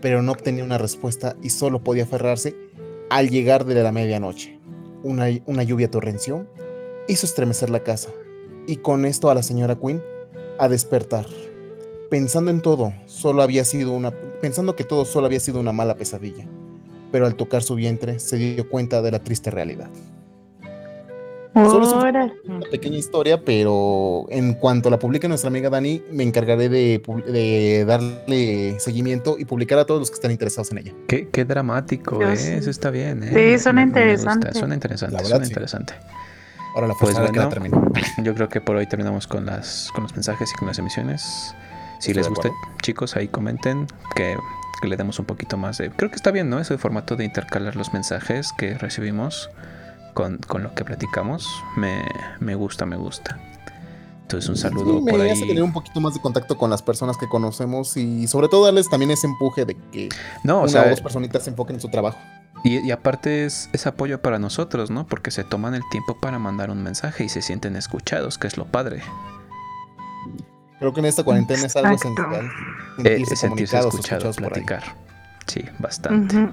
pero 0.00 0.22
no 0.22 0.32
obtenía 0.32 0.64
una 0.64 0.78
respuesta 0.78 1.36
y 1.42 1.50
solo 1.50 1.82
podía 1.82 2.04
aferrarse 2.04 2.54
al 3.10 3.28
llegar 3.28 3.64
de 3.64 3.82
la 3.82 3.92
medianoche. 3.92 4.60
Una, 5.02 5.26
una 5.46 5.62
lluvia 5.62 5.90
torrenció 5.90 6.46
hizo 7.08 7.26
estremecer 7.26 7.70
la 7.70 7.80
casa 7.80 8.10
y 8.66 8.76
con 8.76 9.04
esto 9.04 9.30
a 9.30 9.34
la 9.34 9.42
señora 9.42 9.76
Quinn 9.76 10.02
a 10.58 10.68
despertar, 10.68 11.26
pensando 12.14 12.52
en 12.52 12.60
todo, 12.60 12.94
solo 13.06 13.42
había 13.42 13.64
sido 13.64 13.90
una, 13.90 14.12
pensando 14.40 14.76
que 14.76 14.84
todo 14.84 15.04
solo 15.04 15.26
había 15.26 15.40
sido 15.40 15.58
una 15.58 15.72
mala 15.72 15.96
pesadilla, 15.96 16.46
pero 17.10 17.26
al 17.26 17.34
tocar 17.34 17.64
su 17.64 17.74
vientre 17.74 18.20
se 18.20 18.36
dio 18.36 18.68
cuenta 18.68 19.02
de 19.02 19.10
la 19.10 19.18
triste 19.18 19.50
realidad. 19.50 19.90
Solo 21.54 21.86
es 21.86 21.92
una 22.44 22.60
pequeña 22.70 22.98
historia, 22.98 23.44
pero 23.44 24.26
en 24.28 24.54
cuanto 24.54 24.90
la 24.90 24.98
publique 25.00 25.26
nuestra 25.26 25.48
amiga 25.48 25.70
Dani, 25.70 26.02
me 26.12 26.22
encargaré 26.22 26.68
de, 26.68 27.02
de 27.26 27.84
darle 27.84 28.78
seguimiento 28.78 29.34
y 29.36 29.44
publicar 29.44 29.80
a 29.80 29.84
todos 29.84 29.98
los 29.98 30.10
que 30.10 30.14
están 30.14 30.30
interesados 30.30 30.70
en 30.70 30.78
ella. 30.78 30.92
Qué, 31.08 31.28
qué 31.30 31.44
dramático, 31.44 32.22
¿eh? 32.22 32.58
Eso 32.58 32.70
está 32.70 32.90
bien, 32.90 33.24
¿eh? 33.24 33.56
Sí, 33.56 33.62
suena 33.64 33.82
interesante. 33.82 34.52
Suena 34.54 34.74
interesante, 34.74 35.14
La 35.14 35.18
verdad, 35.18 35.30
suena 35.30 35.46
sí. 35.46 35.50
interesante. 35.50 35.94
Ahora 36.76 36.86
la 36.88 36.94
Pues 36.94 37.12
fuerza 37.14 37.32
que 37.32 37.38
la 37.38 37.46
bueno. 37.46 37.48
termino. 37.48 37.92
Yo 38.24 38.34
creo 38.34 38.48
que 38.48 38.60
por 38.60 38.76
hoy 38.76 38.86
terminamos 38.88 39.26
con, 39.26 39.46
las, 39.46 39.90
con 39.94 40.04
los 40.04 40.12
mensajes 40.14 40.52
y 40.52 40.56
con 40.56 40.68
las 40.68 40.78
emisiones. 40.78 41.54
Si 41.98 42.10
Estoy 42.10 42.14
les 42.14 42.28
gusta, 42.28 42.50
chicos, 42.82 43.16
ahí 43.16 43.28
comenten 43.28 43.86
que, 44.14 44.36
que 44.82 44.88
le 44.88 44.96
demos 44.96 45.18
un 45.18 45.24
poquito 45.24 45.56
más 45.56 45.78
de... 45.78 45.90
Creo 45.90 46.10
que 46.10 46.16
está 46.16 46.30
bien, 46.30 46.50
¿no? 46.50 46.58
Ese 46.58 46.76
formato 46.78 47.16
de 47.16 47.24
intercalar 47.24 47.76
los 47.76 47.92
mensajes 47.92 48.52
que 48.56 48.74
recibimos 48.74 49.48
con, 50.12 50.38
con 50.38 50.62
lo 50.62 50.74
que 50.74 50.84
platicamos. 50.84 51.48
Me, 51.76 52.04
me 52.40 52.54
gusta, 52.54 52.84
me 52.86 52.96
gusta. 52.96 53.38
Entonces 54.22 54.48
un 54.48 54.56
saludo 54.56 54.98
Sí, 54.98 55.04
me 55.04 55.10
por 55.12 55.20
ahí. 55.20 55.30
hace 55.30 55.46
tener 55.46 55.62
un 55.62 55.72
poquito 55.72 56.00
más 56.00 56.14
de 56.14 56.20
contacto 56.20 56.56
con 56.56 56.70
las 56.70 56.82
personas 56.82 57.16
que 57.18 57.28
conocemos 57.28 57.96
y 57.96 58.26
sobre 58.26 58.48
todo 58.48 58.64
darles 58.64 58.88
también 58.88 59.10
ese 59.10 59.26
empuje 59.26 59.64
de 59.66 59.76
que 59.92 60.08
No, 60.42 60.58
o 60.58 60.62
una 60.62 60.68
sea, 60.68 60.82
o 60.84 60.90
dos 60.90 61.00
personitas 61.02 61.44
se 61.44 61.50
enfoquen 61.50 61.76
en 61.76 61.80
su 61.80 61.88
trabajo. 61.90 62.18
Y, 62.64 62.78
y 62.78 62.90
aparte 62.90 63.44
es, 63.44 63.68
es 63.74 63.86
apoyo 63.86 64.22
para 64.22 64.38
nosotros, 64.38 64.90
¿no? 64.90 65.06
Porque 65.06 65.30
se 65.30 65.44
toman 65.44 65.74
el 65.74 65.82
tiempo 65.90 66.18
para 66.18 66.38
mandar 66.38 66.70
un 66.70 66.82
mensaje 66.82 67.24
y 67.24 67.28
se 67.28 67.42
sienten 67.42 67.76
escuchados, 67.76 68.38
que 68.38 68.46
es 68.46 68.56
lo 68.56 68.64
padre. 68.64 69.02
Creo 70.78 70.92
que 70.92 71.00
en 71.00 71.06
esta 71.06 71.22
cuarentena 71.24 71.66
es 71.66 71.76
algo 71.76 71.94
esencial. 71.94 72.32
Eh, 72.98 73.02
Sentirse, 73.02 73.36
sentirse 73.36 73.76
comunicados, 73.78 73.94
escuchado, 73.94 74.32
platicar. 74.32 74.82
Sí, 75.46 75.64
bastante. 75.78 76.48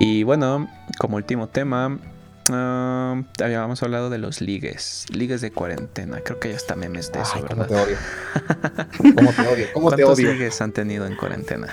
Y 0.00 0.22
bueno, 0.22 0.68
como 0.98 1.16
último 1.16 1.48
tema, 1.48 1.98
ah, 2.50 3.20
habíamos 3.42 3.82
hablado 3.82 4.08
de 4.10 4.18
los 4.18 4.40
ligues. 4.40 5.06
Ligues 5.10 5.40
de 5.40 5.50
cuarentena. 5.50 6.20
Creo 6.20 6.38
que 6.38 6.50
ya 6.50 6.56
está 6.56 6.76
memes 6.76 7.10
de 7.12 7.20
eso, 7.20 7.32
Ay, 7.36 7.42
cómo 7.48 7.62
¿verdad? 7.62 7.76
te 7.76 7.82
odio. 7.84 7.96
cómo 9.16 9.32
te 9.32 9.42
odio. 9.48 9.66
Cómo 9.74 9.90
te 9.90 9.96
¿Cuántos 9.96 10.18
odio. 10.18 10.32
ligues 10.32 10.60
han 10.60 10.72
tenido 10.72 11.06
en 11.06 11.16
cuarentena? 11.16 11.68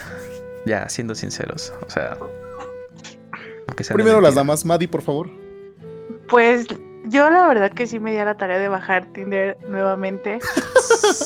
Ya, 0.66 0.90
siendo 0.90 1.14
sinceros. 1.16 1.74
O 1.86 1.90
sea. 1.90 2.18
Primero 3.94 4.20
las 4.22 4.36
damas. 4.36 4.66
Madi, 4.66 4.88
por 4.88 5.02
favor. 5.02 5.30
Pues 6.30 6.66
yo 7.08 7.30
la 7.30 7.48
verdad 7.48 7.72
que 7.72 7.88
sí 7.88 8.00
me 8.00 8.12
di 8.12 8.18
a 8.18 8.26
la 8.26 8.36
tarea 8.36 8.60
de 8.60 8.68
bajar 8.68 9.06
Tinder 9.08 9.58
nuevamente 9.68 10.40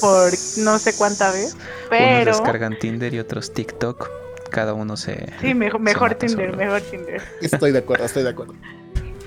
por 0.01 0.31
no 0.57 0.79
sé 0.79 0.95
cuánta 0.97 1.31
vez, 1.31 1.53
Unos 1.53 1.65
pero 1.89 2.31
descargan 2.31 2.77
Tinder 2.79 3.13
y 3.13 3.19
otros 3.19 3.53
TikTok. 3.53 4.09
Cada 4.51 4.73
uno 4.73 4.97
se. 4.97 5.31
sí, 5.41 5.53
mejor, 5.53 6.15
Tinder, 6.15 6.47
solo. 6.47 6.57
mejor 6.57 6.81
Tinder. 6.81 7.21
Estoy 7.41 7.71
de 7.71 7.79
acuerdo, 7.79 8.05
estoy 8.05 8.23
de 8.23 8.29
acuerdo. 8.29 8.55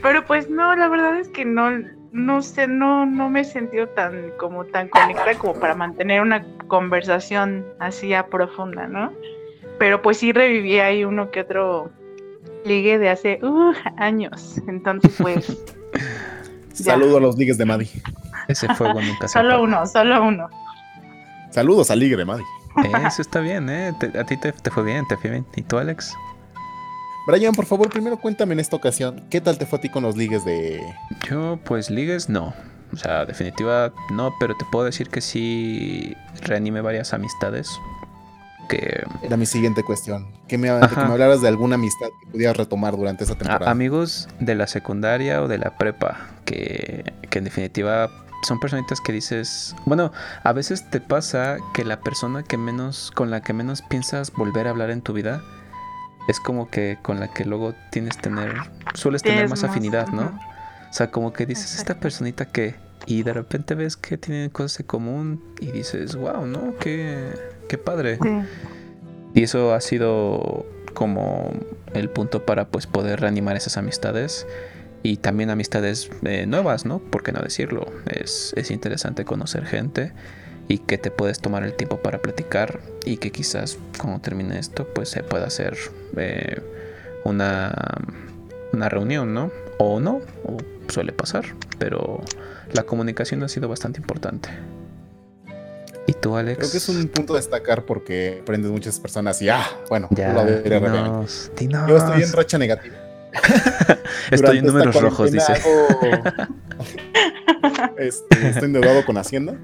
Pero 0.03 0.24
pues 0.26 0.50
no, 0.50 0.74
la 0.74 0.88
verdad 0.88 1.16
es 1.16 1.28
que 1.28 1.44
no, 1.44 1.70
no 2.11 2.42
sé, 2.42 2.66
no, 2.66 3.07
no 3.07 3.30
me 3.30 3.42
he 3.42 3.44
sentido 3.44 3.88
tan 3.88 4.32
como 4.36 4.64
tan 4.64 4.88
conectada 4.88 5.34
como 5.34 5.55
para 5.55 5.76
mantener 5.76 6.20
una 6.20 6.44
conversación 6.66 7.64
así 7.78 8.09
ya 8.09 8.26
profunda, 8.26 8.88
¿no? 8.88 9.12
Pero 9.78 10.03
pues 10.03 10.18
sí 10.18 10.32
reviví 10.32 10.80
ahí 10.80 11.05
uno 11.05 11.30
que 11.30 11.42
otro 11.42 11.90
ligue 12.64 12.98
de 12.98 13.11
hace 13.11 13.38
uh, 13.42 13.72
años. 13.96 14.59
Entonces, 14.66 15.14
pues. 15.20 15.76
Saludo 16.75 17.18
a 17.18 17.20
los 17.20 17.37
ligues 17.37 17.59
de 17.59 17.64
Madi. 17.64 17.89
Ese 18.49 18.73
fuego 18.75 19.01
nunca 19.01 19.29
se 19.29 19.35
solo 19.35 19.62
uno, 19.62 19.87
solo 19.87 20.23
uno. 20.25 20.49
Saludos 21.51 21.91
al 21.91 21.99
ligue 21.99 22.16
de 22.16 22.25
Madi. 22.25 22.43
Eh, 22.85 22.91
Eso 23.07 23.20
está 23.23 23.41
bien, 23.41 23.68
¿eh? 23.68 23.93
Te- 24.01 24.18
a 24.18 24.25
ti 24.25 24.37
te, 24.39 24.53
te 24.53 24.70
fue 24.70 24.83
bien, 24.83 25.07
te 25.07 25.16
fue 25.16 25.31
bien. 25.31 25.47
¿Y 25.57 25.62
tú, 25.62 25.79
Alex? 25.79 26.14
Brian, 27.27 27.55
por 27.55 27.66
favor, 27.66 27.89
primero 27.91 28.16
cuéntame 28.18 28.55
en 28.55 28.61
esta 28.61 28.75
ocasión, 28.75 29.23
¿qué 29.31 29.41
tal 29.41 29.57
te 29.59 29.64
fue 29.66 29.79
a 29.79 29.83
ti 29.83 29.89
con 29.89 30.03
los 30.03 30.16
ligues 30.16 30.45
de... 30.45 30.83
Yo, 31.29 31.59
pues, 31.64 31.89
ligues, 31.89 32.29
no. 32.29 32.53
O 32.93 32.97
sea, 32.97 33.25
definitiva, 33.25 33.93
no, 34.11 34.35
pero 34.41 34.57
te 34.57 34.64
puedo 34.64 34.85
decir 34.87 35.09
que 35.09 35.20
sí 35.20 36.16
reanimé 36.43 36.81
varias 36.81 37.12
amistades. 37.14 37.70
Que. 38.68 39.04
Era 39.22 39.36
mi 39.36 39.46
siguiente 39.46 39.82
cuestión. 39.82 40.26
Que 40.48 40.58
me, 40.58 40.68
que 40.68 40.96
me 40.96 41.02
hablaras 41.02 41.40
de 41.42 41.48
alguna 41.48 41.74
amistad 41.74 42.08
que 42.24 42.30
pudieras 42.32 42.56
retomar 42.56 42.96
durante 42.96 43.24
esa 43.24 43.34
a- 43.34 43.38
temporada. 43.38 43.70
amigos 43.70 44.28
de 44.40 44.54
la 44.54 44.66
secundaria 44.66 45.42
o 45.42 45.48
de 45.48 45.58
la 45.58 45.76
prepa. 45.76 46.18
Que, 46.44 47.12
que 47.30 47.38
en 47.38 47.44
definitiva 47.44 48.10
son 48.46 48.58
personitas 48.60 49.00
que 49.00 49.12
dices. 49.12 49.74
Bueno, 49.84 50.12
a 50.42 50.52
veces 50.52 50.88
te 50.90 51.00
pasa 51.00 51.56
que 51.74 51.84
la 51.84 52.00
persona 52.00 52.42
que 52.42 52.56
menos. 52.56 53.10
con 53.14 53.30
la 53.30 53.40
que 53.42 53.52
menos 53.52 53.82
piensas 53.82 54.32
volver 54.32 54.66
a 54.66 54.70
hablar 54.70 54.90
en 54.90 55.02
tu 55.02 55.12
vida. 55.12 55.42
Es 56.28 56.38
como 56.38 56.70
que 56.70 56.98
con 57.02 57.18
la 57.18 57.28
que 57.28 57.44
luego 57.44 57.74
tienes 57.90 58.16
tener. 58.18 58.54
sueles 58.94 59.22
tener 59.22 59.48
más 59.48 59.62
más, 59.62 59.70
afinidad, 59.70 60.08
¿no? 60.08 60.22
O 60.88 60.92
sea, 60.94 61.10
como 61.10 61.32
que 61.32 61.46
dices, 61.46 61.74
esta 61.76 61.94
personita 61.94 62.44
que... 62.44 62.74
Y 63.07 63.22
de 63.22 63.32
repente 63.32 63.74
ves 63.74 63.96
que 63.96 64.16
tienen 64.16 64.50
cosas 64.50 64.80
en 64.80 64.86
común 64.86 65.42
y 65.61 65.70
dices, 65.72 66.16
wow, 66.16 66.46
¿no? 66.46 66.74
Qué, 66.78 67.30
qué 67.68 67.78
padre. 67.78 68.18
Sí. 68.22 68.28
Y 69.34 69.42
eso 69.42 69.72
ha 69.74 69.80
sido 69.80 70.66
como 70.94 71.53
el 71.94 72.11
punto 72.11 72.44
para 72.44 72.68
pues 72.68 72.86
poder 72.86 73.20
reanimar 73.20 73.57
esas 73.57 73.76
amistades 73.76 74.46
y 75.03 75.16
también 75.16 75.50
amistades 75.50 76.11
eh, 76.24 76.46
nuevas, 76.46 76.84
¿no? 76.84 76.98
¿Por 76.98 77.22
qué 77.22 77.32
no 77.32 77.40
decirlo? 77.40 77.86
Es, 78.07 78.53
es 78.57 78.70
interesante 78.70 79.24
conocer 79.24 79.66
gente 79.66 80.12
y 80.68 80.78
que 80.78 80.98
te 80.98 81.11
puedes 81.11 81.40
tomar 81.40 81.64
el 81.64 81.74
tiempo 81.74 81.98
para 81.98 82.18
platicar 82.18 82.80
y 83.05 83.16
que 83.16 83.32
quizás 83.32 83.78
cuando 83.98 84.20
termine 84.20 84.59
esto 84.59 84.86
pues 84.94 85.09
se 85.09 85.22
pueda 85.22 85.46
hacer 85.46 85.76
eh, 86.16 86.61
una, 87.24 87.74
una 88.72 88.88
reunión, 88.88 89.34
¿no? 89.34 89.50
O 89.78 89.98
no, 89.98 90.20
o 90.44 90.59
suele 90.88 91.12
pasar, 91.12 91.44
pero 91.78 92.20
la 92.73 92.83
comunicación 92.85 93.43
ha 93.43 93.49
sido 93.49 93.68
bastante 93.68 94.01
importante. 94.01 94.49
¿Y 96.07 96.14
tú, 96.14 96.37
Alex? 96.37 96.59
Creo 96.59 96.70
que 96.70 96.77
es 96.79 96.89
un 96.89 97.07
punto 97.09 97.35
a 97.35 97.37
destacar 97.37 97.85
porque 97.85 98.39
aprendes 98.43 98.70
muchas 98.73 98.99
personas 98.99 99.41
y, 99.41 99.49
ah, 99.49 99.64
bueno, 99.89 100.09
Ya, 100.11 100.33
rápidamente. 100.33 100.68
dinos, 100.70 101.53
dinos. 101.57 101.89
Yo 101.89 101.97
estoy 101.97 102.23
en 102.23 102.33
racha 102.33 102.59
negativa. 102.59 102.97
Estoy 104.31 104.59
en 104.59 104.66
números 104.66 104.95
rojos, 105.01 105.31
dice. 105.33 105.53
hago- 105.53 106.23
Este, 107.99 108.49
estoy 108.49 108.64
endeudado 108.66 109.05
con 109.05 109.16
Hacienda. 109.16 109.55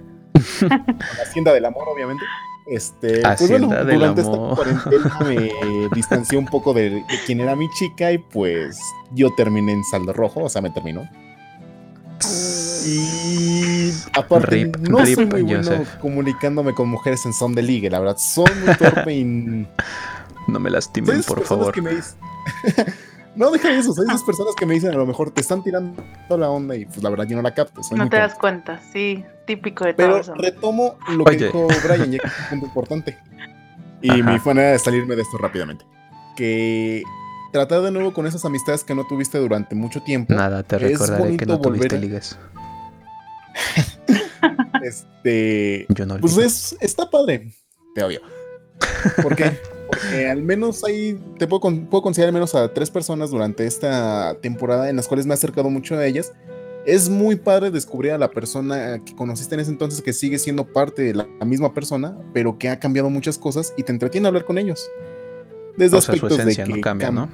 Con 0.61 0.97
Hacienda 1.23 1.53
del 1.53 1.65
Amor, 1.65 1.89
obviamente. 1.89 2.25
Este, 2.71 3.21
pues 3.23 3.49
bueno, 3.49 3.67
Hacienda 3.71 3.85
del 3.85 3.99
durante 3.99 4.21
amor. 4.21 4.67
esta 4.69 4.83
cuarentena 4.85 5.19
me 5.21 5.89
distancié 5.95 6.39
un 6.39 6.47
poco 6.47 6.73
de, 6.75 6.91
de 6.91 7.05
quién 7.27 7.41
era 7.41 7.57
mi 7.57 7.69
chica 7.71 8.13
y 8.13 8.19
pues 8.19 8.79
yo 9.13 9.35
terminé 9.37 9.73
en 9.73 9.83
saldo 9.85 10.13
rojo, 10.13 10.45
o 10.45 10.49
sea, 10.49 10.61
me 10.63 10.71
terminó. 10.71 11.09
Y 12.87 13.91
aparte, 14.15 14.47
Rip, 14.47 14.77
no 14.79 14.99
soy 14.99 15.15
rip, 15.15 15.33
muy 15.33 15.43
bueno 15.43 15.63
Joseph. 15.63 15.97
comunicándome 16.01 16.75
con 16.75 16.89
mujeres 16.89 17.25
en 17.27 17.33
son 17.33 17.55
de 17.55 17.63
ligue, 17.63 17.91
la 17.91 18.01
verdad. 18.01 18.17
Soy 18.19 18.47
muy 18.65 18.75
torpe 18.77 19.13
y 19.15 19.25
No 20.49 20.59
me 20.61 20.71
soy 20.71 20.73
lastimen, 20.77 21.23
por 21.25 21.43
favor. 21.45 21.73
que 21.73 21.83
me 21.83 21.91
dicen- 21.95 22.17
no, 23.37 23.51
deja 23.51 23.71
eso. 23.73 23.93
Soy 23.93 24.07
esas 24.07 24.23
personas 24.23 24.55
que 24.57 24.65
me 24.67 24.75
dicen 24.75 24.91
a 24.91 24.97
lo 24.97 25.07
mejor 25.07 25.31
te 25.31 25.41
están 25.43 25.63
tirando 25.63 26.03
la 26.31 26.49
onda 26.51 26.75
y 26.77 26.87
pues 26.87 27.03
la 27.03 27.11
verdad 27.11 27.27
yo 27.27 27.37
no 27.37 27.43
la 27.43 27.53
capto. 27.55 27.83
soy 27.83 27.99
No 27.99 28.09
te 28.09 28.17
das 28.17 28.35
cuenta, 28.35 28.81
sí, 28.93 29.25
típico 29.47 29.85
de 29.85 29.95
Pero 29.95 30.21
todos. 30.21 30.39
retomo 30.39 30.97
lo 31.11 31.25
que 31.25 31.37
dijo 31.37 31.67
Brian, 31.87 32.11
ya 32.13 32.19
que 32.19 32.27
es 32.29 32.33
un 32.45 32.49
punto 32.51 32.67
importante. 32.67 33.19
Y 34.01 34.11
Ajá. 34.21 34.33
mi 34.33 34.39
manera 34.39 34.71
de 34.71 34.79
salirme 34.79 35.17
de 35.17 35.23
esto 35.23 35.37
rápidamente. 35.39 35.85
Que 36.37 37.03
tratar 37.53 37.81
de 37.83 37.91
nuevo 37.91 38.13
con 38.15 38.27
esas 38.27 38.45
amistades 38.45 38.85
que 38.85 38.95
no 38.95 39.05
tuviste 39.07 39.39
durante 39.39 39.75
mucho 39.75 40.03
tiempo. 40.03 40.33
Nada, 40.35 40.63
te 40.63 40.77
Es 40.77 40.83
recordaré 40.83 41.37
que 41.37 41.45
no 41.47 41.55
bonito 41.59 41.69
volver 41.71 41.89
tuviste 41.91 41.99
ligas. 41.99 42.39
Este. 44.83 45.87
Yo 45.91 46.07
no 46.07 46.19
Pues 46.19 46.37
es, 46.39 46.77
está 46.81 47.11
padre. 47.11 47.53
Te 47.95 48.03
odio. 48.03 48.21
¿Por 49.23 49.35
qué? 49.37 49.59
Porque 49.89 50.29
al 50.29 50.43
menos 50.43 50.85
ahí 50.85 51.19
te 51.39 51.47
puedo, 51.47 51.61
puedo 51.89 52.03
considerar 52.03 52.29
al 52.29 52.35
menos 52.35 52.55
a 52.55 52.73
tres 52.73 52.91
personas 52.91 53.31
durante 53.31 53.67
esta 53.67 54.37
temporada 54.41 54.89
en 54.91 54.97
las 54.97 55.09
cuales 55.09 55.27
me 55.27 55.33
he 55.33 55.35
acercado 55.35 55.71
mucho 55.71 55.97
a 55.97 56.07
ellas. 56.07 56.33
Es 56.87 57.09
muy 57.09 57.37
padre 57.37 57.71
descubrir 57.71 58.13
a 58.13 58.19
la 58.19 58.31
persona 58.31 59.03
que 59.05 59.15
conociste 59.15 59.55
en 59.55 59.61
ese 59.61 59.71
entonces 59.71 60.01
que 60.01 60.13
sigue 60.13 60.39
siendo 60.39 60.65
parte 60.67 61.03
de 61.03 61.15
la, 61.15 61.29
la 61.39 61.45
misma 61.45 61.75
persona, 61.75 62.17
pero 62.33 62.57
que 62.59 62.69
ha 62.69 62.79
cambiado 62.79 63.11
muchas 63.11 63.37
cosas 63.37 63.75
y 63.77 63.83
te 63.83 63.93
entretiene 63.93 64.29
hablar 64.29 64.45
con 64.45 64.59
ellos. 64.59 64.89
Desde 65.77 65.97
o 65.97 66.01
sea, 66.01 66.15
su 66.15 66.27
aspectos 66.27 66.39
esencia 66.39 66.65
de 66.65 66.71
que 66.71 66.77
no 66.77 66.81
cambia, 66.83 67.09
cam- 67.09 67.15
¿no? 67.15 67.31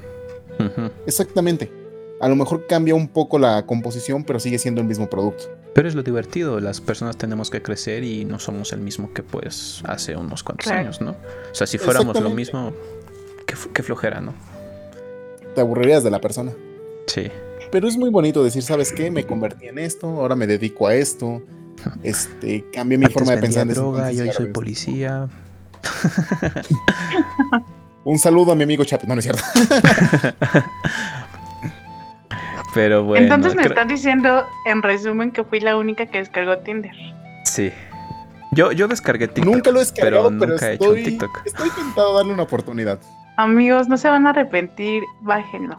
Ujú. 0.67 0.91
Exactamente. 1.07 1.71
A 2.21 2.29
lo 2.29 2.37
mejor 2.37 2.67
cambia 2.67 2.95
un 2.95 3.09
poco 3.09 3.39
la 3.39 3.67
composición, 3.67 4.25
pero 4.25 4.39
sigue 4.41 4.59
siendo 4.59 4.81
el 4.81 4.87
mismo 4.87 5.11
producto. 5.11 5.45
Pero 5.75 5.89
es 5.89 5.95
lo 5.95 6.03
divertido, 6.03 6.61
las 6.61 6.81
personas 6.81 7.17
tenemos 7.17 7.51
que 7.51 7.61
crecer 7.61 8.05
y 8.05 8.25
no 8.25 8.39
somos 8.39 8.73
el 8.73 8.81
mismo 8.81 9.13
que 9.13 9.23
pues 9.25 9.83
hace 9.87 10.17
unos 10.17 10.43
cuantos 10.45 10.67
Claro. 10.67 10.81
años, 10.81 11.01
¿no? 11.01 11.11
O 11.11 11.55
sea, 11.55 11.67
si 11.67 11.79
fuéramos 11.79 12.19
lo 12.21 12.31
mismo, 12.31 12.73
qué, 13.47 13.83
flojera, 13.83 14.21
¿no? 14.21 14.33
Te 15.55 15.61
aburrirías 15.61 16.05
de 16.05 16.11
la 16.11 16.21
persona. 16.21 16.53
Sí. 17.07 17.29
Pero 17.73 17.89
es 17.89 17.97
muy 17.97 18.11
bonito 18.11 18.45
decir, 18.45 18.63
¿sabes 18.63 18.93
qué? 18.93 19.11
Me 19.11 19.27
convertí 19.27 19.67
en 19.67 19.79
esto, 19.79 20.07
ahora 20.07 20.37
me 20.37 20.47
dedico 20.47 20.87
a 20.87 20.95
esto. 20.95 21.43
Este, 22.03 22.65
cambié 22.73 22.97
mi 22.97 23.05
Antes 23.05 23.15
forma 23.15 23.35
de 23.35 23.43
pensar. 23.43 23.67
droga 23.67 24.11
y 24.11 24.19
entonces, 24.19 24.39
hoy 24.41 24.45
soy 24.47 24.53
policía. 24.55 25.29
Un 28.05 28.19
saludo 28.19 28.53
a 28.53 28.55
mi 28.55 28.63
amigo 28.63 28.85
Chapi. 28.85 29.07
No, 29.07 29.15
no 29.15 29.19
es 29.19 29.25
cierto. 29.25 29.43
Pero 32.75 33.05
bueno. 33.05 33.25
Entonces 33.25 33.55
me 33.55 33.63
creo- 33.63 33.73
están 33.73 33.89
diciendo, 33.89 34.45
en 34.67 34.83
resumen, 34.83 35.31
que 35.31 35.45
fui 35.45 35.61
la 35.61 35.77
única 35.77 36.07
que 36.07 36.19
descargó 36.19 36.59
Tinder. 36.59 36.93
Sí. 37.45 37.73
Yo, 38.53 38.73
yo 38.73 38.87
descargué 38.89 39.27
TikTok. 39.29 39.53
nunca 39.55 39.71
lo 39.71 39.79
he 39.79 39.81
descargado, 39.81 40.29
pero 40.29 40.39
pero, 40.41 40.53
nunca 40.53 40.71
he 40.71 40.75
hecho 40.75 40.91
un 40.91 40.97
estoy, 40.99 41.05
TikTok. 41.13 41.43
estoy 41.47 41.71
tentado 41.71 42.13
a 42.13 42.17
darle 42.19 42.33
una 42.35 42.43
oportunidad. 42.45 42.99
Amigos, 43.37 43.89
no 43.89 43.97
se 43.97 44.09
van 44.09 44.27
a 44.27 44.31
arrepentir, 44.31 45.03
bájenlo. 45.21 45.77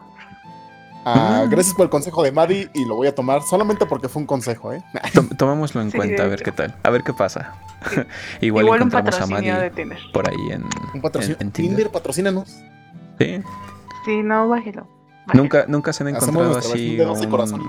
Ah, 1.08 1.44
Mm. 1.46 1.50
Gracias 1.50 1.74
por 1.74 1.84
el 1.84 1.90
consejo 1.90 2.22
de 2.24 2.32
Maddie 2.32 2.68
y 2.74 2.84
lo 2.84 2.96
voy 2.96 3.06
a 3.06 3.14
tomar 3.14 3.40
solamente 3.42 3.86
porque 3.86 4.08
fue 4.08 4.20
un 4.20 4.26
consejo, 4.26 4.72
¿eh? 4.72 4.82
Tom- 5.14 5.28
tomámoslo 5.28 5.80
en 5.80 5.90
Sí, 5.92 5.96
cuenta, 5.96 6.24
a 6.24 6.26
ver 6.26 6.42
qué 6.42 6.50
tal. 6.52 6.74
A 6.82 6.90
ver 6.90 7.02
qué 7.04 7.12
pasa. 7.12 7.54
Sí. 7.90 8.00
Igual, 8.46 8.64
Igual 8.66 8.82
un 8.82 8.88
encontramos 8.88 9.20
a 9.20 9.26
Maddie 9.26 9.52
de 9.54 9.70
Tinder. 9.70 9.98
por 10.12 10.28
ahí 10.28 10.50
en, 10.50 10.64
Un 10.94 11.00
patrocinio. 11.00 11.36
en- 11.40 11.46
en 11.46 11.52
Tinder. 11.52 11.76
Tinder. 11.76 11.92
patrocínanos. 11.92 12.48
Sí. 13.20 13.40
Sí, 14.04 14.22
no, 14.22 14.48
bájelo. 14.48 14.86
Nunca, 15.34 15.64
nunca 15.68 15.92
se 15.92 16.02
han 16.02 16.08
encontrado 16.10 16.58
así 16.58 17.00
a 17.00 17.04
12 17.04 17.28
corazones 17.28 17.66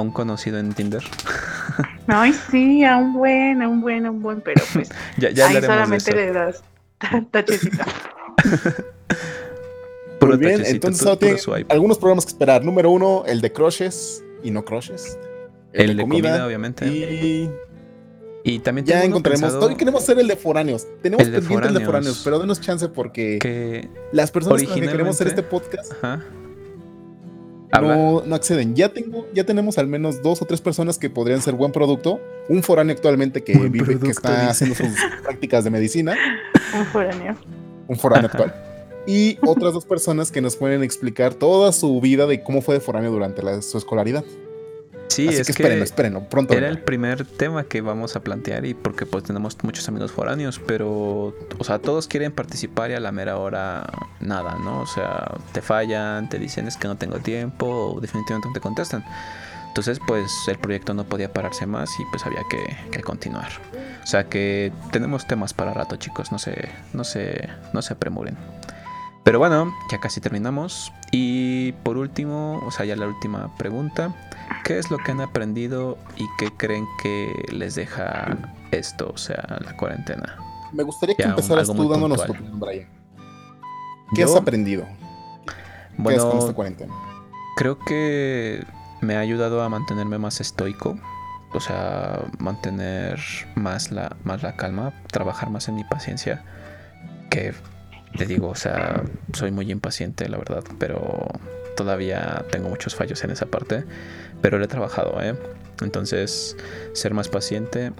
un, 0.00 0.10
a 0.10 0.12
conocido 0.12 0.58
en 0.58 0.72
Tinder. 0.72 1.02
Ay, 2.06 2.32
sí, 2.50 2.84
a 2.84 2.96
un 2.96 3.12
buen, 3.12 3.62
a 3.62 3.68
un 3.68 3.80
buen, 3.80 4.06
a 4.06 4.10
un 4.10 4.22
buen, 4.22 4.40
pero 4.40 4.62
pues 4.72 4.90
Ya, 5.18 5.30
ya 5.30 5.48
ahí 5.48 5.56
hablaremos 5.56 6.04
de 6.04 6.10
solamente 6.10 6.10
eso. 6.10 6.16
le 6.18 6.32
das 6.32 6.62
tachecita. 7.30 7.86
Muy 10.20 10.36
bien, 10.36 10.62
entonces 10.64 11.48
algunos 11.68 11.98
programas 11.98 12.24
que 12.24 12.30
esperar. 12.30 12.64
Número 12.64 12.90
uno, 12.90 13.24
el 13.26 13.40
de 13.40 13.52
crushes 13.52 14.24
y 14.42 14.50
no 14.50 14.64
crushes. 14.64 15.18
El 15.72 15.96
de 15.96 16.02
comida, 16.02 16.46
obviamente. 16.46 16.86
Y 16.86 17.50
Y 18.44 18.60
también 18.60 18.86
ya 18.86 19.04
encontraremos. 19.04 19.40
pensado 19.42 19.58
Todavía 19.60 19.76
queremos 19.76 20.02
hacer 20.02 20.18
el 20.18 20.28
de 20.28 20.36
foráneos. 20.36 20.86
Tenemos 21.02 21.26
El 21.26 21.32
de 21.32 21.38
pendiente 21.40 21.68
el 21.68 21.74
de 21.74 21.80
foráneos. 21.80 21.84
foráneos, 21.86 22.20
pero 22.24 22.38
denos 22.38 22.60
chance 22.60 22.88
porque 22.88 23.38
que... 23.40 23.88
las 24.12 24.30
personas 24.30 24.62
con 24.62 24.70
las 24.70 24.80
que 24.80 24.86
queremos 24.88 25.16
hacer 25.16 25.26
este 25.28 25.42
podcast 25.42 25.92
Ajá. 26.02 26.24
No, 27.80 28.22
no 28.24 28.34
acceden. 28.34 28.74
Ya 28.74 28.88
tengo, 28.94 29.26
ya 29.34 29.44
tenemos 29.44 29.76
al 29.76 29.86
menos 29.88 30.22
dos 30.22 30.40
o 30.40 30.46
tres 30.46 30.60
personas 30.60 30.96
que 30.98 31.10
podrían 31.10 31.42
ser 31.42 31.54
buen 31.54 31.70
producto. 31.70 32.20
Un 32.48 32.62
foráneo 32.62 32.94
actualmente 32.94 33.44
que 33.44 33.52
Buen 33.58 33.70
vive, 33.70 33.84
que 33.84 33.90
producto, 33.98 34.10
está 34.10 34.30
dice. 34.48 34.64
haciendo 34.64 34.74
sus 34.76 34.88
prácticas 35.22 35.64
de 35.64 35.70
medicina. 35.70 36.16
Un 36.78 36.86
foráneo. 36.86 37.36
Un 37.86 37.96
foráneo 37.98 38.28
Ajá. 38.28 38.38
actual. 38.44 38.64
Y 39.06 39.38
otras 39.46 39.74
dos 39.74 39.84
personas 39.84 40.30
que 40.32 40.40
nos 40.40 40.56
pueden 40.56 40.82
explicar 40.82 41.34
toda 41.34 41.72
su 41.72 42.00
vida 42.00 42.26
de 42.26 42.42
cómo 42.42 42.62
fue 42.62 42.74
de 42.76 42.80
foráneo 42.80 43.10
durante 43.10 43.42
la- 43.42 43.60
su 43.62 43.76
escolaridad. 43.76 44.24
Sí, 45.08 45.28
Así 45.28 45.38
es 45.38 45.46
que 45.46 45.54
que 45.54 45.62
espérenlo, 45.62 45.84
espérenlo. 45.84 46.22
Pronto. 46.24 46.54
era 46.54 46.68
el 46.68 46.78
primer 46.80 47.24
tema 47.24 47.64
que 47.64 47.80
vamos 47.80 48.14
a 48.16 48.20
plantear 48.20 48.64
y 48.66 48.74
porque 48.74 49.06
pues 49.06 49.24
tenemos 49.24 49.56
muchos 49.62 49.88
amigos 49.88 50.12
foráneos, 50.12 50.60
pero, 50.64 51.34
o 51.58 51.64
sea, 51.64 51.78
todos 51.78 52.06
quieren 52.08 52.32
participar 52.32 52.90
y 52.90 52.94
a 52.94 53.00
la 53.00 53.10
mera 53.10 53.38
hora 53.38 53.86
nada, 54.20 54.56
¿no? 54.58 54.80
O 54.80 54.86
sea, 54.86 55.32
te 55.52 55.62
fallan, 55.62 56.28
te 56.28 56.38
dicen 56.38 56.68
es 56.68 56.76
que 56.76 56.88
no 56.88 56.96
tengo 56.96 57.18
tiempo 57.18 57.66
o 57.66 58.00
definitivamente 58.00 58.48
no 58.48 58.54
te 58.54 58.60
contestan. 58.60 59.04
Entonces, 59.68 60.00
pues 60.06 60.30
el 60.48 60.58
proyecto 60.58 60.92
no 60.94 61.04
podía 61.04 61.32
pararse 61.32 61.66
más 61.66 61.88
y 62.00 62.04
pues 62.10 62.26
había 62.26 62.42
que, 62.50 62.76
que 62.90 63.02
continuar. 63.02 63.50
O 64.02 64.06
sea 64.06 64.24
que 64.24 64.72
tenemos 64.90 65.26
temas 65.26 65.54
para 65.54 65.72
rato, 65.72 65.96
chicos, 65.96 66.32
no 66.32 66.38
se, 66.38 66.68
no 66.92 67.04
se, 67.04 67.48
no 67.72 67.82
se 67.82 67.94
premuren. 67.94 68.36
Pero 69.28 69.40
bueno, 69.40 69.74
ya 69.90 70.00
casi 70.00 70.22
terminamos. 70.22 70.90
Y 71.12 71.72
por 71.82 71.98
último, 71.98 72.62
o 72.64 72.70
sea, 72.70 72.86
ya 72.86 72.96
la 72.96 73.06
última 73.06 73.54
pregunta. 73.58 74.14
¿Qué 74.64 74.78
es 74.78 74.90
lo 74.90 74.96
que 74.96 75.10
han 75.10 75.20
aprendido 75.20 75.98
y 76.16 76.24
qué 76.38 76.50
creen 76.56 76.86
que 77.02 77.30
les 77.52 77.74
deja 77.74 78.38
esto, 78.70 79.10
o 79.12 79.18
sea, 79.18 79.58
la 79.62 79.76
cuarentena? 79.76 80.38
Me 80.72 80.82
gustaría 80.82 81.14
que 81.14 81.24
Ya, 81.24 81.28
empezaras 81.28 81.66
tú 81.66 81.88
dándonos 81.90 82.24
tu 82.24 82.32
opinión, 82.32 82.58
Brian. 82.58 82.88
¿Qué 84.14 84.22
has 84.22 84.34
aprendido? 84.34 84.86
¿Qué 85.44 86.08
haces 86.08 86.22
con 86.22 86.30
bueno, 86.30 86.38
esta 86.38 86.54
cuarentena? 86.54 86.94
creo 87.58 87.78
que 87.80 88.64
me 89.02 89.16
ha 89.16 89.20
ayudado 89.20 89.62
a 89.62 89.68
mantenerme 89.68 90.16
más 90.16 90.40
estoico, 90.40 90.98
o 91.52 91.60
sea, 91.60 92.24
mantener 92.38 93.20
más 93.56 93.92
la, 93.92 94.16
más 94.24 94.42
la 94.42 94.56
calma, 94.56 94.94
trabajar 95.12 95.50
más 95.50 95.68
en 95.68 95.74
mi 95.74 95.84
paciencia, 95.84 96.42
que 97.28 97.52
te 98.16 98.26
digo, 98.26 98.48
o 98.48 98.54
sea, 98.54 99.02
soy 99.32 99.50
muy 99.50 99.70
impaciente, 99.70 100.28
la 100.28 100.38
verdad, 100.38 100.64
pero 100.78 101.26
todavía 101.76 102.44
tengo 102.50 102.68
muchos 102.68 102.94
fallos 102.94 103.22
en 103.24 103.30
esa 103.30 103.46
parte, 103.46 103.84
pero 104.40 104.58
lo 104.58 104.64
he 104.64 104.68
trabajado, 104.68 105.20
¿eh? 105.22 105.34
Entonces, 105.80 106.56
ser 106.92 107.14
más 107.14 107.28
paciente 107.28 107.92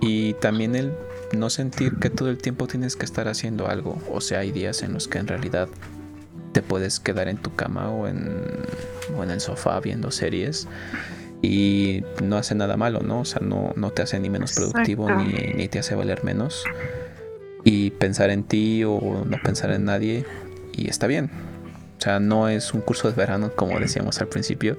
y 0.00 0.34
también 0.34 0.74
el 0.74 0.92
no 1.32 1.50
sentir 1.50 1.96
que 1.96 2.10
todo 2.10 2.30
el 2.30 2.38
tiempo 2.38 2.66
tienes 2.66 2.96
que 2.96 3.04
estar 3.04 3.28
haciendo 3.28 3.68
algo, 3.68 4.00
o 4.10 4.20
sea, 4.20 4.40
hay 4.40 4.50
días 4.50 4.82
en 4.82 4.92
los 4.92 5.06
que 5.06 5.18
en 5.18 5.28
realidad 5.28 5.68
te 6.52 6.62
puedes 6.62 6.98
quedar 6.98 7.28
en 7.28 7.36
tu 7.36 7.54
cama 7.54 7.90
o 7.90 8.08
en, 8.08 8.42
o 9.16 9.22
en 9.22 9.30
el 9.30 9.40
sofá 9.40 9.78
viendo 9.80 10.10
series 10.10 10.66
y 11.42 12.02
no 12.22 12.36
hace 12.36 12.54
nada 12.54 12.76
malo, 12.76 13.00
¿no? 13.00 13.20
O 13.20 13.24
sea, 13.24 13.40
no, 13.40 13.72
no 13.76 13.90
te 13.90 14.02
hace 14.02 14.18
ni 14.18 14.28
menos 14.28 14.52
productivo 14.52 15.10
ni, 15.10 15.32
ni 15.54 15.68
te 15.68 15.78
hace 15.78 15.94
valer 15.94 16.24
menos. 16.24 16.64
Y 17.64 17.90
pensar 17.90 18.30
en 18.30 18.42
ti 18.44 18.84
o 18.84 19.24
no 19.26 19.38
pensar 19.42 19.70
en 19.72 19.84
nadie 19.84 20.24
y 20.72 20.88
está 20.88 21.06
bien. 21.06 21.30
O 21.98 22.02
sea, 22.02 22.18
no 22.20 22.48
es 22.48 22.72
un 22.72 22.80
curso 22.80 23.08
de 23.10 23.14
verano 23.14 23.50
como 23.54 23.78
decíamos 23.78 24.20
al 24.20 24.28
principio. 24.28 24.78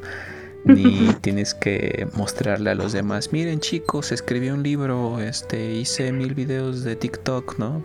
Ni 0.65 1.13
tienes 1.21 1.53
que 1.53 2.07
mostrarle 2.15 2.69
a 2.71 2.75
los 2.75 2.93
demás, 2.93 3.31
miren 3.33 3.59
chicos, 3.59 4.11
escribí 4.11 4.49
un 4.49 4.61
libro, 4.63 5.19
este, 5.19 5.73
hice 5.73 6.11
mil 6.11 6.33
videos 6.35 6.83
de 6.83 6.95
TikTok, 6.95 7.57
¿no? 7.57 7.81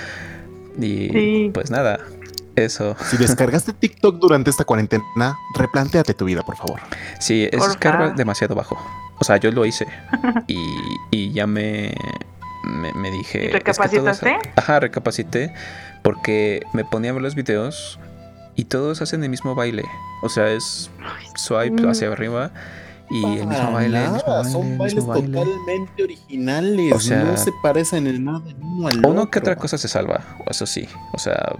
y 0.80 1.08
Sí. 1.10 1.50
pues 1.54 1.70
nada, 1.70 2.00
eso. 2.56 2.96
Si 3.10 3.16
descargaste 3.16 3.72
TikTok 3.72 4.16
durante 4.18 4.50
esta 4.50 4.64
cuarentena, 4.64 5.36
replantéate 5.56 6.14
tu 6.14 6.24
vida, 6.24 6.42
por 6.42 6.56
favor. 6.56 6.80
Sí, 7.20 7.48
es 7.50 7.58
Porfa. 7.58 7.78
carga 7.78 8.10
demasiado 8.10 8.54
bajo. 8.54 8.76
O 9.20 9.24
sea, 9.24 9.36
yo 9.36 9.50
lo 9.52 9.64
hice. 9.66 9.86
y, 10.48 10.58
y 11.10 11.32
ya 11.32 11.46
me, 11.46 11.94
me, 12.64 12.92
me 12.94 13.10
dije. 13.10 13.38
¿Y 13.42 13.46
es 13.46 13.52
que 13.52 13.58
todo 13.72 13.72
recapacitaste? 13.72 14.38
Ajá, 14.56 14.80
recapacité. 14.80 15.52
Porque 16.02 16.62
me 16.72 16.84
ponía 16.84 17.10
a 17.10 17.14
ver 17.14 17.22
los 17.22 17.34
videos 17.34 17.98
y 18.56 18.64
todos 18.64 19.02
hacen 19.02 19.22
el 19.22 19.30
mismo 19.30 19.54
baile. 19.54 19.84
O 20.22 20.28
sea, 20.28 20.48
es 20.50 20.90
swipe 21.36 21.82
Mm. 21.82 21.88
hacia 21.90 22.08
arriba 22.12 22.50
y 23.10 23.22
el 23.24 23.46
mismo 23.46 23.48
Para 23.64 23.70
baile, 23.70 24.04
el 24.04 24.10
mismo 24.12 24.28
nada, 24.28 24.36
baile, 24.42 24.52
son 24.52 24.66
el 24.66 24.78
bailes 24.78 24.94
mismo 24.96 25.12
baile. 25.12 25.38
totalmente 25.38 26.02
originales. 26.02 26.92
O 26.94 27.00
sea, 27.00 27.24
no 27.24 27.36
se 27.36 27.52
parecen 27.62 28.06
en 28.06 28.24
nada 28.24 28.42
el 28.48 28.56
uno 28.60 28.88
al 28.88 29.04
Uno 29.06 29.30
que 29.30 29.38
otra 29.40 29.56
cosa 29.56 29.76
se 29.78 29.88
salva, 29.88 30.20
eso 30.48 30.64
sí. 30.66 30.88
O 31.12 31.18
sea, 31.18 31.54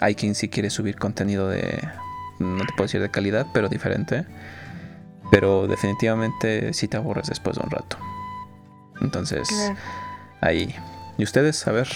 hay 0.00 0.14
quien 0.14 0.34
sí 0.34 0.48
quiere 0.48 0.68
subir 0.70 0.96
contenido 0.96 1.48
de. 1.48 1.78
No 2.38 2.58
te 2.64 2.72
puedo 2.72 2.84
decir 2.84 3.00
de 3.02 3.10
calidad, 3.10 3.46
pero 3.54 3.68
diferente. 3.68 4.24
Pero 5.30 5.68
definitivamente 5.68 6.72
sí 6.72 6.88
te 6.88 6.96
aburres 6.96 7.28
después 7.28 7.56
de 7.56 7.62
un 7.62 7.70
rato. 7.70 7.96
Entonces, 9.00 9.48
Claro. 9.48 9.76
Ahí. 10.40 10.74
¿Y 11.18 11.24
ustedes? 11.24 11.66
A 11.66 11.72
ver, 11.72 11.88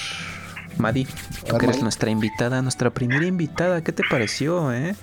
Madi, 0.78 1.06
tú 1.48 1.56
que 1.58 1.66
eres 1.66 1.82
nuestra 1.82 2.10
invitada, 2.10 2.62
nuestra 2.62 2.90
primera 2.90 3.24
invitada, 3.24 3.82
¿qué 3.82 3.92
te 3.92 4.02
pareció, 4.08 4.72
eh? 4.72 4.94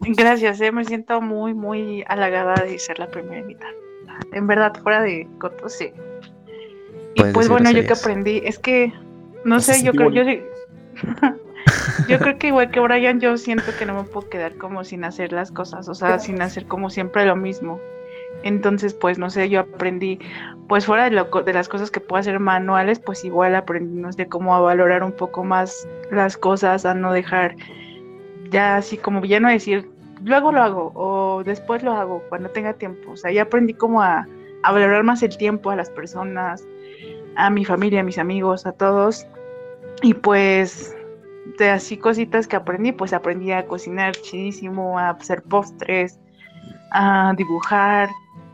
Gracias, 0.00 0.60
eh, 0.60 0.72
me 0.72 0.84
siento 0.84 1.20
muy, 1.20 1.54
muy 1.54 2.04
halagada 2.08 2.54
de 2.64 2.78
ser 2.78 2.98
la 2.98 3.08
primera 3.08 3.40
invitada. 3.40 3.72
En 4.32 4.46
verdad, 4.46 4.74
fuera 4.82 5.00
de 5.02 5.28
coto, 5.38 5.68
sí. 5.68 5.92
Y 7.14 7.20
Puedes 7.20 7.34
pues 7.34 7.48
bueno, 7.48 7.70
yo 7.70 7.86
que 7.86 7.92
aprendí, 7.92 8.42
es 8.44 8.58
que, 8.58 8.92
no 9.44 9.60
sé, 9.60 9.82
yo 9.82 9.92
creo, 9.92 10.10
yo, 10.10 10.22
yo 12.08 12.18
creo 12.18 12.38
que 12.38 12.48
igual 12.48 12.70
que 12.70 12.80
Brian, 12.80 13.20
yo 13.20 13.36
siento 13.36 13.70
que 13.78 13.86
no 13.86 13.94
me 13.94 14.04
puedo 14.04 14.28
quedar 14.28 14.56
como 14.56 14.82
sin 14.82 15.04
hacer 15.04 15.32
las 15.32 15.52
cosas, 15.52 15.88
o 15.88 15.94
sea, 15.94 16.18
sin 16.18 16.40
hacer 16.42 16.66
como 16.66 16.90
siempre 16.90 17.26
lo 17.26 17.36
mismo. 17.36 17.80
Entonces, 18.42 18.94
pues 18.94 19.18
no 19.18 19.30
sé, 19.30 19.48
yo 19.48 19.60
aprendí, 19.60 20.18
pues 20.68 20.86
fuera 20.86 21.04
de, 21.04 21.10
lo 21.10 21.24
de 21.24 21.52
las 21.52 21.68
cosas 21.68 21.90
que 21.90 22.00
puedo 22.00 22.20
hacer 22.20 22.38
manuales, 22.40 22.98
pues 22.98 23.24
igual 23.24 23.54
aprendí, 23.54 24.00
no 24.00 24.12
sé, 24.12 24.26
cómo 24.26 24.54
a 24.54 24.60
valorar 24.60 25.02
un 25.02 25.12
poco 25.12 25.44
más 25.44 25.88
las 26.10 26.36
cosas, 26.36 26.84
a 26.84 26.94
no 26.94 27.12
dejar 27.12 27.56
ya 28.50 28.76
así 28.76 28.98
como 28.98 29.24
ya 29.24 29.40
no 29.40 29.48
decir, 29.48 29.90
luego 30.24 30.52
lo 30.52 30.62
hago 30.62 30.92
o 30.94 31.42
después 31.42 31.82
lo 31.82 31.92
hago 31.92 32.22
cuando 32.28 32.50
tenga 32.50 32.74
tiempo. 32.74 33.12
O 33.12 33.16
sea, 33.16 33.32
ya 33.32 33.42
aprendí 33.42 33.74
como 33.74 34.02
a, 34.02 34.26
a 34.62 34.72
valorar 34.72 35.02
más 35.04 35.22
el 35.22 35.36
tiempo 35.36 35.70
a 35.70 35.76
las 35.76 35.90
personas, 35.90 36.64
a 37.36 37.50
mi 37.50 37.64
familia, 37.64 38.00
a 38.00 38.04
mis 38.04 38.18
amigos, 38.18 38.66
a 38.66 38.72
todos. 38.72 39.26
Y 40.02 40.14
pues 40.14 40.96
de 41.58 41.70
así 41.70 41.96
cositas 41.96 42.46
que 42.46 42.56
aprendí, 42.56 42.92
pues 42.92 43.12
aprendí 43.12 43.52
a 43.52 43.66
cocinar 43.66 44.12
chidísimo, 44.12 44.98
a 44.98 45.10
hacer 45.10 45.42
postres, 45.42 46.18
a 46.92 47.34
dibujar, 47.36 48.08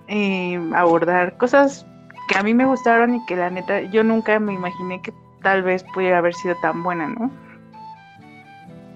eh, 0.09 0.61
a 0.75 0.85
bordar, 0.85 1.37
cosas 1.37 1.87
que 2.29 2.39
a 2.39 2.43
mí 2.43 2.55
me 2.55 2.67
gustaron 2.67 3.15
y 3.15 3.27
que 3.27 3.37
la 3.37 3.51
neta 3.51 3.81
yo 3.83 4.03
nunca 4.05 4.39
me 4.39 4.53
imaginé 4.53 5.01
que 5.03 5.13
tal 5.43 5.63
vez 5.63 5.85
pudiera 5.95 6.19
haber 6.19 6.35
sido 6.35 6.55
tan 6.61 6.83
buena, 6.83 7.09
¿no? 7.09 7.31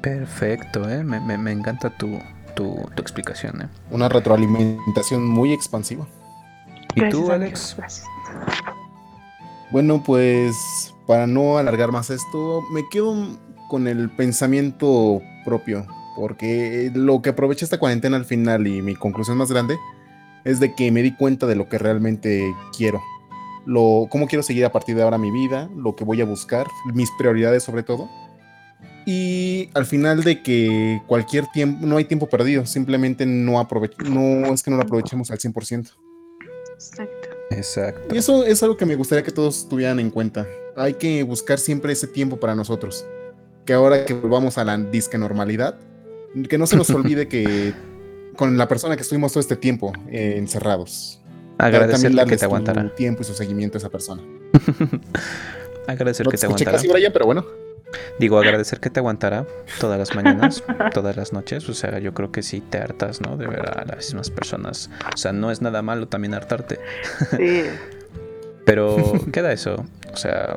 Perfecto, 0.03 0.89
¿eh? 0.89 1.05
me, 1.05 1.21
me, 1.21 1.39
me 1.39 1.53
encanta 1.53 1.91
tu, 1.91 2.19
tu, 2.55 2.75
tu, 2.95 3.03
explicación. 3.03 3.63
¿eh? 3.63 3.69
Una 3.91 4.09
retroalimentación 4.09 5.27
muy 5.27 5.53
expansiva. 5.53 6.07
¿Y 6.95 7.01
gracias, 7.01 7.25
tú, 7.25 7.31
Alex? 7.31 7.75
Gracias. 7.79 8.07
Bueno, 9.71 10.03
pues 10.05 10.95
para 11.07 11.27
no 11.27 11.57
alargar 11.57 11.93
más 11.93 12.11
esto, 12.11 12.63
me 12.73 12.83
quedo 12.91 13.15
con 13.69 13.87
el 13.87 14.11
pensamiento 14.11 15.23
propio, 15.45 15.87
porque 16.17 16.91
lo 16.95 17.23
que 17.23 17.31
aproveché 17.31 17.65
esta 17.65 17.79
cuarentena 17.79 18.17
al 18.17 18.25
final 18.25 18.67
y 18.67 18.83
mi 18.83 18.95
conclusión 18.95 19.39
más 19.39 19.51
grande 19.51 19.79
es 20.45 20.61
de 20.61 20.75
que 20.75 20.91
me 20.91 21.03
di 21.03 21.15
cuenta 21.15 21.47
de 21.47 21.57
lo 21.57 21.69
que 21.69 21.79
realmente 21.79 22.55
quiero, 22.77 23.01
lo, 23.65 24.09
cómo 24.11 24.27
quiero 24.27 24.43
seguir 24.43 24.65
a 24.65 24.73
partir 24.73 24.97
de 24.97 25.03
ahora 25.03 25.19
mi 25.19 25.31
vida, 25.31 25.71
lo 25.77 25.95
que 25.95 26.05
voy 26.05 26.21
a 26.21 26.25
buscar, 26.25 26.67
mis 26.93 27.11
prioridades 27.19 27.63
sobre 27.63 27.83
todo. 27.83 28.09
Y 29.05 29.69
al 29.75 29.85
final 29.85 30.23
de 30.23 30.43
que 30.43 31.03
cualquier 31.07 31.47
tiempo, 31.49 31.85
no 31.87 31.97
hay 31.97 32.05
tiempo 32.05 32.29
perdido, 32.29 32.67
simplemente 32.67 33.27
no, 33.27 33.67
no 34.09 34.55
es 34.55 34.63
que 34.63 34.71
no 34.71 34.77
lo 34.77 34.83
aprovechemos 34.83 35.31
al 35.31 35.39
100%. 35.39 35.93
Exacto. 36.75 37.29
Exacto. 37.51 38.15
Y 38.15 38.19
eso 38.19 38.45
es 38.45 38.63
algo 38.63 38.77
que 38.77 38.87
me 38.87 38.95
gustaría 38.95 39.23
que 39.23 39.31
todos 39.31 39.69
tuvieran 39.69 40.01
en 40.01 40.11
cuenta. 40.11 40.47
Hay 40.77 40.95
que 40.95 41.23
buscar 41.23 41.59
siempre 41.59 41.93
ese 41.93 42.07
tiempo 42.07 42.39
para 42.39 42.55
nosotros. 42.55 43.05
Que 43.65 43.75
ahora 43.75 44.05
que 44.05 44.15
volvamos 44.15 44.59
a 44.59 44.65
la 44.65 44.77
disque 44.77 45.19
normalidad, 45.19 45.79
que 46.49 46.59
no 46.59 46.67
se 46.67 46.77
nos 46.77 46.91
olvide 46.91 47.29
que 47.29 47.75
con 48.37 48.57
la 48.57 48.69
persona 48.69 48.97
que 48.97 49.03
estuvimos 49.03 49.33
todo 49.33 49.41
este 49.41 49.57
tiempo 49.57 49.93
eh, 50.09 50.35
encerrados. 50.37 51.21
Agradecerle 51.59 52.25
que 52.27 52.37
te 52.37 52.45
aguantara. 52.45 52.95
tiempo 52.95 53.23
y 53.23 53.25
su 53.25 53.35
seguimiento 53.35 53.77
a 53.77 53.81
esa 53.81 53.91
persona. 53.91 54.23
Agradecer 55.87 56.27
no 56.27 56.31
que 56.31 56.37
te, 56.37 56.41
te 56.41 56.47
aguantara. 56.47 56.73
Casi, 56.73 56.89
Brian, 56.89 57.13
pero 57.13 57.27
bueno. 57.27 57.45
Digo, 58.19 58.39
agradecer 58.39 58.81
que 58.81 58.89
te 58.89 59.01
aguantara 59.01 59.47
todas 59.79 59.99
las 59.99 60.15
mañanas, 60.15 60.65
todas 60.95 61.17
las 61.17 61.33
noches. 61.33 61.69
O 61.69 61.75
sea, 61.75 61.99
yo 61.99 62.15
creo 62.15 62.33
que 62.33 62.43
sí 62.43 62.61
te 62.61 62.79
hartas, 62.79 63.21
¿no? 63.21 63.37
De 63.37 63.47
ver 63.47 63.69
a 63.69 63.85
las 63.85 64.07
mismas 64.07 64.31
personas. 64.31 64.91
O 65.13 65.17
sea, 65.17 65.33
no 65.33 65.51
es 65.51 65.61
nada 65.61 65.83
malo 65.83 66.09
también 66.09 66.35
hartarte. 66.35 66.81
Sí. 67.37 67.65
Pero 68.65 68.97
queda 69.33 69.53
eso. 69.53 69.85
O 70.13 70.17
sea, 70.17 70.57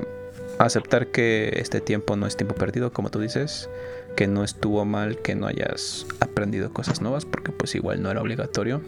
aceptar 0.59 1.07
que 1.07 1.53
este 1.57 1.81
tiempo 1.81 2.15
no 2.15 2.27
es 2.27 2.37
tiempo 2.37 2.55
perdido, 2.55 2.93
como 2.93 3.09
tú 3.09 3.19
dices. 3.19 3.69
Que 4.15 4.27
no 4.27 4.43
estuvo 4.43 4.85
mal 4.85 5.17
que 5.21 5.35
no 5.35 5.47
hayas 5.47 6.05
aprendido 6.19 6.71
cosas 6.71 7.01
nuevas, 7.01 7.25
porque 7.25 7.51
pues 7.51 7.75
igual 7.75 8.01
no 8.01 8.11
era 8.11 8.21
obligatorio. 8.21 8.81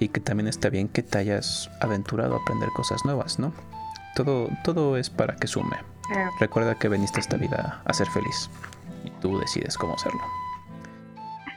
Y 0.00 0.08
que 0.08 0.20
también 0.20 0.48
está 0.48 0.70
bien 0.70 0.88
que 0.88 1.02
te 1.02 1.18
hayas 1.18 1.70
aventurado 1.80 2.34
a 2.34 2.38
aprender 2.38 2.68
cosas 2.70 3.04
nuevas, 3.04 3.38
¿no? 3.38 3.52
Todo, 4.16 4.48
todo 4.64 4.96
es 4.96 5.10
para 5.10 5.36
que 5.36 5.46
sume. 5.46 5.76
Recuerda 6.40 6.74
que 6.74 6.88
veniste 6.88 7.18
a 7.18 7.20
esta 7.20 7.36
vida 7.36 7.82
a 7.84 7.92
ser 7.92 8.08
feliz 8.08 8.48
y 9.04 9.10
tú 9.20 9.38
decides 9.38 9.76
cómo 9.76 9.94
hacerlo. 9.94 10.20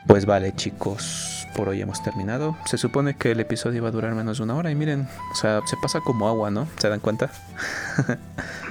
Pues 0.07 0.25
vale, 0.25 0.53
chicos, 0.55 1.47
por 1.55 1.69
hoy 1.69 1.81
hemos 1.81 2.01
terminado. 2.01 2.57
Se 2.65 2.77
supone 2.77 3.15
que 3.15 3.31
el 3.31 3.39
episodio 3.39 3.77
iba 3.77 3.89
a 3.89 3.91
durar 3.91 4.13
menos 4.15 4.37
de 4.37 4.43
una 4.43 4.55
hora 4.55 4.71
y 4.71 4.75
miren, 4.75 5.07
o 5.31 5.35
sea, 5.35 5.61
se 5.65 5.77
pasa 5.77 5.99
como 6.01 6.27
agua, 6.27 6.49
¿no? 6.49 6.67
¿Se 6.77 6.89
dan 6.89 6.99
cuenta? 6.99 7.29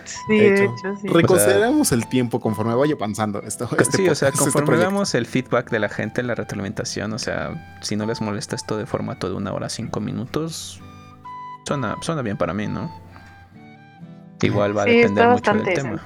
Sí, 0.05 0.39
de 0.39 0.65
hecho, 0.65 0.97
sí. 1.01 1.07
Reconsideramos 1.09 1.93
el 1.93 2.09
tiempo 2.09 2.41
conforme 2.41 2.75
vaya 2.75 2.95
avanzando 2.95 3.43
esto. 3.43 3.69
Este 3.79 3.99
sí, 3.99 4.09
o 4.09 4.15
sea, 4.15 4.31
este 4.31 4.41
conforme 4.41 4.77
veamos 4.77 5.15
el 5.15 5.25
feedback 5.25 5.71
de 5.71 5.79
la 5.79 5.89
gente, 5.89 6.23
la 6.23 6.35
retroalimentación, 6.35 7.13
o 7.13 7.19
sea, 7.19 7.79
si 7.81 7.95
no 7.95 8.07
les 8.07 8.21
molesta 8.21 8.57
esto 8.57 8.77
de 8.77 8.87
formato 8.87 9.29
de 9.29 9.37
una 9.37 9.53
hora 9.53 9.69
cinco 9.69 10.01
minutos, 10.01 10.81
suena, 11.65 11.97
suena 12.01 12.23
bien 12.23 12.37
para 12.37 12.55
mí, 12.55 12.67
¿no? 12.67 12.91
Igual 14.43 14.77
va 14.77 14.83
a 14.83 14.87
Sí, 14.87 14.97
depender 14.97 15.29
mucho 15.29 15.53
del 15.53 15.75
tema. 15.75 16.03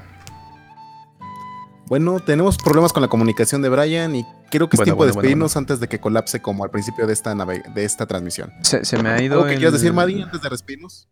Bueno, 1.86 2.18
tenemos 2.20 2.56
problemas 2.56 2.92
con 2.92 3.02
la 3.02 3.08
comunicación 3.08 3.60
de 3.62 3.68
Brian 3.68 4.16
y 4.16 4.24
creo 4.50 4.68
que 4.70 4.76
es 4.76 4.78
Bueno, 4.78 4.84
tiempo 4.84 4.96
bueno, 4.98 5.06
de 5.10 5.12
bueno, 5.12 5.22
despedirnos 5.22 5.56
antes 5.56 5.80
de 5.80 5.88
que 5.88 5.98
colapse 6.00 6.40
como 6.40 6.64
al 6.64 6.70
principio 6.70 7.06
de 7.06 7.12
esta, 7.12 7.34
nave 7.34 7.62
de 7.74 7.84
esta 7.84 8.06
transmisión. 8.06 8.50
Se, 8.62 8.84
se 8.84 9.02
me 9.02 9.10
ha 9.10 9.22
ido. 9.22 9.34
¿Algo 9.34 9.46
que 9.46 9.52
el- 9.52 9.58
quieras 9.58 9.74
decir, 9.74 9.92
Madi, 9.92 10.22
antes 10.22 10.40
de 10.40 10.48
despedirnos? 10.48 11.08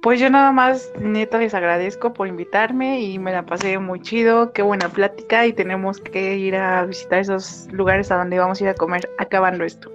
Pues 0.00 0.20
yo 0.20 0.30
nada 0.30 0.52
más, 0.52 0.90
neta, 1.00 1.38
les 1.38 1.54
agradezco 1.54 2.12
por 2.14 2.28
invitarme 2.28 3.00
y 3.02 3.18
me 3.18 3.32
la 3.32 3.44
pasé 3.46 3.78
muy 3.78 4.00
chido, 4.00 4.52
qué 4.52 4.62
buena 4.62 4.90
plática 4.90 5.44
y 5.46 5.52
tenemos 5.52 5.98
que 5.98 6.36
ir 6.36 6.54
a 6.54 6.84
visitar 6.84 7.18
esos 7.18 7.66
lugares 7.72 8.12
a 8.12 8.16
donde 8.16 8.38
vamos 8.38 8.60
a 8.60 8.64
ir 8.64 8.70
a 8.70 8.74
comer 8.74 9.10
acabando 9.18 9.64
esto. 9.64 9.90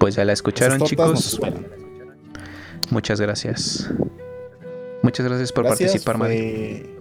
Pues 0.00 0.16
ya 0.16 0.24
la 0.24 0.32
escucharon, 0.32 0.80
chicos. 0.80 1.38
Muchas 2.90 3.20
gracias. 3.20 3.88
Muchas 5.02 5.26
gracias 5.26 5.52
por 5.52 5.64
Gracias, 5.64 5.90
participar, 5.90 6.18
Madi. 6.18 6.36
fue- 6.36 6.97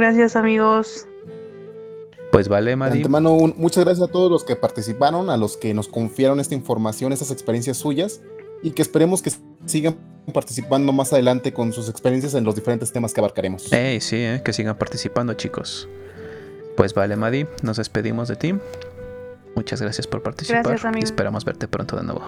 Gracias 0.00 0.34
amigos. 0.34 1.06
Pues 2.32 2.48
vale, 2.48 2.70
De 2.70 2.76
Madi. 2.76 2.96
antemano, 2.98 3.34
un- 3.34 3.54
muchas 3.58 3.84
gracias 3.84 4.08
a 4.08 4.10
todos 4.10 4.30
los 4.30 4.44
que 4.44 4.56
participaron, 4.56 5.28
a 5.28 5.36
los 5.36 5.56
que 5.58 5.74
nos 5.74 5.88
confiaron 5.88 6.40
esta 6.40 6.54
información, 6.54 7.12
estas 7.12 7.30
experiencias 7.30 7.76
suyas, 7.76 8.22
y 8.62 8.70
que 8.70 8.80
esperemos 8.80 9.20
que 9.20 9.30
sigan 9.66 9.96
participando 10.32 10.92
más 10.92 11.12
adelante 11.12 11.52
con 11.52 11.72
sus 11.74 11.88
experiencias 11.90 12.32
en 12.34 12.44
los 12.44 12.54
diferentes 12.54 12.92
temas 12.92 13.12
que 13.12 13.20
abarcaremos. 13.20 13.70
Ey, 13.72 14.00
sí, 14.00 14.16
eh, 14.16 14.40
que 14.42 14.52
sigan 14.54 14.78
participando, 14.78 15.34
chicos. 15.34 15.86
Pues 16.78 16.94
vale, 16.94 17.16
Madi, 17.16 17.46
nos 17.62 17.76
despedimos 17.76 18.28
de 18.28 18.36
ti. 18.36 18.54
Muchas 19.54 19.82
gracias 19.82 20.06
por 20.06 20.22
participar 20.22 20.62
Gracias, 20.62 20.84
y 20.84 20.86
amigo. 20.86 21.04
esperamos 21.04 21.44
verte 21.44 21.68
pronto 21.68 21.96
de 21.96 22.04
nuevo. 22.04 22.22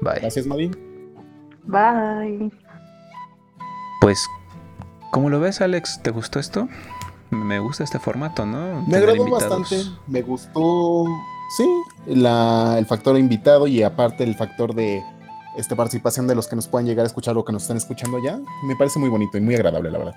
Bye. 0.00 0.20
Gracias, 0.20 0.46
Madi. 0.46 0.70
Bye. 1.64 2.50
Pues, 4.00 4.24
¿cómo 5.10 5.28
lo 5.28 5.40
ves, 5.40 5.60
Alex? 5.60 6.00
¿Te 6.02 6.10
gustó 6.10 6.38
esto? 6.38 6.68
Me 7.34 7.58
gusta 7.58 7.84
este 7.84 7.98
formato, 7.98 8.46
¿no? 8.46 8.82
Me 8.86 8.96
agradó 8.96 9.28
bastante, 9.28 9.82
me 10.06 10.22
gustó, 10.22 11.04
sí, 11.56 11.66
la- 12.06 12.76
el 12.78 12.86
factor 12.86 13.18
invitado 13.18 13.66
y 13.66 13.82
aparte 13.82 14.24
el 14.24 14.34
factor 14.36 14.74
de 14.74 15.02
este, 15.56 15.74
participación 15.76 16.26
de 16.26 16.34
los 16.34 16.46
que 16.48 16.56
nos 16.56 16.66
puedan 16.68 16.86
llegar 16.86 17.04
a 17.04 17.06
escuchar 17.06 17.36
o 17.36 17.44
que 17.44 17.52
nos 17.52 17.62
están 17.62 17.76
escuchando 17.76 18.18
ya. 18.24 18.38
Me 18.64 18.76
parece 18.76 18.98
muy 18.98 19.08
bonito 19.08 19.36
y 19.38 19.40
muy 19.40 19.54
agradable, 19.54 19.90
la 19.90 19.98
verdad. 19.98 20.14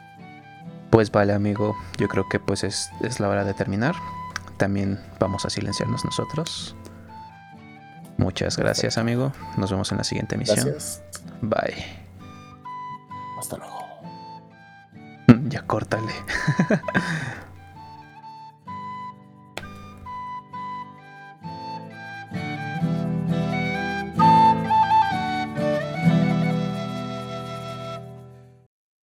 Pues 0.89 1.11
vale, 1.11 1.34
amigo. 1.34 1.76
Yo 1.97 2.07
creo 2.07 2.28
que 2.30 2.39
pues 2.39 2.63
es, 2.63 2.89
es 3.01 3.20
la 3.20 3.28
hora 3.30 3.43
de 3.43 3.53
terminar. 3.53 3.95
También 4.57 4.99
vamos 5.20 5.45
a 5.45 5.49
silenciarnos 5.49 6.03
nosotros. 6.05 6.76
Muchas 8.18 8.57
gracias, 8.57 8.97
amigo. 8.97 9.32
Nos 9.57 9.70
vemos 9.70 9.91
en 9.91 9.99
la 9.99 10.03
siguiente 10.03 10.34
emisión. 10.36 10.57
Gracias. 10.65 11.03
Bye. 11.41 11.86
Hasta 13.39 13.57
luego. 13.57 13.77
Ya 15.50 15.62
córtale. 15.66 16.14